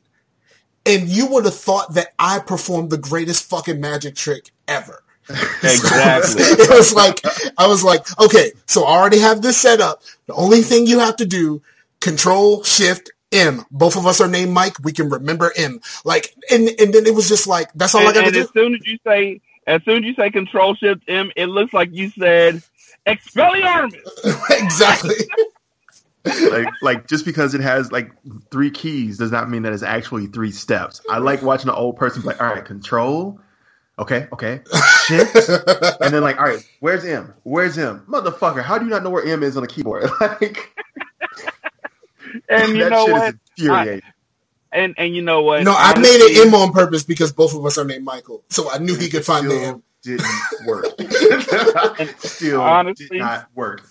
[0.84, 5.02] And you would have thought that I performed the greatest fucking magic trick ever.
[5.62, 6.42] Exactly.
[6.42, 7.20] it was like
[7.58, 10.02] I was like, okay, so I already have this set up.
[10.26, 11.60] The only thing you have to do,
[12.00, 13.64] control shift M.
[13.70, 14.76] Both of us are named Mike.
[14.82, 15.80] We can remember M.
[16.04, 18.40] Like, and and then it was just like, that's all I got to do.
[18.40, 21.74] as soon as you say, as soon as you say Control Shift M, it looks
[21.74, 22.62] like you said
[23.06, 24.00] Expelliarmus.
[24.50, 25.14] exactly.
[26.50, 28.10] Like like just because it has like
[28.50, 31.00] three keys does not mean that it's actually three steps.
[31.10, 33.40] I like watching an old person be like, all right, control,
[33.98, 34.60] okay, okay,
[35.06, 35.34] shift,
[36.00, 37.34] and then like, all right, where's M?
[37.44, 38.04] Where's M?
[38.08, 40.08] Motherfucker, how do you not know where M is on the keyboard?
[40.20, 40.74] like
[42.48, 43.34] And you that know shit what?
[43.34, 44.02] is infuriating.
[44.70, 45.64] And and you know what?
[45.64, 48.44] No, I made Honestly, it M on purpose because both of us are named Michael.
[48.50, 49.82] So I knew he could find the M.
[50.02, 50.26] didn't
[50.66, 50.84] work.
[52.18, 53.82] Still Honestly- did not work.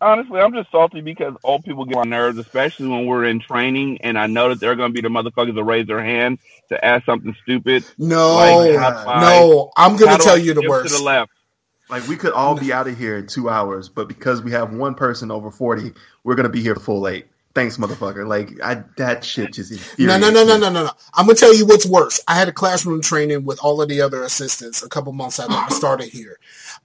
[0.00, 4.00] Honestly, I'm just salty because old people get on nerves, especially when we're in training,
[4.02, 6.38] and I know that they're going to be the motherfuckers that raise their hand
[6.70, 7.84] to ask something stupid.
[7.98, 10.92] No, Like, how I- no, I'm gonna tell you the worst.
[10.92, 11.32] To the left.
[11.88, 14.72] Like we could all be out of here in two hours, but because we have
[14.72, 15.92] one person over forty,
[16.24, 17.26] we're gonna be here full eight.
[17.54, 18.26] Thanks, motherfucker.
[18.28, 20.90] Like I, that shit just No, no, no, no, no, no, no.
[21.14, 22.20] I'm gonna tell you what's worse.
[22.28, 25.54] I had a classroom training with all of the other assistants a couple months after
[25.54, 26.38] I started here,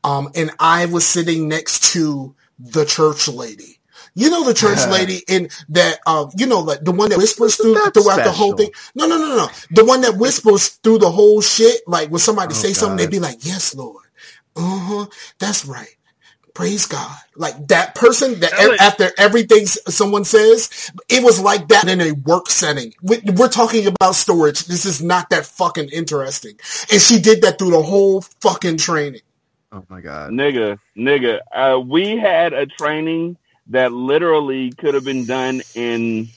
[0.03, 3.79] um, and I was sitting next to the church lady.
[4.15, 7.55] You know the church lady in that, uh, you know, like the one that whispers
[7.57, 8.71] through That's throughout the whole thing.
[8.95, 9.49] No, no, no, no.
[9.71, 11.81] The one that whispers through the whole shit.
[11.87, 14.05] Like when somebody Oh, say something, they'd be like, "Yes, Lord,
[14.55, 15.05] uh huh,
[15.39, 15.89] that's right."
[16.53, 17.15] Praise God.
[17.37, 22.11] Like that person that e- after everything someone says, it was like that in a
[22.13, 22.93] work setting.
[23.01, 24.65] We- We're talking about storage.
[24.65, 26.59] This is not that fucking interesting.
[26.91, 29.21] And she did that through the whole fucking training.
[29.75, 30.33] Oh my god.
[30.33, 33.37] Nigga, nigga, uh, we had a training
[33.67, 36.33] that literally could have been done in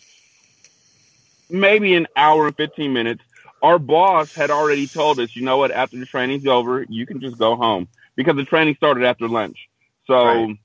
[1.51, 3.23] maybe an hour and 15 minutes.
[3.63, 7.21] Our boss had already told us, you know what, after the training's over, you can
[7.21, 9.59] just go home because the training started after lunch.
[10.07, 10.59] So Right.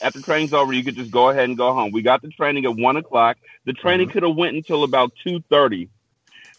[0.00, 1.92] after training's over, you could just go ahead and go home.
[1.92, 3.38] We got the training at one o'clock.
[3.66, 5.88] The training could have went until about 2.30.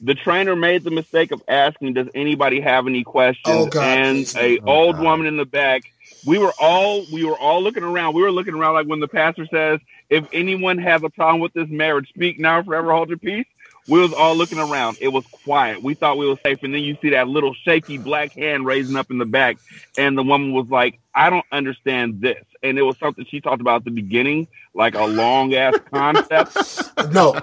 [0.01, 3.45] The trainer made the mistake of asking, does anybody have any questions?
[3.53, 4.99] Oh, God, and a Oh, old God.
[4.99, 5.83] woman in the back
[6.23, 8.15] we were all we were all looking around.
[8.15, 11.53] We were looking around like when the pastor says, "If anyone has a problem with
[11.53, 13.45] this marriage, speak now, forever hold your peace."
[13.87, 14.97] We was all looking around.
[14.99, 15.83] It was quiet.
[15.83, 18.95] We thought we were safe, and then you see that little shaky black hand raising
[18.95, 19.57] up in the back,
[19.97, 23.61] and the woman was like, "I don't understand this," and it was something she talked
[23.61, 27.13] about at the beginning, like a long ass concept.
[27.13, 27.39] no,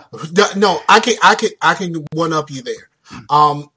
[0.57, 2.89] no, I can, I can, I can one up you there.
[3.31, 3.71] Um,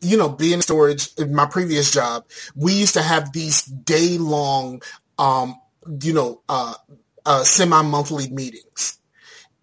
[0.00, 2.24] you know, being in storage in my previous job,
[2.54, 4.82] we used to have these day long,
[5.18, 5.60] um,
[6.02, 6.74] you know, uh,
[7.24, 8.98] uh, semi monthly meetings.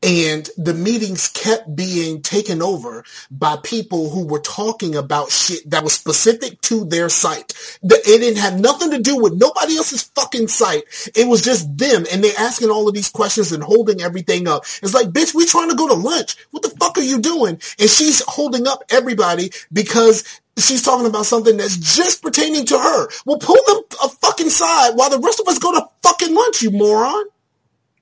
[0.04, 5.84] And the meetings kept being taken over by people who were talking about shit that
[5.84, 7.54] was specific to their site.
[7.82, 10.84] It didn't have nothing to do with nobody else's fucking site.
[11.16, 14.64] It was just them and they asking all of these questions and holding everything up.
[14.82, 16.36] It's like, bitch, we trying to go to lunch.
[16.52, 17.62] What the fuck are you doing?
[17.80, 20.24] And she's holding up everybody because
[20.58, 23.08] she's talking about something that's just pertaining to her.
[23.26, 26.62] Well, pull them a fucking side while the rest of us go to fucking lunch,
[26.62, 27.26] you moron.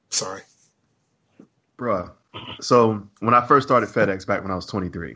[0.10, 0.42] Sorry.
[1.82, 2.12] Bruh.
[2.62, 5.16] So when I first started FedEx back when I was 23,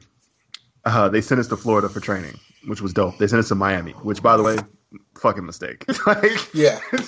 [0.84, 3.20] uh, they sent us to Florida for training, which was dope.
[3.20, 4.58] They sent us to Miami, which by the way,
[5.20, 5.86] fucking mistake.
[6.08, 6.80] like, Yeah.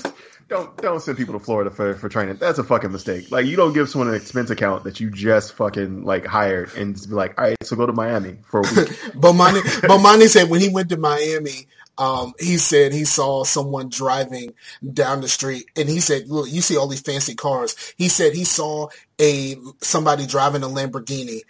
[0.50, 2.38] don't don't send people to Florida for, for training.
[2.38, 3.32] That's a fucking mistake.
[3.32, 6.96] Like you don't give someone an expense account that you just fucking like hired and
[6.96, 8.88] just be like, all right, so go to Miami for a week.
[9.16, 11.68] Bomani, Bomani said when he went to Miami,
[11.98, 14.54] um, he said he saw someone driving
[14.94, 18.34] down the street, and he said, "Look, you see all these fancy cars." He said
[18.34, 21.42] he saw a somebody driving a Lamborghini,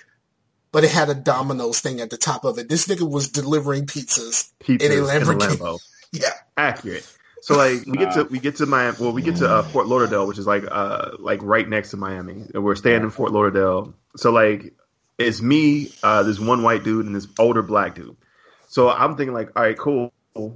[0.72, 2.70] but it had a Domino's thing at the top of it.
[2.70, 4.52] This nigga was delivering pizzas.
[4.62, 5.80] Pizzas In a in a Lamborghini.
[6.14, 7.06] Yeah, accurate.
[7.42, 8.96] So like we get to we get to Miami.
[8.98, 11.98] Well, we get to uh, Fort Lauderdale, which is like uh like right next to
[11.98, 12.46] Miami.
[12.54, 13.94] We're staying in Fort Lauderdale.
[14.16, 14.74] So like
[15.18, 18.16] it's me, uh, this one white dude, and this older black dude.
[18.68, 20.14] So I'm thinking like, all right, cool.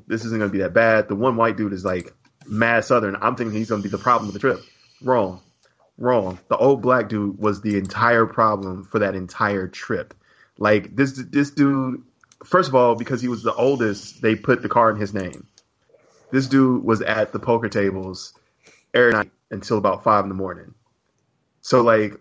[0.08, 1.08] This isn't gonna be that bad.
[1.08, 2.14] The one white dude is like
[2.46, 3.16] mad southern.
[3.22, 4.60] I'm thinking he's gonna be the problem of the trip.
[5.02, 5.42] Wrong,
[5.98, 6.40] wrong.
[6.48, 10.14] The old black dude was the entire problem for that entire trip.
[10.58, 12.04] Like this this dude.
[12.44, 15.46] First of all, because he was the oldest, they put the car in his name
[16.32, 18.34] this dude was at the poker tables
[18.94, 20.74] every night until about five in the morning.
[21.62, 22.14] So like,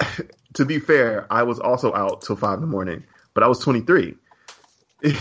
[0.54, 3.04] to be fair, I was also out till five in the morning,
[3.34, 4.14] but I was 23.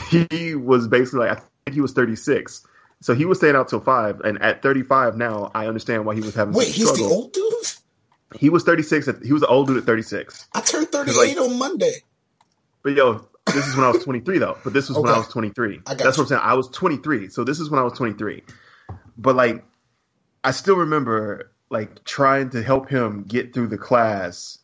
[0.10, 1.40] He was basically like,
[1.74, 2.66] he was 36.
[3.02, 6.22] So he was staying out till five, and at 35 now, I understand why he
[6.22, 7.14] was having wait, he's the struggle.
[7.16, 7.54] old dude.
[8.36, 9.08] He was 36.
[9.08, 10.48] At, he was an old dude at 36.
[10.54, 11.94] I turned 38 like- on Monday.
[12.84, 14.58] But yo, this is when I was 23 though.
[14.64, 15.82] But this was when I was 23.
[15.86, 16.24] I got That's you.
[16.24, 16.42] what I'm saying.
[16.44, 17.30] I was 23.
[17.30, 18.44] So this is when I was 23.
[19.18, 19.64] But like,
[20.44, 24.58] I still remember like trying to help him get through the class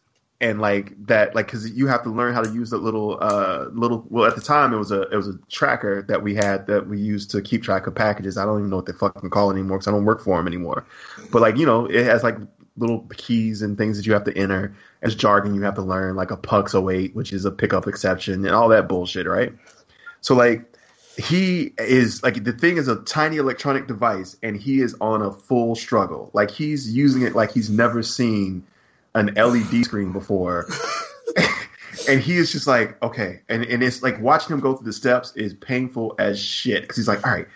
[0.43, 3.67] and like that, like, cause you have to learn how to use that little, uh,
[3.71, 6.67] little, well, at the time it was a, it was a tracker that we had
[6.67, 8.37] that we used to keep track of packages.
[8.37, 10.35] I don't even know what they fucking call it anymore because I don't work for
[10.35, 10.85] them anymore.
[11.31, 12.35] But like, you know, it has like
[12.75, 16.17] little keys and things that you have to enter as jargon you have to learn,
[16.17, 19.53] like a PUX 08, which is a pickup exception and all that bullshit, right?
[20.19, 20.65] So like
[21.15, 25.31] he is like the thing is a tiny electronic device and he is on a
[25.31, 26.31] full struggle.
[26.33, 28.65] Like he's using it like he's never seen
[29.15, 30.67] an LED screen before.
[32.09, 33.41] and he is just like, okay.
[33.49, 36.87] And and it's like watching him go through the steps is painful as shit.
[36.87, 37.47] Cause he's like, all right,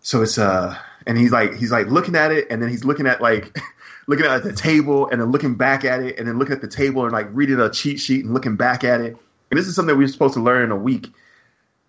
[0.00, 0.76] so it's uh
[1.06, 3.58] and he's like he's like looking at it and then he's looking at like
[4.06, 6.68] looking at the table and then looking back at it and then looking at the
[6.68, 9.16] table and like reading a cheat sheet and looking back at it.
[9.50, 11.08] And this is something we were supposed to learn in a week.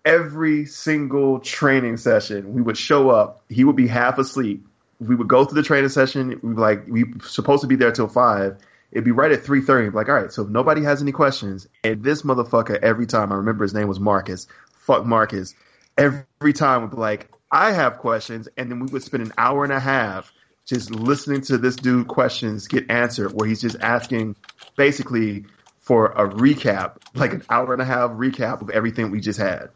[0.04, 3.42] Every single training session, we would show up.
[3.50, 4.66] He would be half asleep.
[4.98, 6.40] We would go through the training session.
[6.42, 8.56] We would like we were supposed to be there till five.
[8.92, 9.90] It'd be right at three thirty.
[9.90, 13.36] Like, all right, so if nobody has any questions, and this motherfucker every time I
[13.36, 14.46] remember his name was Marcus.
[14.80, 15.54] Fuck Marcus.
[15.96, 19.64] Every time would be like, I have questions, and then we would spend an hour
[19.64, 20.32] and a half
[20.66, 24.36] just listening to this dude questions get answered, where he's just asking
[24.76, 25.46] basically
[25.80, 29.70] for a recap, like an hour and a half recap of everything we just had.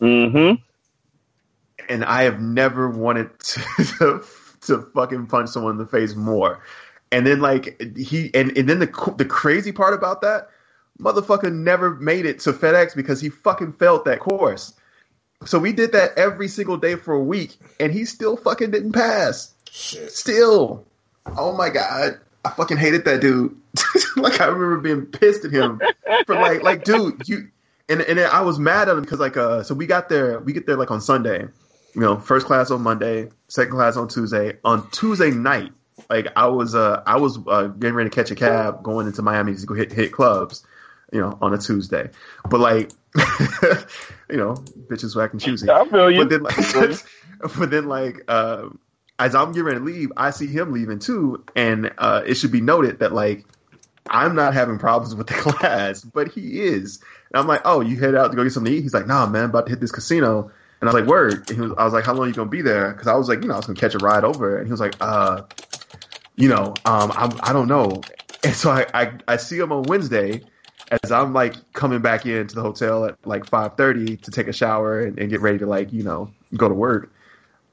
[0.00, 0.62] Mm-hmm.
[1.88, 3.60] And I have never wanted to,
[3.98, 4.24] to,
[4.62, 6.62] to fucking punch someone in the face more.
[7.12, 10.48] And then like he and, and then the the crazy part about that,
[10.98, 14.72] motherfucker never made it to FedEx because he fucking failed that course.
[15.44, 18.92] So we did that every single day for a week, and he still fucking didn't
[18.92, 19.52] pass.
[19.70, 20.10] Shit.
[20.12, 20.86] Still,
[21.36, 23.56] oh my god, I fucking hated that dude.
[24.16, 25.80] like I remember being pissed at him
[26.26, 27.48] for like, like dude, you.
[27.88, 30.52] And and I was mad at him because like uh, so we got there, we
[30.52, 31.46] get there like on Sunday,
[31.94, 34.58] you know, first class on Monday, second class on Tuesday.
[34.64, 35.72] On Tuesday night,
[36.08, 39.22] like I was uh I was uh, getting ready to catch a cab going into
[39.22, 40.64] Miami to go hit hit clubs,
[41.12, 42.10] you know, on a Tuesday.
[42.48, 42.90] But like,
[44.30, 44.54] you know,
[44.88, 45.70] bitches who acting choosy.
[45.70, 46.18] I feel you.
[46.18, 46.56] But then, like,
[47.58, 48.68] but then, like, uh,
[49.18, 52.52] as I'm getting ready to leave, I see him leaving too, and uh, it should
[52.52, 53.44] be noted that like
[54.08, 57.00] I'm not having problems with the class, but he is.
[57.32, 58.82] And I'm like, oh, you head out to go get something to eat?
[58.82, 60.50] He's like, nah, man, about to hit this casino.
[60.80, 61.48] And I was like, word.
[61.48, 62.92] And he was, I was like, how long are you gonna be there?
[62.92, 64.58] Because I was like, you know, I was gonna catch a ride over.
[64.58, 65.42] And he was like, uh,
[66.36, 68.06] you know, um, I'm, I don't know.
[68.44, 70.42] And so I, I, I see him on Wednesday
[71.04, 75.00] as I'm like coming back into the hotel at like 5:30 to take a shower
[75.00, 77.12] and, and get ready to like you know go to work.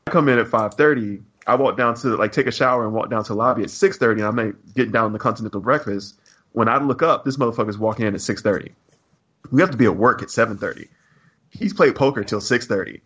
[0.07, 1.23] I come in at 5:30.
[1.47, 3.69] I walk down to like take a shower and walk down to the lobby at
[3.69, 4.11] 6:30.
[4.11, 6.19] And I'm like, getting down the continental breakfast.
[6.51, 8.71] When I look up, this motherfucker's walking in at 6:30.
[9.51, 10.87] We have to be at work at 7:30.
[11.49, 13.01] He's played poker till 6:30.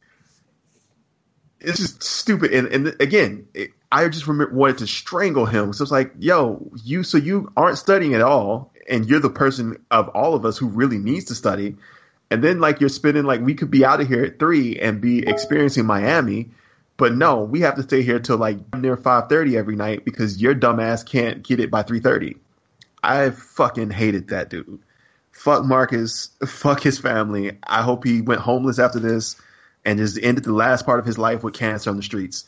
[1.64, 2.53] It's just stupid.
[2.53, 5.73] And, and again, it, I just remember, wanted to strangle him.
[5.73, 9.84] So it's like, yo, you so you aren't studying at all, and you're the person
[9.90, 11.77] of all of us who really needs to study.
[12.30, 14.99] And then like you're spending like we could be out of here at three and
[14.99, 16.49] be experiencing Miami,
[16.98, 20.41] but no, we have to stay here till like near five thirty every night because
[20.41, 22.38] your dumbass can't get it by three thirty.
[23.03, 24.80] I fucking hated that dude.
[25.31, 26.30] Fuck Marcus.
[26.45, 27.57] Fuck his family.
[27.64, 29.35] I hope he went homeless after this
[29.86, 32.46] and just ended the last part of his life with cancer on the streets.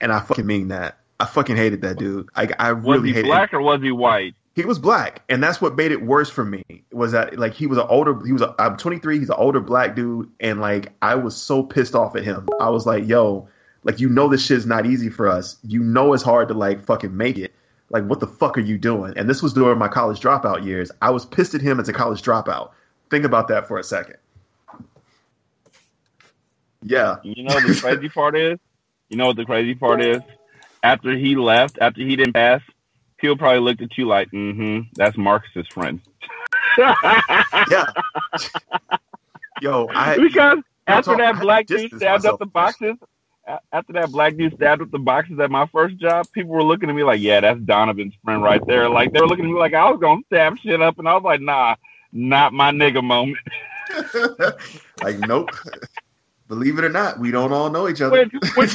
[0.00, 0.98] And I fucking mean that.
[1.20, 2.28] I fucking hated that dude.
[2.34, 4.34] I, I Was really he hated black or was he white?
[4.54, 6.62] he was black, and that's what made it worse for me.
[6.92, 8.24] Was that like he was an older?
[8.24, 8.42] He was.
[8.42, 9.18] A, I'm 23.
[9.18, 12.48] He's an older black dude, and like I was so pissed off at him.
[12.60, 13.48] I was like, yo,
[13.82, 15.56] like you know this shit's not easy for us.
[15.64, 17.52] You know it's hard to like fucking make it.
[17.90, 19.14] Like what the fuck are you doing?
[19.16, 20.90] And this was during my college dropout years.
[21.02, 22.70] I was pissed at him as a college dropout.
[23.10, 24.16] Think about that for a second.
[26.86, 28.58] Yeah, You know what the crazy part is?
[29.08, 30.20] You know what the crazy part is?
[30.82, 32.60] After he left, after he didn't pass,
[33.16, 36.00] people probably looked at you like, mm-hmm, that's Marcus's friend.
[36.78, 37.86] yeah.
[39.62, 42.96] Yo, I because after talk- that black dude stabbed up the boxes,
[43.72, 46.90] after that black dude stabbed up the boxes at my first job, people were looking
[46.90, 48.90] at me like, yeah, that's Donovan's friend right there.
[48.90, 51.14] Like they were looking at me like I was gonna stab shit up, and I
[51.14, 51.76] was like, nah,
[52.12, 53.38] not my nigga moment.
[55.02, 55.50] like nope.
[56.54, 58.28] Believe it or not, we don't all know each other.
[58.30, 58.68] When, when,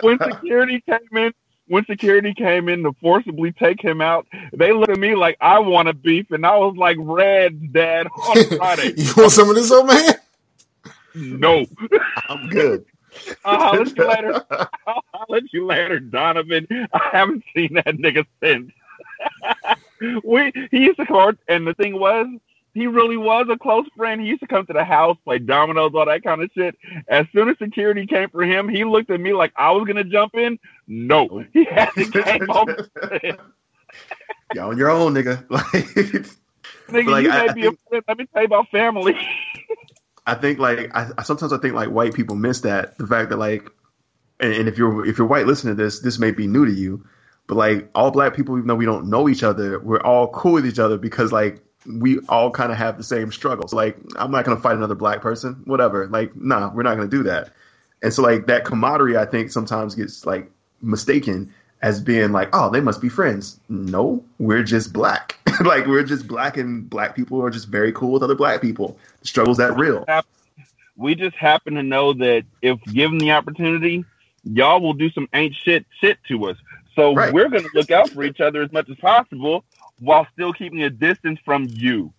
[0.02, 1.32] when security came in,
[1.68, 5.60] when security came in to forcibly take him out, they looked at me like I
[5.60, 9.54] want a beef, and I was like, "Red, Dad, on Friday." you want some of
[9.54, 10.14] this, old man?
[11.14, 11.64] no,
[12.28, 12.84] I'm good.
[13.44, 14.44] I'll holler at you later.
[14.86, 16.66] I'll holler at you later, Donovan.
[16.92, 18.72] I haven't seen that nigga since.
[20.24, 22.26] we he used to come, and the thing was,
[22.74, 24.20] he really was a close friend.
[24.20, 26.76] He used to come to the house, play dominoes, all that kind of shit.
[27.08, 30.04] As soon as security came for him, he looked at me like I was gonna
[30.04, 30.58] jump in.
[30.86, 32.88] No, he had to came over.
[34.54, 35.44] You're on your own, nigga.
[36.90, 38.04] Like, Nigga, Like, you I- may I be think- a friend.
[38.08, 39.16] Let me tell you about family.
[40.26, 43.30] I think like I, I sometimes I think like white people miss that the fact
[43.30, 43.68] that like,
[44.40, 46.72] and, and if you're if you're white listening to this, this may be new to
[46.72, 47.04] you,
[47.46, 50.54] but like all black people, even though we don't know each other, we're all cool
[50.54, 53.72] with each other because like we all kind of have the same struggles.
[53.72, 56.06] Like I'm not gonna fight another black person, whatever.
[56.06, 57.50] Like nah, we're not gonna do that.
[58.02, 60.50] And so like that camaraderie, I think sometimes gets like
[60.82, 61.52] mistaken
[61.82, 63.58] as being like, oh, they must be friends.
[63.68, 65.38] No, we're just black.
[65.64, 68.98] like we're just black, and black people are just very cool with other black people.
[69.22, 70.04] The struggle's that real.
[70.96, 74.04] we just happen to know that if given the opportunity,
[74.44, 76.56] y'all will do some ain't shit shit to us.
[76.94, 77.32] So Right.
[77.32, 79.64] we're gonna look out for each other as much as possible
[80.00, 82.12] while still keeping a distance from you.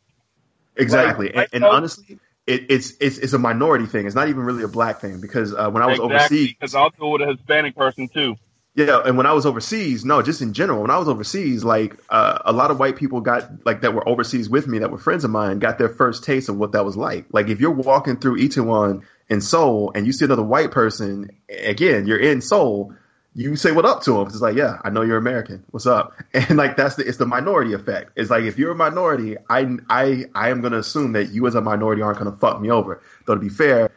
[0.78, 1.50] Exactly, Right.
[1.52, 4.06] and, and honestly, it, it's it's it's a minority thing.
[4.06, 6.76] It's not even really a black thing because uh, when I was exactly, overseas, because
[6.76, 8.38] also with a Hispanic person too.
[8.74, 11.98] yeah, and when I was overseas, no, just in general, when I was overseas, like
[12.10, 14.98] uh, a lot of white people got like that were overseas with me, that were
[14.98, 17.26] friends of mine, got their first taste of what that was like.
[17.32, 22.08] Like if you're walking through Itaewon in Seoul and you see another white person, again,
[22.08, 22.96] you're in Seoul.
[23.34, 24.28] You say what up to them.
[24.28, 25.64] It's like, yeah, I know you're American.
[25.72, 26.14] What's up?
[26.34, 28.12] And like that's the it's the minority effect.
[28.16, 31.56] It's like if you're a minority, I I I am gonna assume that you as
[31.56, 33.02] a minority aren't gonna fuck me over.
[33.26, 33.90] Though to be fair,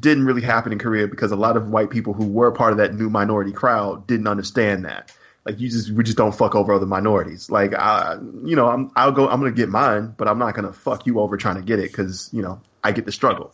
[0.00, 2.78] didn't really happen in Korea because a lot of white people who were part of
[2.78, 5.12] that new minority crowd didn't understand that.
[5.44, 7.50] Like you just we just don't fuck over other minorities.
[7.50, 10.72] Like I, you know, I'm I'll go I'm gonna get mine, but I'm not gonna
[10.72, 13.52] fuck you over trying to get it because you know I get the struggle.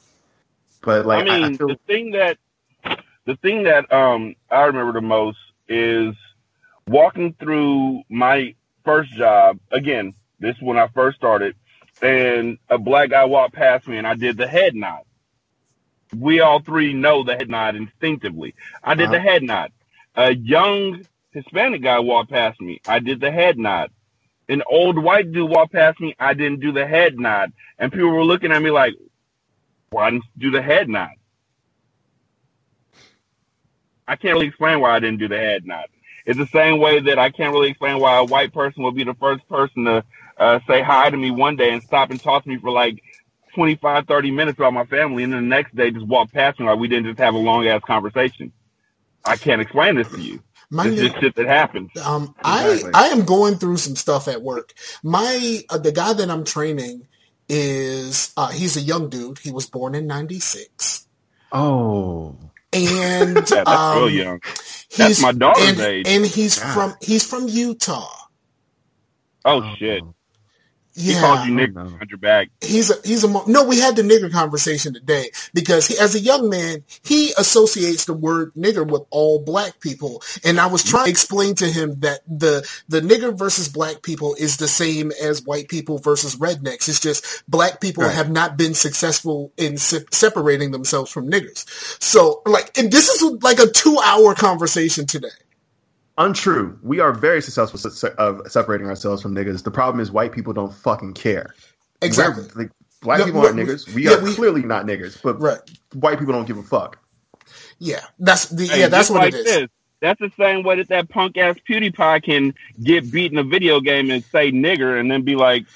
[0.82, 2.38] But like I I, mean, I feel the thing that
[3.26, 5.38] the thing that um I remember the most
[5.68, 6.14] is
[6.86, 9.58] walking through my first job.
[9.70, 11.54] Again, this is when I first started,
[12.02, 15.02] and a black guy walked past me, and I did the head nod.
[16.16, 18.54] We all three know the head nod instinctively.
[18.82, 19.28] I did the Uh-huh.
[19.28, 19.72] head nod.
[20.16, 22.80] A young Hispanic guy walked past me.
[22.86, 23.90] I did the head nod.
[24.48, 26.16] An old white dude walked past me.
[26.18, 28.94] I didn't do the head nod, and people were looking at me like,
[29.90, 31.10] "Why didn't you do the head nod?"
[34.10, 35.86] I can't really explain why I didn't do the head nod.
[36.26, 39.04] It's the same way that I can't really explain why a white person will be
[39.04, 40.04] the first person to
[40.36, 43.00] uh, say hi to me one day and stop and talk to me for like
[43.54, 46.66] 25, 30 minutes about my family, and then the next day just walk past me
[46.66, 48.52] like we didn't just have a long ass conversation.
[49.24, 50.42] I can't explain this to you.
[50.70, 51.90] My It's just shit that happens.
[52.04, 52.90] Um, Exactly.
[52.94, 54.72] I I am going through some stuff at work.
[55.04, 57.06] My uh, the guy that I'm training
[57.48, 59.38] is uh, he's a young dude.
[59.38, 61.06] He was born in '96,
[61.52, 62.36] Oh,
[62.72, 64.40] and Yeah, that's um, real young.
[64.88, 66.06] He's my daughter's and, age.
[66.08, 66.74] and he's God.
[66.74, 68.08] from he's from Utah.
[69.44, 70.02] Oh shit.
[70.96, 72.50] He Yeah, called you I Nick don't on your back.
[72.60, 73.64] he's a he's a no.
[73.64, 78.14] We had the nigger conversation today because he, as a young man, he associates the
[78.14, 82.20] word nigger with all black people, and I was trying to explain to him that
[82.28, 86.88] the the nigger versus black people is the same as white people versus rednecks.
[86.88, 88.14] It's just black people Right.
[88.14, 91.64] have not been successful in se- separating themselves from niggers.
[92.02, 95.28] So, like, and this is like a two hour conversation today.
[96.20, 96.78] Untrue.
[96.82, 99.64] We are very successful se- of separating ourselves from niggas.
[99.64, 101.54] The problem is white people don't fucking care.
[102.02, 102.44] Exactly.
[102.44, 102.70] We're- like,
[103.02, 103.92] black No, people aren't we- niggers.
[103.94, 105.58] We yeah, are we- clearly not niggers, but Right.
[105.94, 106.98] white people don't give a fuck.
[107.78, 108.00] Yeah.
[108.18, 108.88] That's the Hey, yeah.
[108.88, 109.44] That's just what like it is.
[109.44, 109.68] This.
[110.00, 113.80] That's the same way that that punk ass PewDiePie can get beat in a video
[113.80, 115.66] game and say nigger and then be like,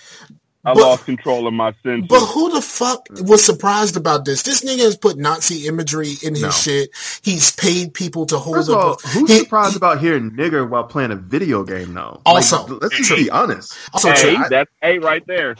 [0.64, 2.06] I But- lost control of my senses.
[2.08, 4.42] But who the fuck was surprised about this?
[4.42, 6.50] This nigga has put Nazi imagery in his No.
[6.50, 6.90] shit.
[7.22, 8.84] He's paid people to hold First of up.
[8.84, 12.20] all, who's he- surprised about hearing nigger while playing a video game though?
[12.24, 13.74] Also, like, let's just be honest.
[13.92, 14.44] Also hey, true.
[14.48, 15.56] that's eight right there.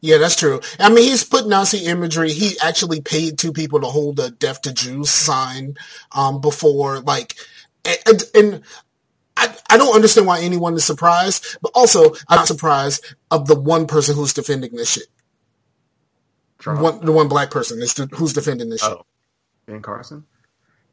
[0.00, 0.60] Yeah, that's true.
[0.80, 2.32] I mean, he's put Nazi imagery.
[2.32, 5.76] He actually paid two people to hold a "Death to Jews" sign
[6.12, 7.36] um, before, like,
[7.84, 8.62] and, and
[9.38, 11.58] I, I don't understand why anyone is surprised.
[11.62, 15.06] But also, I'm not surprised of the one person who's defending this shit.
[16.58, 16.80] Trump.
[16.80, 18.90] One, the one black person is de- who's defending this shit.
[18.90, 19.06] Oh,
[19.66, 20.24] Ben Carson.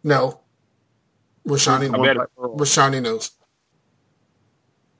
[0.03, 0.41] No,
[1.47, 3.31] Rashani, I One bet, Rashani knows.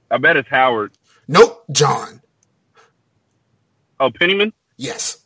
[0.09, 0.93] I bet it's Howard.
[1.27, 2.21] Nope, John.
[3.99, 4.53] Oh, Pennyman?
[4.77, 5.19] Yes.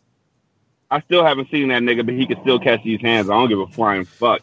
[0.92, 3.30] I still haven't seen that nigga, but he can still catch these hands.
[3.30, 4.42] I don't give a flying fuck.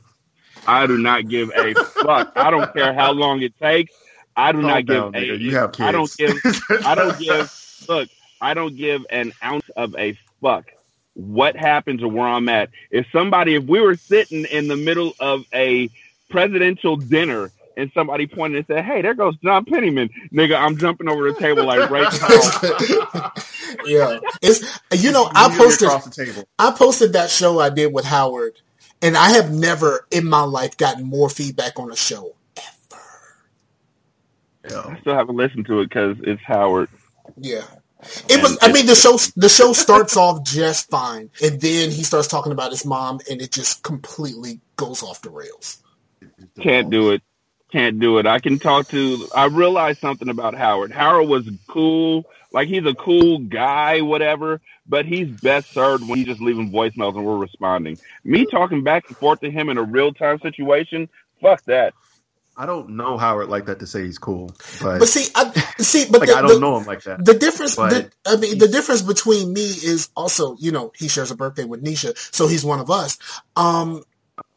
[0.66, 2.32] I do not give a fuck.
[2.36, 3.92] I don't care how long it takes.
[4.36, 5.18] I do Calm not give down, a.
[5.18, 5.40] nigga.
[5.40, 5.80] You have kids.
[5.80, 6.36] I don't give.
[6.84, 7.84] I don't give.
[7.88, 8.08] Look,
[8.40, 10.66] I don't give an ounce of a fuck
[11.14, 12.70] what happens or where I'm at.
[12.90, 15.88] If somebody, if we were sitting in the middle of a
[16.28, 21.08] presidential dinner and somebody pointed and said, "Hey, there goes John Pennyman," nigga, I'm jumping
[21.08, 23.32] over the table like right now.
[23.86, 24.18] yeah.
[24.42, 26.48] It's you know, I posted the table.
[26.58, 28.60] I posted that show I did with Howard,
[29.02, 32.34] and I have never in my life gotten more feedback on a show.
[32.56, 33.02] Ever.
[34.70, 34.94] Yeah.
[34.94, 36.88] I still haven't listened to it because it's Howard.
[37.36, 37.64] Yeah.
[38.28, 38.58] It was.
[38.60, 39.16] I mean, the show.
[39.36, 43.40] The show starts off just fine, and then he starts talking about his mom, and
[43.40, 45.82] it just completely goes off the rails.
[46.60, 47.22] Can't do it.
[47.72, 48.26] Can't do it.
[48.26, 49.26] I can talk to.
[49.34, 50.92] I realized something about Howard.
[50.92, 52.26] Howard was cool.
[52.56, 54.62] Like he's a cool guy, whatever.
[54.88, 58.00] But he's best served when he's just leaving voicemails and we're responding.
[58.24, 61.10] Me talking back and forth to him in a real time situation.
[61.42, 61.94] Fuck that.
[62.56, 66.06] I don't know Howard like that to say he's cool, but, But see, I see,
[66.10, 67.24] but like the, I don't the- know him like that.
[67.24, 71.32] The difference, the, I mean, the difference between me is also, you know, he shares
[71.32, 73.18] a birthday with Nisha, so he's one of us.
[73.56, 74.02] Um,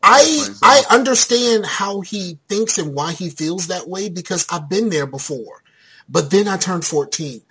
[0.03, 4.89] I I understand how he thinks and why he feels that way because I've been
[4.89, 5.61] there before.
[6.09, 7.41] But then I turned 14.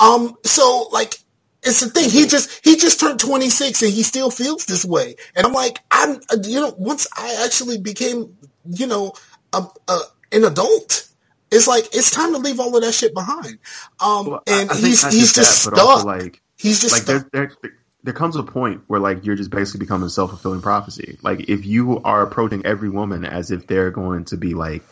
[0.00, 1.14] Um, so like,
[1.62, 2.10] it's the thing.
[2.10, 5.16] He just he just turned 26 and he still feels this way.
[5.36, 8.36] And I'm like, I'm uh, you know, once I actually became,
[8.70, 9.12] you know,
[9.52, 9.98] a, a,
[10.32, 11.08] an adult,
[11.50, 13.58] it's like it's time to leave all of that shit behind.
[14.00, 16.04] Um, Well, and I think he's he's just that, stuck.
[16.04, 17.32] like he's just like there, stuck.
[17.32, 17.72] there
[18.04, 21.18] there comes a point where like you're just basically becoming a self fulfilling prophecy.
[21.22, 24.82] Like if you are approaching every woman as if they're going to be like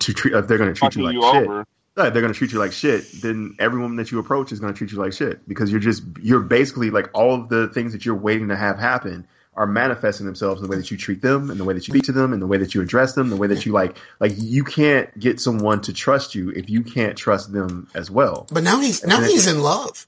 [0.00, 1.48] to treat if they're going to treat Fucking you like you shit.
[1.48, 1.66] over.
[1.94, 3.04] They're going to treat you like shit.
[3.20, 5.80] Then every woman that you approach is going to treat you like shit because you're
[5.80, 9.66] just you're basically like all of the things that you're waiting to have happen are
[9.66, 12.04] manifesting themselves in the way that you treat them, in the way that you speak
[12.04, 14.32] to them, in the way that you address them, the way that you like like
[14.36, 18.46] you can't get someone to trust you if you can't trust them as well.
[18.50, 20.06] But now he's now he's in love.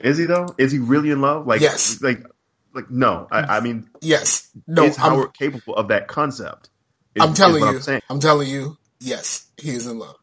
[0.00, 0.48] Is he though?
[0.58, 1.46] Is he really in love?
[1.46, 2.02] Like Yes.
[2.02, 2.24] like
[2.74, 3.28] like no.
[3.30, 4.50] I, I mean Yes.
[4.66, 6.70] No, is I'm, Howard capable of that concept?
[7.14, 7.68] Is- I'm telling you.
[7.68, 8.02] I'm saying.
[8.10, 8.76] I'm telling you.
[8.98, 10.16] Yes, he is in love.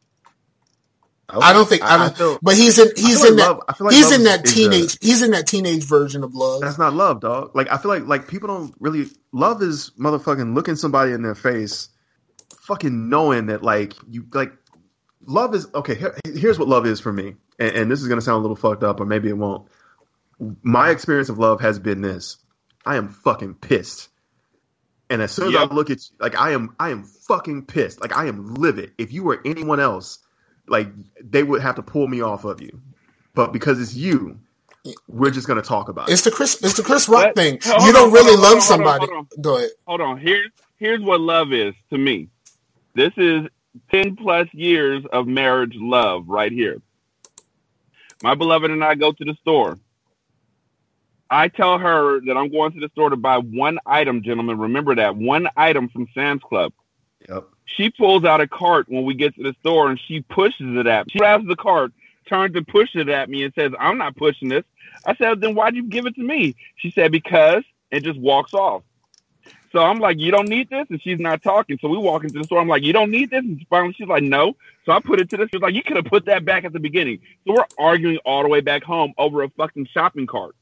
[1.34, 1.40] Okay.
[1.45, 2.18] I don't think I don't.
[2.18, 4.24] feel- but he's in he's in like that love- I feel like he's love in
[4.26, 6.62] that is a- teenage he's in that teenage version of love.
[6.62, 7.52] That's not love, dog.
[7.56, 11.36] Like I feel like like people don't really love is motherfucking looking somebody in their
[11.36, 11.90] face,
[12.62, 14.52] fucking knowing that like you like
[15.26, 15.95] love is okay.
[15.95, 18.56] Here, here's what love is for me, and, and this is gonna sound a little
[18.56, 19.68] fucked up, or maybe it won't.
[20.64, 22.38] My experience of love has been this:
[22.86, 24.10] I am fucking pissed,
[25.10, 25.72] And as soon as Yep.
[25.72, 28.02] I look at you, like I am, I am fucking pissed.
[28.02, 28.94] Like I am livid.
[28.98, 30.18] If you were anyone else,
[30.68, 30.88] like
[31.24, 32.82] they would have to pull me off of you.
[33.34, 34.40] But because it's you,
[35.08, 36.14] we're just gonna talk about it.
[36.14, 36.62] It's the Chris.
[36.64, 37.60] It's the Chris Rock Let- thing.
[37.64, 39.06] hold you on, don't hold really on, love hold on, somebody.
[39.06, 39.42] hold on.
[39.42, 39.70] Go ahead.
[39.88, 40.18] hold on.
[40.20, 42.30] Here's here's what love is to me.
[42.96, 43.44] This is
[43.92, 46.82] ten plus years of marriage love right here.
[48.24, 49.78] My beloved and I go to the store.
[51.30, 54.58] I tell her that I'm going to the store to buy one item, gentlemen.
[54.60, 56.74] Remember that one item from Sam's Club.
[57.30, 57.46] Yep.
[57.66, 60.88] She pulls out a cart when we get to the store and she pushes it
[60.88, 61.12] at me.
[61.14, 61.92] She grabs the cart,
[62.28, 64.64] turns and pushes it at me and says, I'm not pushing this.
[65.06, 66.56] I said, then why'd you give it to me?
[66.76, 68.84] She said, because, and just walks off.
[69.72, 70.86] So I'm like, you don't need this?
[70.90, 71.78] And she's not talking.
[71.82, 72.60] So we walk into the store.
[72.60, 73.40] I'm like, you don't need this?
[73.40, 74.56] And finally she's like, no.
[74.86, 75.50] So I put it to this.
[75.54, 77.20] She's like, you could have put that back at the beginning.
[77.48, 80.56] So we're arguing all the way back home over a fucking shopping cart.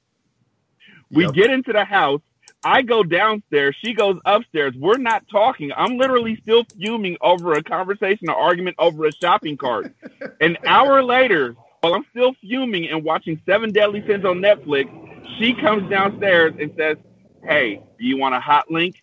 [1.12, 1.34] We Yep.
[1.34, 2.22] get into the house.
[2.64, 3.76] I go downstairs.
[3.84, 4.74] She goes upstairs.
[4.78, 5.72] We're not talking.
[5.76, 9.94] I'm literally still fuming over a conversation, an argument over a shopping cart.
[10.42, 14.90] An hour later, while I'm still fuming and watching Seven Deadly Sins on Netflix,
[15.38, 16.98] she comes downstairs and says,
[17.44, 19.02] Hey, do you want a hot link?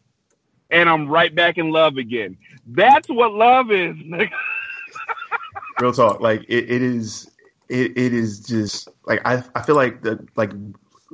[0.70, 2.36] And I'm right back in love again.
[2.66, 3.96] That's what love is.
[5.80, 6.20] Real talk.
[6.20, 7.30] Like it, it is.
[7.68, 9.42] It, it is just like I.
[9.54, 10.50] I feel like the like.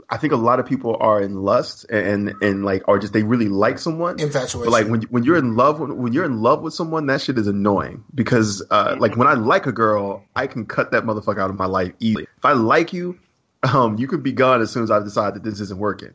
[0.09, 3.23] I think a lot of people are in lust and and like are just they
[3.23, 4.19] really like someone.
[4.19, 4.65] Infatuation.
[4.65, 7.37] But like when when you're in love when you're in love with someone, that shit
[7.39, 11.41] is annoying because uh, like when I like a girl, I can cut that motherfucker
[11.41, 12.27] out of my life easily.
[12.37, 13.19] If I like you,
[13.63, 16.15] um, you could be gone as soon as I decide that this isn't working.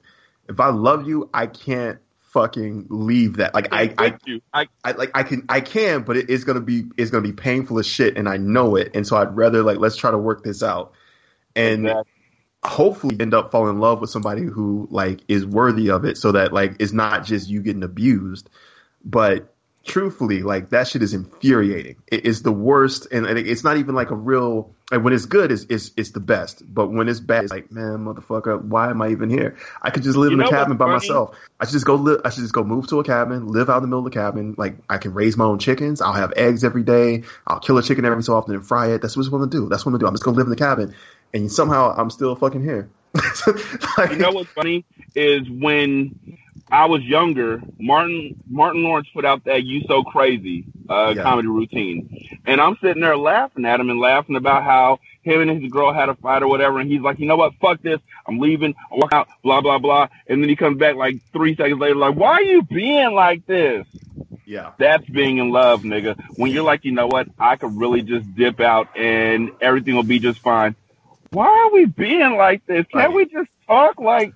[0.50, 3.54] If I love you, I can't fucking leave that.
[3.54, 4.42] Like I, I you.
[4.54, 7.34] I, I like I can I can, but it is gonna be it's gonna be
[7.34, 8.96] painful as shit, and I know it.
[8.96, 10.94] And so I'd rather like let's try to work this out,
[11.56, 12.14] and Exactly.
[12.64, 16.34] Hopefully end up falling in love with somebody who like is worthy of it, so
[16.34, 18.50] that like it's not just you getting abused,
[19.06, 19.54] but
[19.86, 21.96] truthfully, like that shit is infuriating.
[22.08, 24.74] It is the worst, and, and it's not even like a real.
[24.90, 26.64] When it's good, it's, it's it's the best.
[26.66, 29.58] But when it's bad, it's like, man, motherfucker, why am I even here?
[29.82, 30.94] I could just live You in a cabin by funny?
[30.94, 31.36] myself.
[31.60, 32.22] I should just go live.
[32.24, 34.18] I should just go move to a cabin, live out in the middle of the
[34.18, 34.56] cabin.
[34.58, 36.00] Like I can raise my own chickens.
[36.00, 37.24] I'll have eggs every day.
[37.46, 39.02] I'll kill a chicken every so often and fry it.
[39.02, 39.68] That's what I'm gonna do.
[39.68, 40.08] That's what I'm gonna do.
[40.08, 40.96] I'm just gonna live in the cabin,
[41.34, 42.90] and somehow I'm still fucking here.
[43.98, 44.86] like, you know what's funny
[45.16, 46.14] is when
[46.72, 51.24] I was younger, Martin Martin Lawrence put out that "You So Crazy" uh, Yeah.
[51.24, 52.10] comedy routine,
[52.46, 55.94] and I'm sitting there laughing at him and laughing about how him and his girl
[55.94, 58.74] had a fight or whatever, and he's like, you know what, fuck this, I'm leaving,
[58.92, 61.96] I walk out, blah blah blah, and then he comes back like three seconds later,
[61.96, 63.86] like, why are you being like this?
[64.46, 66.16] yeah, That's being in love, nigga.
[66.36, 70.04] When you're like, you know what, I could really just dip out and everything will
[70.04, 70.76] be just fine.
[71.32, 72.86] Why are we being like this?
[72.92, 73.14] Can't Right.
[73.16, 74.34] we just talk like?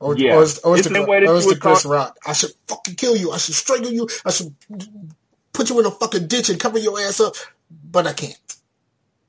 [0.00, 0.36] Or, Yeah.
[0.36, 2.18] or, it's, or it's It's the, the way that or it's the Chris talk- Rock.
[2.26, 3.30] I should fucking kill you.
[3.32, 4.08] I should strangle you.
[4.24, 4.54] I should
[5.52, 7.34] put you in a fucking ditch and cover your ass up,
[7.70, 8.36] but I can't.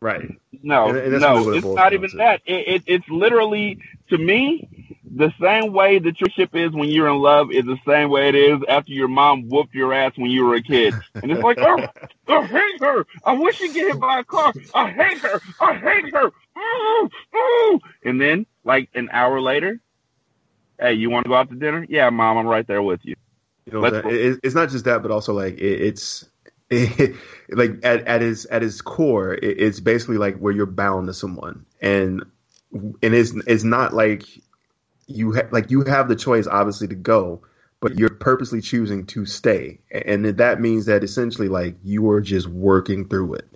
[0.01, 0.29] right.
[0.63, 2.17] No, And- and no, it's not even to.
[2.17, 2.41] that.
[2.45, 3.77] It, it, it's literally
[4.09, 4.74] to me
[5.13, 8.29] the same way that your ship is when you're in love is the same way
[8.29, 10.93] it is after your mom whooped your ass when you were a kid.
[11.13, 11.85] And it's like, oh,
[12.27, 13.05] I hate her.
[13.23, 14.51] I wish she'd get hit by a car.
[14.73, 15.39] I hate her.
[15.61, 16.31] I hate her.
[16.57, 17.79] Ooh, ooh.
[18.03, 19.79] And then, like an hour later,
[20.79, 21.85] hey, you want to go out to dinner?
[21.87, 23.15] Yeah, mom, I'm right there with you.
[23.65, 24.31] You know, what I'm Let's- saying?
[24.33, 26.25] It- it's not just that, but also like it, it's
[26.69, 27.15] it,
[27.49, 31.13] like at, at its at his core, it, it's basically like where you're bound to
[31.13, 32.23] someone, and
[32.73, 34.23] and it's it's not like
[35.07, 37.41] you ha- like you have the choice obviously to go,
[37.79, 42.47] but you're purposely choosing to stay, and that means that essentially like you are just
[42.47, 43.47] working through it.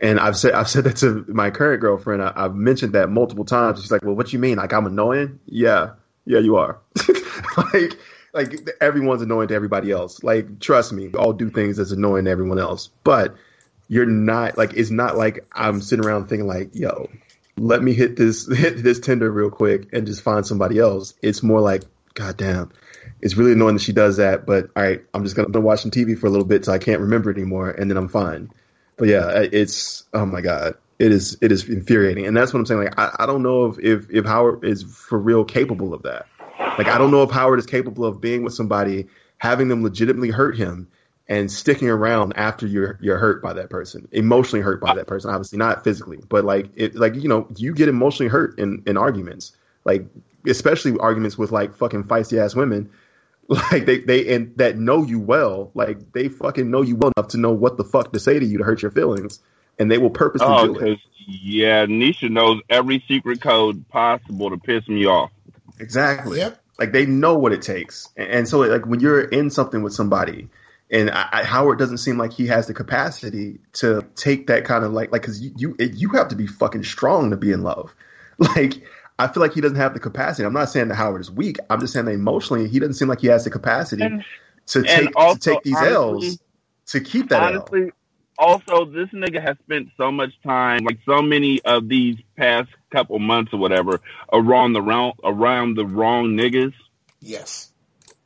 [0.00, 2.22] And I've said I've said that to my current girlfriend.
[2.22, 3.80] I, I've mentioned that multiple times.
[3.80, 4.56] She's like, "Well, what you mean?
[4.56, 5.40] Like I'm annoying?
[5.46, 5.92] Yeah,
[6.24, 6.78] yeah, you are.
[7.72, 7.98] like,
[8.32, 10.22] like everyone's annoying to everybody else.
[10.22, 12.90] Like, trust me, all do things that's annoying to everyone else.
[13.04, 13.34] But
[13.88, 17.10] you're not like it's not like I'm sitting around thinking like, yo,
[17.56, 21.14] let me hit this hit this Tinder real quick and just find somebody else.
[21.22, 21.82] It's more like,
[22.14, 22.70] god damn,
[23.20, 24.46] it's really annoying that she does that.
[24.46, 26.78] But all right, I'm just gonna, watch some TV for a little bit so I
[26.78, 28.50] can't remember it anymore, and then I'm fine.
[28.96, 32.66] But yeah, it's oh my god, it is it is infuriating, and that's what I'm
[32.66, 32.84] saying.
[32.84, 36.26] Like I, I don't know if, if if Howard is for real capable of that.
[36.78, 39.08] Like I don't know if Howard is capable of being with somebody,
[39.38, 40.88] having them legitimately hurt him,
[41.26, 45.30] and sticking around after you're you're hurt by that person, emotionally hurt by that person.
[45.30, 48.96] Obviously not physically, but like it like you know you get emotionally hurt in in
[48.96, 49.52] arguments,
[49.84, 50.06] like
[50.46, 52.90] especially arguments with like fucking feisty ass women
[53.48, 57.28] like they they and that know you well like they fucking know you well enough
[57.28, 59.38] to know what the fuck to say to you to hurt your feelings
[59.78, 64.50] and they will purposely Oh, do it because yeah, Nisha knows every secret code possible
[64.50, 65.30] to piss me off.
[65.78, 66.60] exactly Yep.
[66.78, 69.92] Like they know what it takes, and, and so like when you're in something with
[69.92, 70.48] somebody,
[70.94, 74.84] and I, I, Howard doesn't seem like he has the capacity to take that kind
[74.84, 77.52] of like like because you you, it, you have to be fucking strong to be
[77.52, 77.94] in love.
[78.36, 78.82] Like
[79.16, 80.44] I feel like he doesn't have the capacity.
[80.44, 81.58] I'm not saying that Howard is weak.
[81.70, 84.24] I'm just saying that emotionally he doesn't seem like he has the capacity And-
[84.66, 85.94] to take also, to take these honestly-
[86.28, 86.38] L's
[86.86, 87.48] to keep that L.
[87.60, 87.92] honestly,
[88.38, 93.18] also this nigga has spent so much time, like so many of these past couple
[93.20, 94.00] months or whatever,
[94.32, 96.74] around the wrong around the wrong niggas.
[97.20, 97.70] Yes.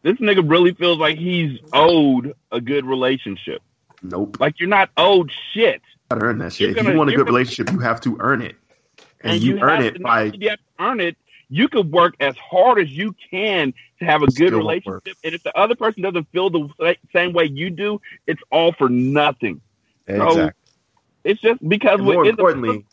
[0.03, 3.63] This nigga really feels like he's owed a good relationship.
[4.03, 6.61] Nope, Like you're not owed shit, gotta earn that shit.
[6.61, 8.55] You're if gonna- you want a good gonna- relationship, you have to earn it,
[9.23, 11.17] and, and, you, earn it by you have to earn it.
[11.51, 15.43] You could work as hard as you can to have a good relationship, and if
[15.43, 19.61] the other person doesn't feel the same way you do, it's all for nothing.
[20.07, 20.51] exactly.
[21.25, 22.85] It's just because And more importantly-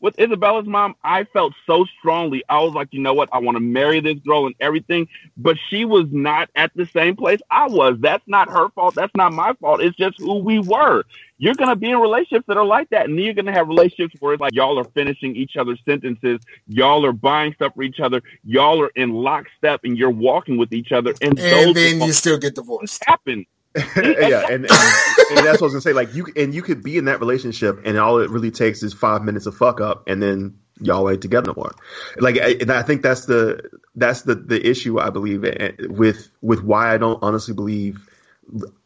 [0.00, 2.44] with Isabella's mom, I felt so strongly.
[2.48, 3.28] I was like, you know what?
[3.32, 5.08] I want to marry this girl and everything.
[5.36, 7.96] But she was not at the same place I was.
[8.00, 8.94] That's not her fault.
[8.94, 9.80] That's not my fault.
[9.82, 11.04] It's just who we were.
[11.40, 14.16] You're gonna be in relationships that are like that, and then you're gonna have relationships
[14.20, 18.00] where it's like y'all are finishing each other's sentences, y'all are buying stuff for each
[18.00, 22.12] other, y'all are in lockstep, and you're walking with each other, and, And then you
[22.12, 23.04] still get divorced.
[23.06, 23.46] happen.
[23.96, 25.92] yeah, and, and, and that's what I was gonna say.
[25.92, 28.92] Like you, and you could be in that relationship, and all it really takes is
[28.92, 31.74] five minutes of fuck up, and then y'all ain't together no more.
[32.16, 36.30] Like, I, and I think that's the that's the the issue I believe eh, with
[36.40, 38.08] with why I don't honestly believe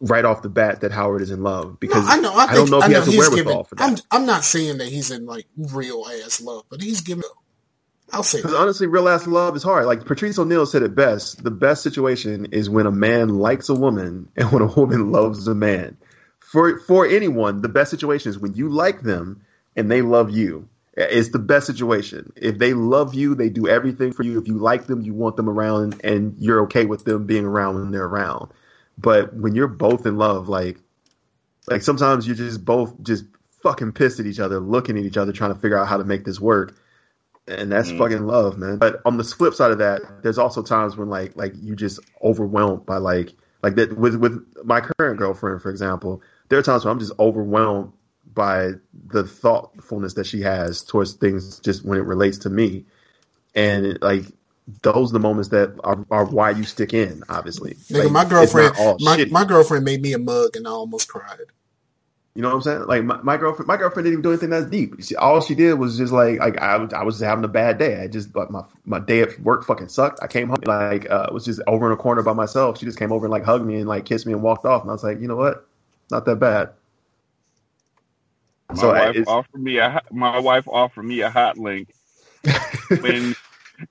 [0.00, 2.34] right off the bat that Howard is in love because No, I know.
[2.34, 3.88] I, think, don't know if I he know has the he's wherewithal for that.
[3.88, 3.96] I'm.
[4.10, 7.22] I'm not saying that he's in like real ass love, but he's giving.
[8.12, 9.86] I'll say Because honestly, real ass love is hard.
[9.86, 13.74] Like Patrice O'Neal said it best: the best situation is when a man likes a
[13.74, 15.97] woman and when a woman loves a man.
[16.40, 19.43] For for anyone, the best situation is when you like them
[19.74, 20.68] and they love you.
[20.94, 22.34] It's the best situation.
[22.36, 24.39] If they love you, they do everything for you.
[24.39, 27.76] If you like them, you want them around, and you're okay with them being around
[27.76, 28.51] when they're around.
[28.98, 30.76] But when you're both in love, like
[31.66, 33.24] like sometimes you're just both just
[33.62, 36.05] fucking pissed at each other, looking at each other, trying to figure out how to
[36.05, 36.74] make this work
[37.48, 37.98] and that's Mm.
[37.98, 38.78] fucking love, man.
[38.78, 42.01] But on the flip side of that, there's also times when like like you just
[42.23, 43.32] overwhelmed by like
[43.62, 46.23] like that with with my current girlfriend, for example.
[46.48, 47.93] There are times when I'm just overwhelmed
[48.35, 48.73] by
[49.09, 52.85] the thoughtfulness that she has towards things, just when it relates to me,
[53.55, 54.24] and like
[54.82, 57.24] those are the moments that are, are why you stick in.
[57.28, 59.31] Obviously, Nigga, Like, my girlfriend, my, shitty.
[59.32, 61.40] my girlfriend made me a mug, and I almost cried.
[62.34, 62.86] You know what I'm saying?
[62.86, 65.02] Like my, my girlfriend, my girlfriend didn't even do anything that's deep.
[65.04, 67.76] She, all she did was just like, like I was, I was having a bad
[67.76, 68.02] day.
[68.02, 70.20] I just, like my, my day at work fucking sucked.
[70.22, 72.78] I came home like, uh, was just over in a corner by myself.
[72.78, 74.80] She just came over and like hugged me and like kissed me and walked off.
[74.82, 75.66] And I was like, you know what?
[76.10, 76.70] Not that bad.
[78.70, 81.94] My So wife offered me a my wife offered me a hot link
[83.00, 83.34] when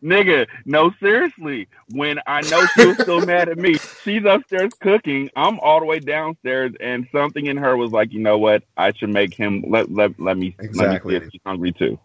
[0.03, 5.29] nigga no seriously when I know she was still mad at me she's upstairs cooking
[5.35, 8.91] I'm all the way downstairs and something in her was like you know what I
[8.93, 11.13] should make him let let, let me Exactly.
[11.15, 11.99] let me see if he's hungry too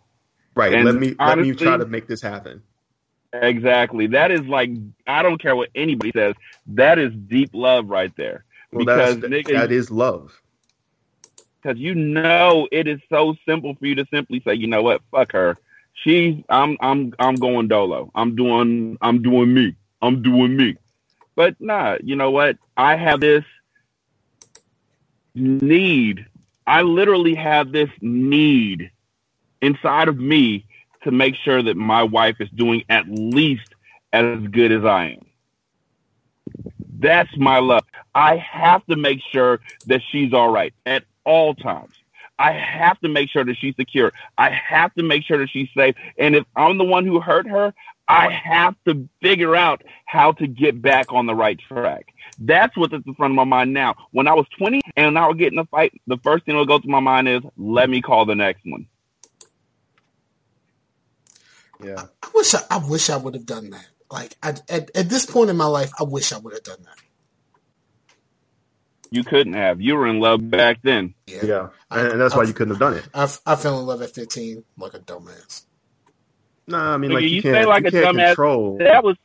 [0.55, 0.73] right.
[0.73, 2.63] And let me, let me honestly- try to make this happen.
[3.33, 4.71] exactly that is like
[5.07, 6.35] I don't care what anybody says
[6.69, 10.41] that is deep love right there Well, because that's, nigga that is love.
[11.63, 15.03] because you know it is so simple for you to simply say, you know what,
[15.11, 15.59] fuck her.
[15.97, 18.11] She's I'm I'm I'm going dolo.
[18.15, 19.75] I'm doing I'm doing me.
[20.03, 20.77] I'm doing me.
[21.35, 22.57] But nah, you know what?
[22.77, 23.45] I have this
[25.35, 26.27] need.
[26.67, 28.91] I literally have this need
[29.63, 30.67] inside of me
[31.05, 33.75] to make sure that my wife is doing at least
[34.13, 35.27] as good as I am.
[36.99, 37.85] That's my love.
[38.15, 41.95] I have to make sure that she's all right at all times.
[42.39, 44.13] I have to make sure that she's secure.
[44.37, 45.95] I have to make sure that she's safe.
[46.19, 47.73] And if I'm the one who hurt her,
[48.09, 52.13] I have to figure out how to get back on the right track.
[52.39, 53.97] That's what's at the front of my mind now.
[54.13, 56.61] When I was 20 and I would get in a fight, the first thing that
[56.61, 58.87] would go through my mind is, let me call the next one.
[61.83, 62.05] Yeah.
[62.23, 63.87] I wish I, I wish I would have done that.
[64.11, 66.83] Like I, at at this point in my life, I wish I would have done
[66.85, 66.97] that.
[69.11, 69.81] You couldn't have.
[69.81, 71.15] You were in love back then.
[71.27, 71.69] Yeah, Yeah.
[71.91, 73.07] And, and that's why you couldn't have done it.
[73.15, 75.65] I, I fell in love at fifteen like a dumbass.
[76.67, 78.79] Nah, I mean, Nigga, like you, you say can't, like you a can't dumbass- control.
[78.79, 79.17] That was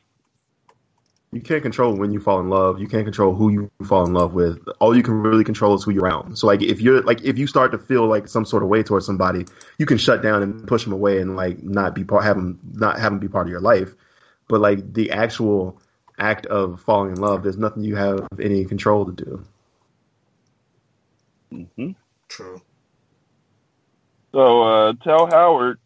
[1.32, 2.78] You can't control when you fall in love.
[2.80, 4.58] You can't control who you fall in love with.
[4.78, 6.36] All you can really control is who you're around.
[6.36, 8.82] So like if you're like if you start to feel like some sort of way
[8.82, 9.46] towards somebody,
[9.78, 12.60] you can shut down and push them away and like not be part have them
[12.74, 13.92] not have them be part of your life.
[14.48, 15.80] But like the actual
[16.18, 19.44] act of falling in love, there's nothing you have any control to do.
[21.52, 21.90] Hmm
[22.28, 22.62] True.
[24.32, 25.78] So uh, tell Howard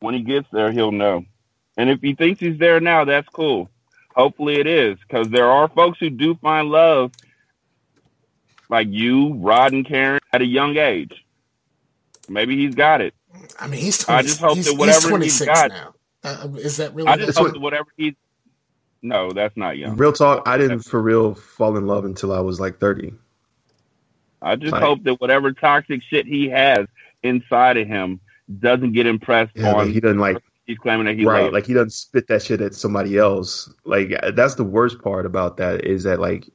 [0.00, 1.24] when he gets there, he'll know.
[1.76, 3.70] And if he thinks he's there now, that's cool.
[4.14, 7.12] Hopefully it is, because there are folks who do find love,
[8.68, 11.24] like you, Rod, and Karen, at a young age.
[12.28, 13.14] Maybe he's got it.
[13.58, 15.94] I mean, he's 20, I just hope he's, that whatever he's he's 26 got- now.
[16.22, 17.08] Uh, is that really?
[17.08, 18.14] I just hope what- that whatever he's.
[19.02, 19.96] No, that's not young.
[19.96, 23.14] Real talk, I didn't for real fall in love until I was like 30.
[24.42, 26.86] I just Like- hope that whatever toxic shit he has
[27.22, 28.20] inside of him
[28.58, 29.90] doesn't get impressed Yeah, on.
[29.90, 31.52] he doesn't like he's claiming that he right, loves.
[31.52, 33.72] like he doesn't spit that shit at somebody else.
[33.84, 36.46] Like that's the worst part about that is that like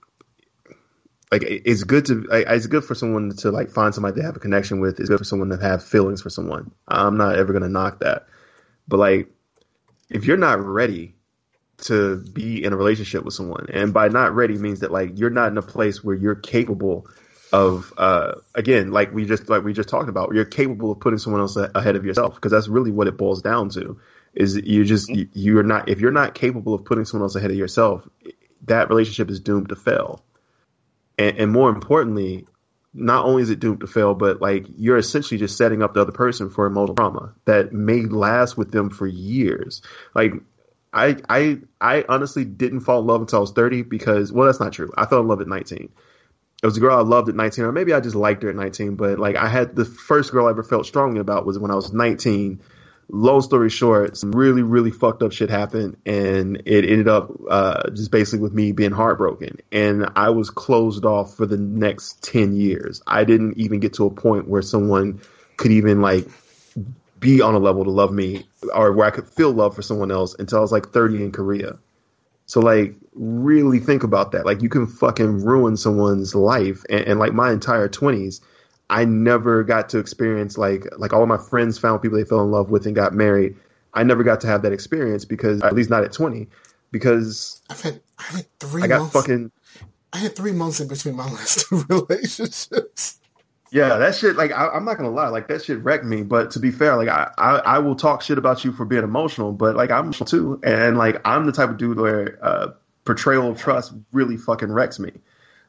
[1.31, 4.35] like it's good to like, it's good for someone to like find somebody to have
[4.35, 4.99] a connection with.
[4.99, 6.71] It's good for someone to have feelings for someone.
[6.87, 8.27] I'm not ever gonna knock that,
[8.87, 9.29] but like
[10.09, 11.15] if you're not ready
[11.77, 15.29] to be in a relationship with someone, and by not ready means that like you're
[15.29, 17.07] not in a place where you're capable
[17.51, 21.19] of uh again like we just like we just talked about you're capable of putting
[21.19, 23.99] someone else ahead of yourself because that's really what it boils down to
[24.33, 27.51] is you just you, you're not if you're not capable of putting someone else ahead
[27.51, 28.07] of yourself
[28.63, 30.23] that relationship is doomed to fail
[31.17, 32.47] and, and more importantly
[32.93, 36.01] not only is it doomed to fail but like you're essentially just setting up the
[36.01, 39.81] other person for emotional trauma that may last with them for years
[40.15, 40.33] like
[40.95, 44.61] I I I honestly didn't fall in love until I was 30 because well that's
[44.61, 44.91] not true.
[44.97, 45.89] I fell in love at 19.
[46.65, 48.55] It was a girl I loved at 19 or maybe I just liked her at
[48.55, 51.69] 19, but like I had the first girl I ever felt strongly about was when
[51.69, 52.59] I was 19.
[53.07, 57.91] Long story short, some really really fucked up shit happened and it ended up uh
[57.91, 62.55] just basically with me being heartbroken and I was closed off for the next 10
[62.55, 62.99] years.
[63.05, 65.21] I didn't even get to a point where someone
[65.57, 66.25] could even like
[67.19, 70.09] be on a level to love me or where I could feel love for someone
[70.09, 71.77] else until I was like 30 in Korea.
[72.45, 74.45] So like really think about that.
[74.45, 78.41] Like you can fucking ruin someone's life and, and like my entire 20s
[78.89, 82.41] I never got to experience like like all of my friends found people they fell
[82.41, 83.55] in love with and got married.
[83.93, 86.47] I never got to have that experience because at least not at 20
[86.91, 89.13] because I've had I had three I got months.
[89.13, 89.51] fucking
[90.13, 93.19] I had three months in between my last two relationships.
[93.71, 94.35] Yeah, that shit.
[94.35, 96.23] Like, I, I'm not gonna lie, like that shit wrecked me.
[96.23, 99.03] But to be fair, like, I, I, I will talk shit about you for being
[99.03, 102.67] emotional, but like, I'm emotional too, and like, I'm the type of dude where uh,
[103.03, 105.11] portrayal of trust really fucking wrecks me.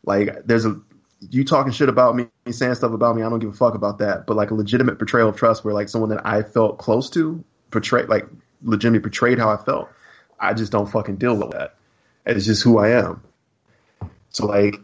[0.05, 0.81] Like, there's a
[1.31, 3.23] you talking shit about me, saying stuff about me.
[3.23, 4.27] I don't give a fuck about that.
[4.27, 7.43] But like a legitimate portrayal of trust, where like someone that I felt close to
[7.71, 8.27] portrayed, like,
[8.63, 9.89] legitimately portrayed how I felt.
[10.39, 11.75] I just don't fucking deal with that.
[12.27, 13.23] It's just who I am.
[14.31, 14.77] So like,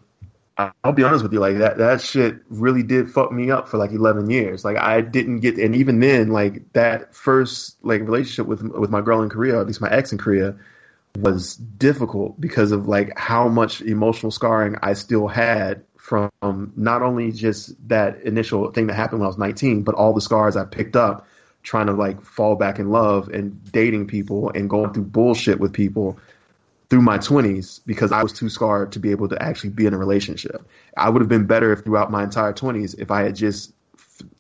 [0.59, 3.79] I'll be honest with you, like that that shit really did fuck me up for
[3.79, 4.65] like eleven years.
[4.65, 9.01] Like I didn't get, and even then, like that first like relationship with with my
[9.01, 10.57] girl in Korea, at least my ex in Korea,
[11.17, 17.33] was difficult because of like how much emotional scarring I still had from not only
[17.33, 20.65] just that initial thing that happened when I was nineteen, but all the scars I
[20.65, 21.27] picked up
[21.63, 25.73] trying to like fall back in love and dating people and going through bullshit with
[25.73, 26.19] people
[26.93, 29.95] through my 20s because I was too scarred to be able to actually be in
[29.95, 30.61] a relationship.
[30.95, 33.73] I would have been better if throughout my entire 20s if I had just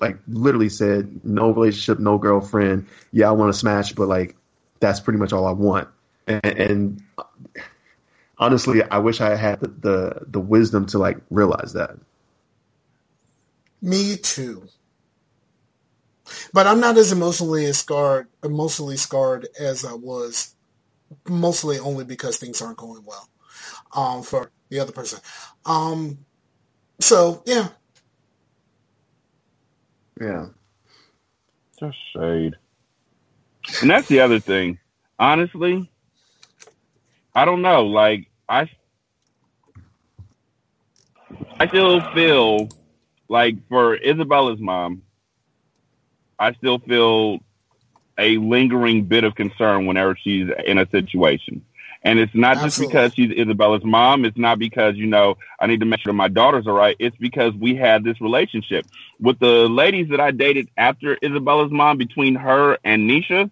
[0.01, 2.89] like literally said no relationship, no girlfriend.
[3.11, 4.37] Yeah, I want to smash, but like
[4.81, 5.89] that's pretty much all I want.
[6.27, 7.03] And, and
[8.37, 11.97] honestly, I wish I had the, the the wisdom to like realize that.
[13.81, 14.69] Me too.
[16.53, 20.55] But I'm not as emotionally as scarred, emotionally scarred as I was,
[21.29, 23.29] mostly only because things aren't going well
[23.97, 25.21] um, for the other person.
[25.67, 26.19] Um,
[27.01, 27.69] so yeah,
[30.21, 30.47] Yeah.
[31.81, 32.55] Just shade.
[33.81, 34.79] And that's the other thing.
[35.19, 35.91] Honestly,
[37.35, 37.87] I don't know.
[37.87, 38.71] Like I,
[41.59, 42.69] I still feel
[43.29, 45.03] like for Isabella's mom,
[46.39, 47.39] I still feel
[48.23, 51.65] a lingering bit of concern whenever she's in a situation.
[52.05, 54.25] And it's not just because she's Isabella's mom.
[54.25, 56.97] It's not because, you know, I need to make sure my daughters are right.
[56.99, 58.87] It's because we had this relationship.
[59.21, 63.51] With the ladies that I dated after Isabella's mom, between her and Nisha,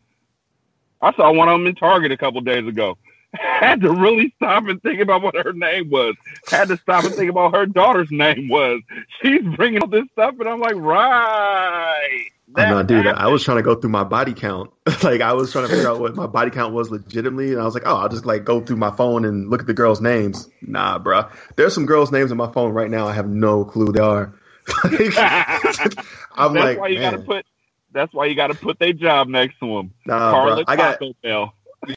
[1.00, 2.98] I saw one of them in Target a couple days ago.
[3.32, 6.16] Had to really stop and think about what her name was.
[6.48, 8.82] Had to stop and think about her daughter's name was.
[9.22, 12.30] She's bringing all this stuff, and I'm like, right.
[12.56, 13.06] I know, That dude.
[13.06, 14.70] I was trying to go through my body count.
[15.02, 17.64] like I was trying to figure out what my body count was legitimately, and I
[17.64, 20.00] was like, oh, I'll just like go through my phone and look at the girls'
[20.00, 20.48] names.
[20.62, 21.30] Nah, bruh.
[21.56, 23.06] There's some girls' names in my phone right now.
[23.06, 24.34] I have no clue they are.
[24.84, 27.46] I'm that's like, why you man, gotta put.
[27.92, 29.94] That's why you gotta put their job next to them.
[30.06, 30.64] nah, Carla.
[30.66, 31.54] I got Bell.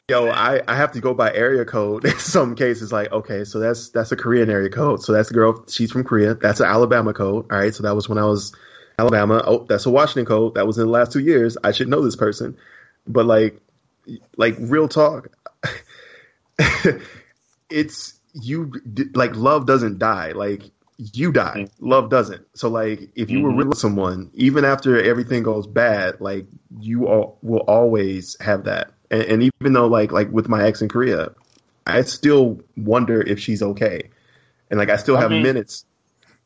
[0.08, 0.28] yo.
[0.28, 2.04] I I have to go by area code.
[2.04, 5.02] In some cases, like okay, so that's that's a Korean area code.
[5.02, 5.66] So that's the girl.
[5.68, 6.34] She's from Korea.
[6.34, 7.46] That's an Alabama code.
[7.52, 7.74] All right.
[7.74, 8.54] So that was when I was
[8.98, 9.42] Alabama.
[9.46, 10.54] Oh, that's a Washington code.
[10.54, 11.56] That was in the last two years.
[11.64, 12.56] I should know this person.
[13.06, 13.60] But like
[14.36, 15.28] like real talk.
[17.70, 18.72] it's you
[19.14, 20.32] like love doesn't die.
[20.32, 20.62] Like
[21.12, 22.46] you die, love doesn't.
[22.56, 23.68] So like if you were Mhm.
[23.68, 26.46] with someone, even after everything goes bad, like
[26.80, 28.92] you all will always have that.
[29.10, 31.32] And, and even though like like with my ex in Korea,
[31.86, 34.10] I still wonder if she's okay,
[34.70, 35.84] and like I still I have mean- minutes.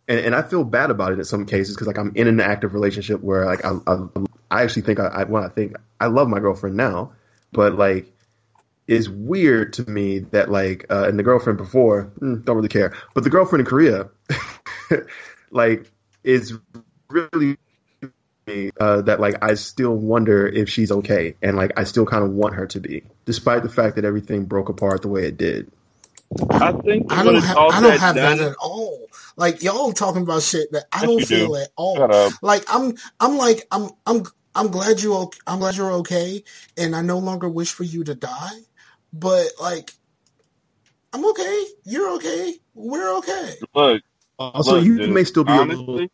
[0.08, 2.40] And, and I feel bad about it in some cases because like I'm in an
[2.40, 4.06] active relationship where like I I,
[4.50, 7.12] I actually think I, I when I think I love my girlfriend now,
[7.52, 8.12] but like
[8.88, 12.94] it's weird to me that like uh, and the girlfriend before mm, don't really care,
[13.14, 14.08] but the girlfriend in Korea,
[15.50, 15.90] like
[16.24, 16.54] is
[17.10, 17.58] really
[18.80, 22.30] uh, that like I still wonder if she's okay, and like I still kind of
[22.30, 25.70] want her to be, despite the fact that everything broke apart the way it did.
[26.50, 29.07] I think I don't have all I don't have and that at all.
[29.38, 31.56] Like y'all talking about shit that I Yes, don't feel do.
[31.56, 32.10] at all.
[32.42, 34.24] Like I'm I'm like I'm I'm
[34.54, 36.44] I'm glad you okay, I'm glad you're okay
[36.78, 38.60] and I no longer wish for you to die.
[39.14, 39.92] But like
[41.12, 41.64] I'm okay.
[41.84, 42.54] You're okay.
[42.74, 43.54] We're okay.
[43.74, 44.02] Look,
[44.38, 46.10] Also, Look, you dude, may still be a little honestly,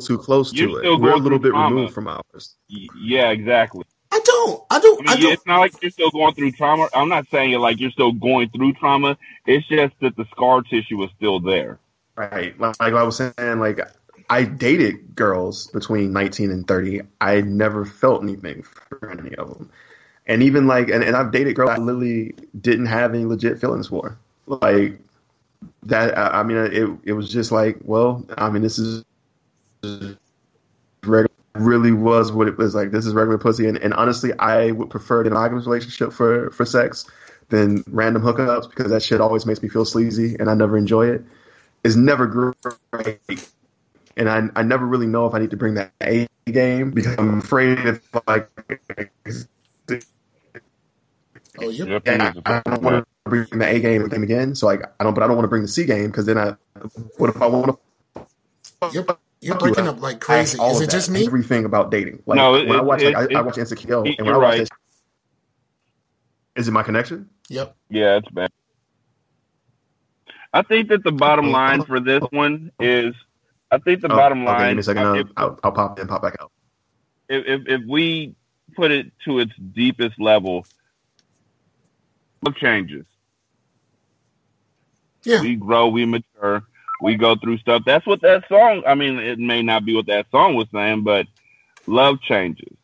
[0.00, 0.90] too close to it.
[0.94, 1.60] We're a little bit trauma.
[1.60, 2.56] removed from ours.
[2.68, 3.84] yeah, exactly.
[4.12, 4.62] I don't.
[4.70, 5.00] I don't.
[5.00, 5.34] I mean, I don't.
[5.34, 6.88] it's not like you're still going through trauma.
[6.94, 9.18] I'm not saying it like you're still going through trauma.
[9.46, 11.80] It's just that the scar tissue is still there.
[12.16, 12.58] Right.
[12.58, 13.80] Like, like I was saying, like
[14.30, 17.02] I dated girls between 19 and 30.
[17.20, 19.70] I never felt anything for any of them.
[20.26, 23.88] And even like, and, and I've dated girls I literally didn't have any legit feelings
[23.88, 24.18] for.
[24.46, 24.98] Like
[25.84, 26.16] that.
[26.16, 29.04] I, I mean, it it was just like, well, I mean, this is
[31.02, 31.28] regular.
[31.54, 32.90] Really was what it was like.
[32.90, 36.64] This is regular pussy, and, and honestly, I would prefer an monogamous relationship for for
[36.64, 37.06] sex
[37.48, 41.06] than random hookups because that shit always makes me feel sleazy, and I never enjoy
[41.10, 41.24] it
[41.84, 43.50] is never great.
[44.16, 47.16] And I, I never really know if I need to bring that A game because
[47.18, 48.48] I'm afraid if like
[51.56, 54.54] Oh, you're Your I, I don't want to bring the A game game again.
[54.54, 56.38] So like I don't, but I don't want to bring the C game because then
[56.38, 56.56] I
[57.16, 57.78] what if I want
[58.12, 58.26] to
[58.92, 59.06] you're
[59.40, 60.60] you're breaking up like crazy.
[60.60, 61.26] Is it that, just me?
[61.26, 62.22] Everything about dating.
[62.26, 64.38] Like No, when I watch it- like I, I watch Insecure, it- and when I
[64.38, 64.68] watch right.
[64.68, 67.28] that, is it my connection?
[67.48, 67.76] Yep.
[67.90, 68.50] Yeah, it's bad.
[70.54, 73.14] I think that the Oh, bottom line for this one is,
[73.72, 74.56] I think the oh, bottom line.
[74.56, 75.04] okay, give line, me a second.
[75.04, 76.52] I'll, if, I'll, I'll pop in, pop back out.
[77.28, 78.36] if, if if we
[78.76, 80.66] put it to its deepest level,
[82.42, 83.06] love changes.
[85.24, 85.42] Yeah.
[85.42, 86.64] We grow, we mature,
[87.02, 87.82] we go through stuff.
[87.86, 88.84] That's what that song.
[88.86, 91.26] I mean, it may not be what that song was saying, but
[91.86, 92.76] love changes,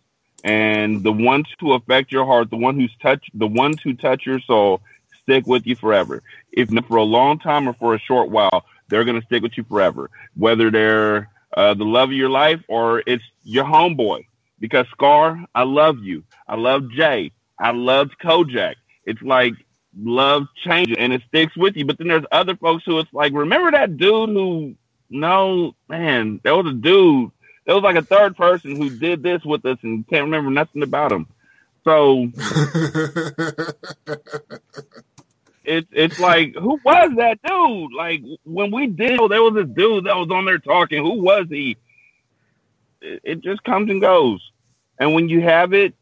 [0.44, 4.26] and the ones who affect your heart, the one who's touch, the ones who touch
[4.26, 4.82] your soul,
[5.30, 6.22] stick with you forever.
[6.52, 9.56] If not for a long time or for a short while, they're gonna stick with
[9.56, 10.10] you forever.
[10.36, 14.26] Whether they're uh, the love of your life or it's your homeboy.
[14.58, 16.24] Because Scar, I love you.
[16.46, 17.32] I love Jay.
[17.58, 18.74] I loved Kojak.
[19.04, 19.54] It's like
[19.98, 21.84] love changes and it sticks with you.
[21.84, 24.74] But then there's other folks who it's like, remember that dude who,
[25.08, 27.30] no, man, there was a dude.
[27.66, 30.82] There was like a third person who did this with us and can't remember nothing
[30.82, 31.26] about him.
[31.90, 32.30] So
[35.64, 37.92] it's it's like who was that dude?
[37.92, 41.02] Like when we did, there was this dude that was on there talking.
[41.02, 41.76] Who was he?
[43.00, 44.52] It, it just comes and goes.
[45.00, 45.94] And when you have it,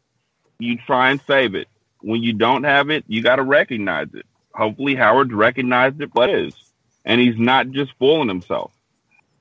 [0.59, 1.67] you try and save it.
[2.01, 4.27] When you don't have it, you got to recognize it.
[4.53, 6.53] Hopefully, Howard's recognized it, what it is,
[7.03, 8.71] and he's not just fooling himself.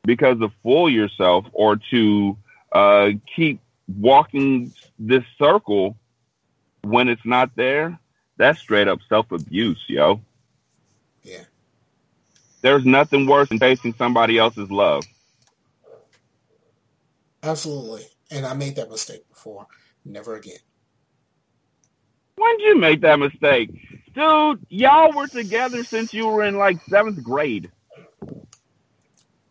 [0.02, 2.38] Because to fool yourself or to
[2.72, 5.94] uh, keep walking this circle
[6.90, 7.98] when it's not there,
[8.38, 10.20] that's straight up self abuse, yo.
[11.22, 11.44] yeah.
[12.62, 15.04] There's nothing worse than chasing somebody else's love.
[17.42, 18.04] Absolutely.
[18.30, 19.66] And I made that mistake before.
[20.04, 20.58] Never again.
[22.36, 23.70] When did you make that mistake?
[24.14, 27.70] Dude, y'all were together since you were in like seventh grade.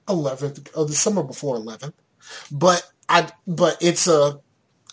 [0.09, 1.95] Eleventh, oh, the summer before eleventh.
[2.51, 4.39] But I, but it's a,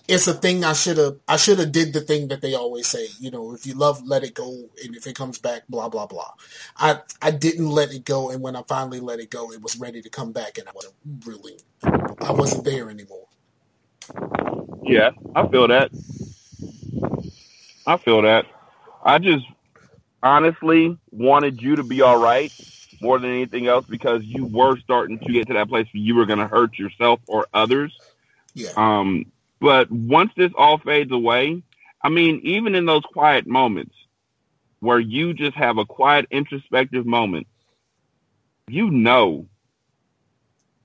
[0.07, 2.87] it's a thing I should have, I should have did the thing that they always
[2.87, 3.07] say.
[3.19, 4.51] You know, if you love, let it go,
[4.85, 6.31] and if it comes back, blah blah blah.
[6.77, 9.79] I, I didn't let it go, and when I finally let it go, it was
[9.79, 10.95] ready to come back, and I wasn't
[11.27, 11.59] really,
[12.21, 13.27] I wasn't there anymore.
[14.83, 15.91] Yeah, I feel that.
[17.87, 18.47] I feel that.
[19.03, 19.47] I just
[20.23, 22.53] honestly wanted you to be all right
[23.01, 26.15] more than anything else because you were starting to get to that place where you
[26.15, 27.95] were going to hurt yourself or others.
[28.55, 28.71] Yeah.
[28.77, 29.27] Um,
[29.65, 31.63] but once this all fades away,
[32.03, 33.95] I mean, even in those quiet moments
[34.81, 37.47] where you just have a quiet introspective moment,
[38.69, 39.47] you know,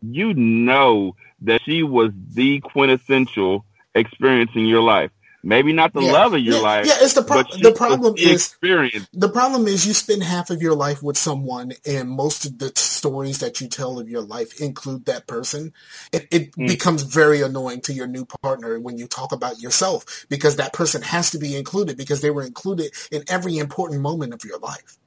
[0.02, 3.66] you know that she was the quintessential
[3.96, 5.12] experience in your life.
[5.42, 6.12] Maybe not the Yeah.
[6.12, 6.86] love of your Yeah, life.
[6.86, 9.08] yeah, it's the pro- but the problem the is- experience.
[9.14, 12.74] The problem is you spend half of your life with someone and most of the
[12.76, 15.72] stories that you tell of your life include that person.
[16.12, 16.68] It, it Mm.
[16.68, 21.02] becomes very annoying to your new partner when you talk about yourself because that person
[21.04, 24.98] has to be included because they were included in every important moment of your life.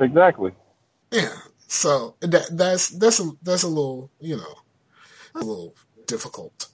[0.00, 0.52] Exactly.
[1.10, 1.34] Yeah.
[1.68, 4.54] So that that's that's a that's a little you know
[5.34, 5.74] a little
[6.06, 6.68] difficult.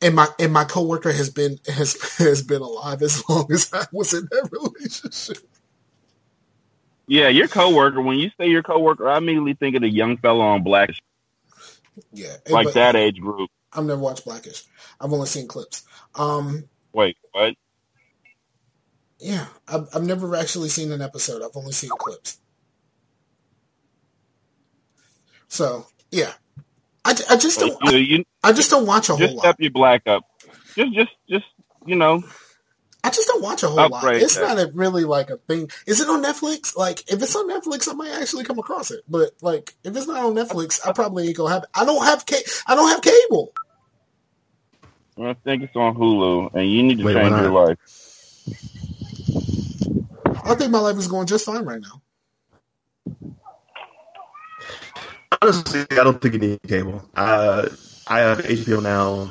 [0.00, 3.84] And my and my coworker has been has has been alive as long as I
[3.92, 4.48] was in that
[4.80, 5.38] relationship.
[7.06, 8.00] Yeah, your coworker.
[8.00, 11.00] When you say your coworker, I immediately think of the young fellow on Blackish.
[12.12, 13.50] Yeah, like but that age group.
[13.72, 14.64] I've never watched Blackish.
[15.00, 15.84] I've only seen clips.
[16.14, 17.54] Um, Wait, what?
[19.22, 21.42] yeah, I've, I've never actually seen an episode.
[21.42, 22.38] I've only seen clips.
[25.48, 26.32] So yeah,
[27.04, 29.42] I, I just don't You, you I just don't watch a whole just lot.
[29.44, 30.24] step your black up.
[30.76, 31.44] Just, just, just.
[31.84, 32.22] You know,
[33.02, 34.14] I just don't watch a whole lot.
[34.14, 34.56] It's that.
[34.56, 35.68] not a, really like a thing.
[35.86, 36.76] Is it on Netflix?
[36.76, 39.00] Like, if it's on Netflix, I might actually come across it.
[39.08, 41.64] But like, if it's not on Netflix, I probably ain't gonna have.
[41.74, 43.52] I don't have ca- I don't have cable.
[45.20, 47.78] I think it's on Hulu, and you need to Wait, change your life.
[50.44, 52.00] I think my life is going just fine right now.
[55.42, 57.04] Honestly, I don't think you need cable.
[57.16, 57.68] Uh,
[58.06, 59.30] I have HBO now,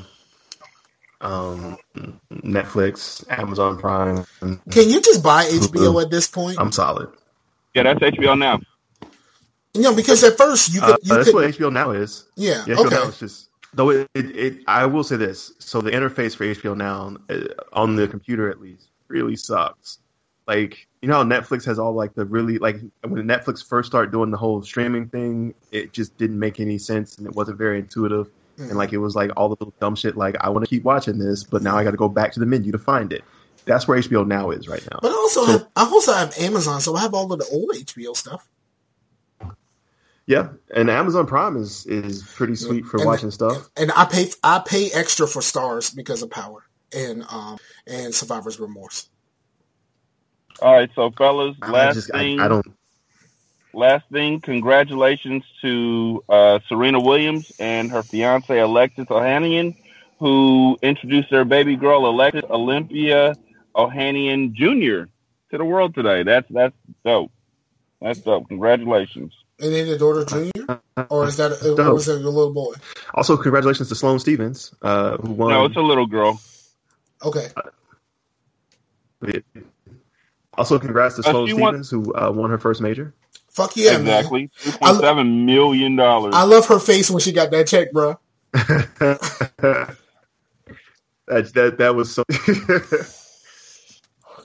[1.22, 1.78] um,
[2.32, 4.26] Netflix, Amazon Prime.
[4.70, 6.60] Can you just buy HBO at this point?
[6.60, 7.10] I'm solid.
[7.74, 8.60] Yeah, that's HBO now.
[9.74, 12.26] You know, because at first you could, Uh, that's could, what HBO Now is.
[12.36, 12.96] yeah, Yeah, HBO okay.
[12.96, 14.60] Now is just though it, it, it.
[14.68, 18.60] I will say this: so the interface for HBO Now uh, on the computer, at
[18.60, 20.00] least, really sucks.
[20.48, 24.12] Like you know how Netflix has all like the really like when Netflix first started
[24.12, 27.80] doing the whole streaming thing, it just didn't make any sense and it wasn't very
[27.80, 28.28] intuitive.
[28.58, 28.70] Mm.
[28.70, 30.18] And like it was like all the little dumb shit.
[30.18, 32.40] Like I want to keep watching this, but now I got to go back to
[32.40, 33.24] the menu to find it.
[33.66, 35.00] That's where HBO Now is right now.
[35.02, 37.46] But I also So- have, I also have Amazon, so I have all of the
[37.52, 38.48] old HBO stuff.
[40.28, 43.70] Yeah, and Amazon Prime is is pretty sweet for And- watching stuff.
[43.78, 46.64] And I pay I pay extra for Starz because of Power
[46.94, 47.58] and um
[47.88, 49.08] and Survivor's Remorse.
[50.62, 52.66] All right, so fellas, I last just thing, I don't.
[53.74, 59.76] last thing, congratulations to uh, Serena Williams and her fiance Alexis Ohanian,
[60.20, 63.34] who introduced their baby girl Alexis Olympia
[63.76, 65.10] Ohanian Jr.
[65.50, 66.22] to the world today.
[66.22, 67.32] That's that's dope.
[68.00, 68.48] That's dope.
[68.48, 69.34] Congratulations.
[69.60, 70.80] And then the daughter Junior,
[71.10, 72.74] or is that or was it a little boy?
[73.16, 75.50] Also, congratulations to Sloane Stephens, uh, who won.
[75.50, 76.40] No, it's a little girl.
[77.24, 77.48] Okay,
[80.58, 83.14] Also, congrats to Uh, Sloane won- Stephens, who uh, won her first major.
[83.50, 84.02] fuck yeah, man.
[84.02, 84.50] exactly.
[84.60, 86.34] Two point seven million dollars.
[86.36, 88.20] I love her face when she got that check, bro.
[88.54, 89.96] that
[91.28, 92.24] that that was so.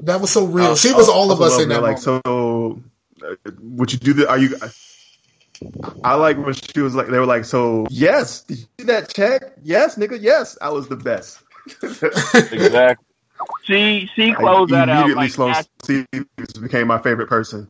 [0.01, 0.73] That was so real.
[0.73, 2.07] Uh, she was all of us in that they're moment.
[2.07, 2.83] like so.
[3.23, 4.29] Uh, would you do the?
[4.29, 4.55] Are you?
[6.05, 7.87] I like when she was like they were like so.
[7.89, 9.43] Yes, did you see that check?
[9.63, 10.19] Yes, nigga.
[10.21, 11.41] Yes, I was the best.
[11.83, 13.06] exactly.
[13.65, 17.69] She she closed I that out immediately like Sloane Ash- Stephens became my favorite person.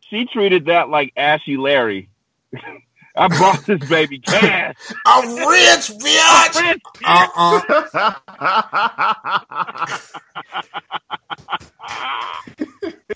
[0.00, 2.08] she treated that like Ashy Larry.
[3.18, 4.74] I bought this baby cash.
[5.06, 6.70] I'm rich, bitch.
[6.70, 6.82] Rich.
[7.04, 8.14] Uh uh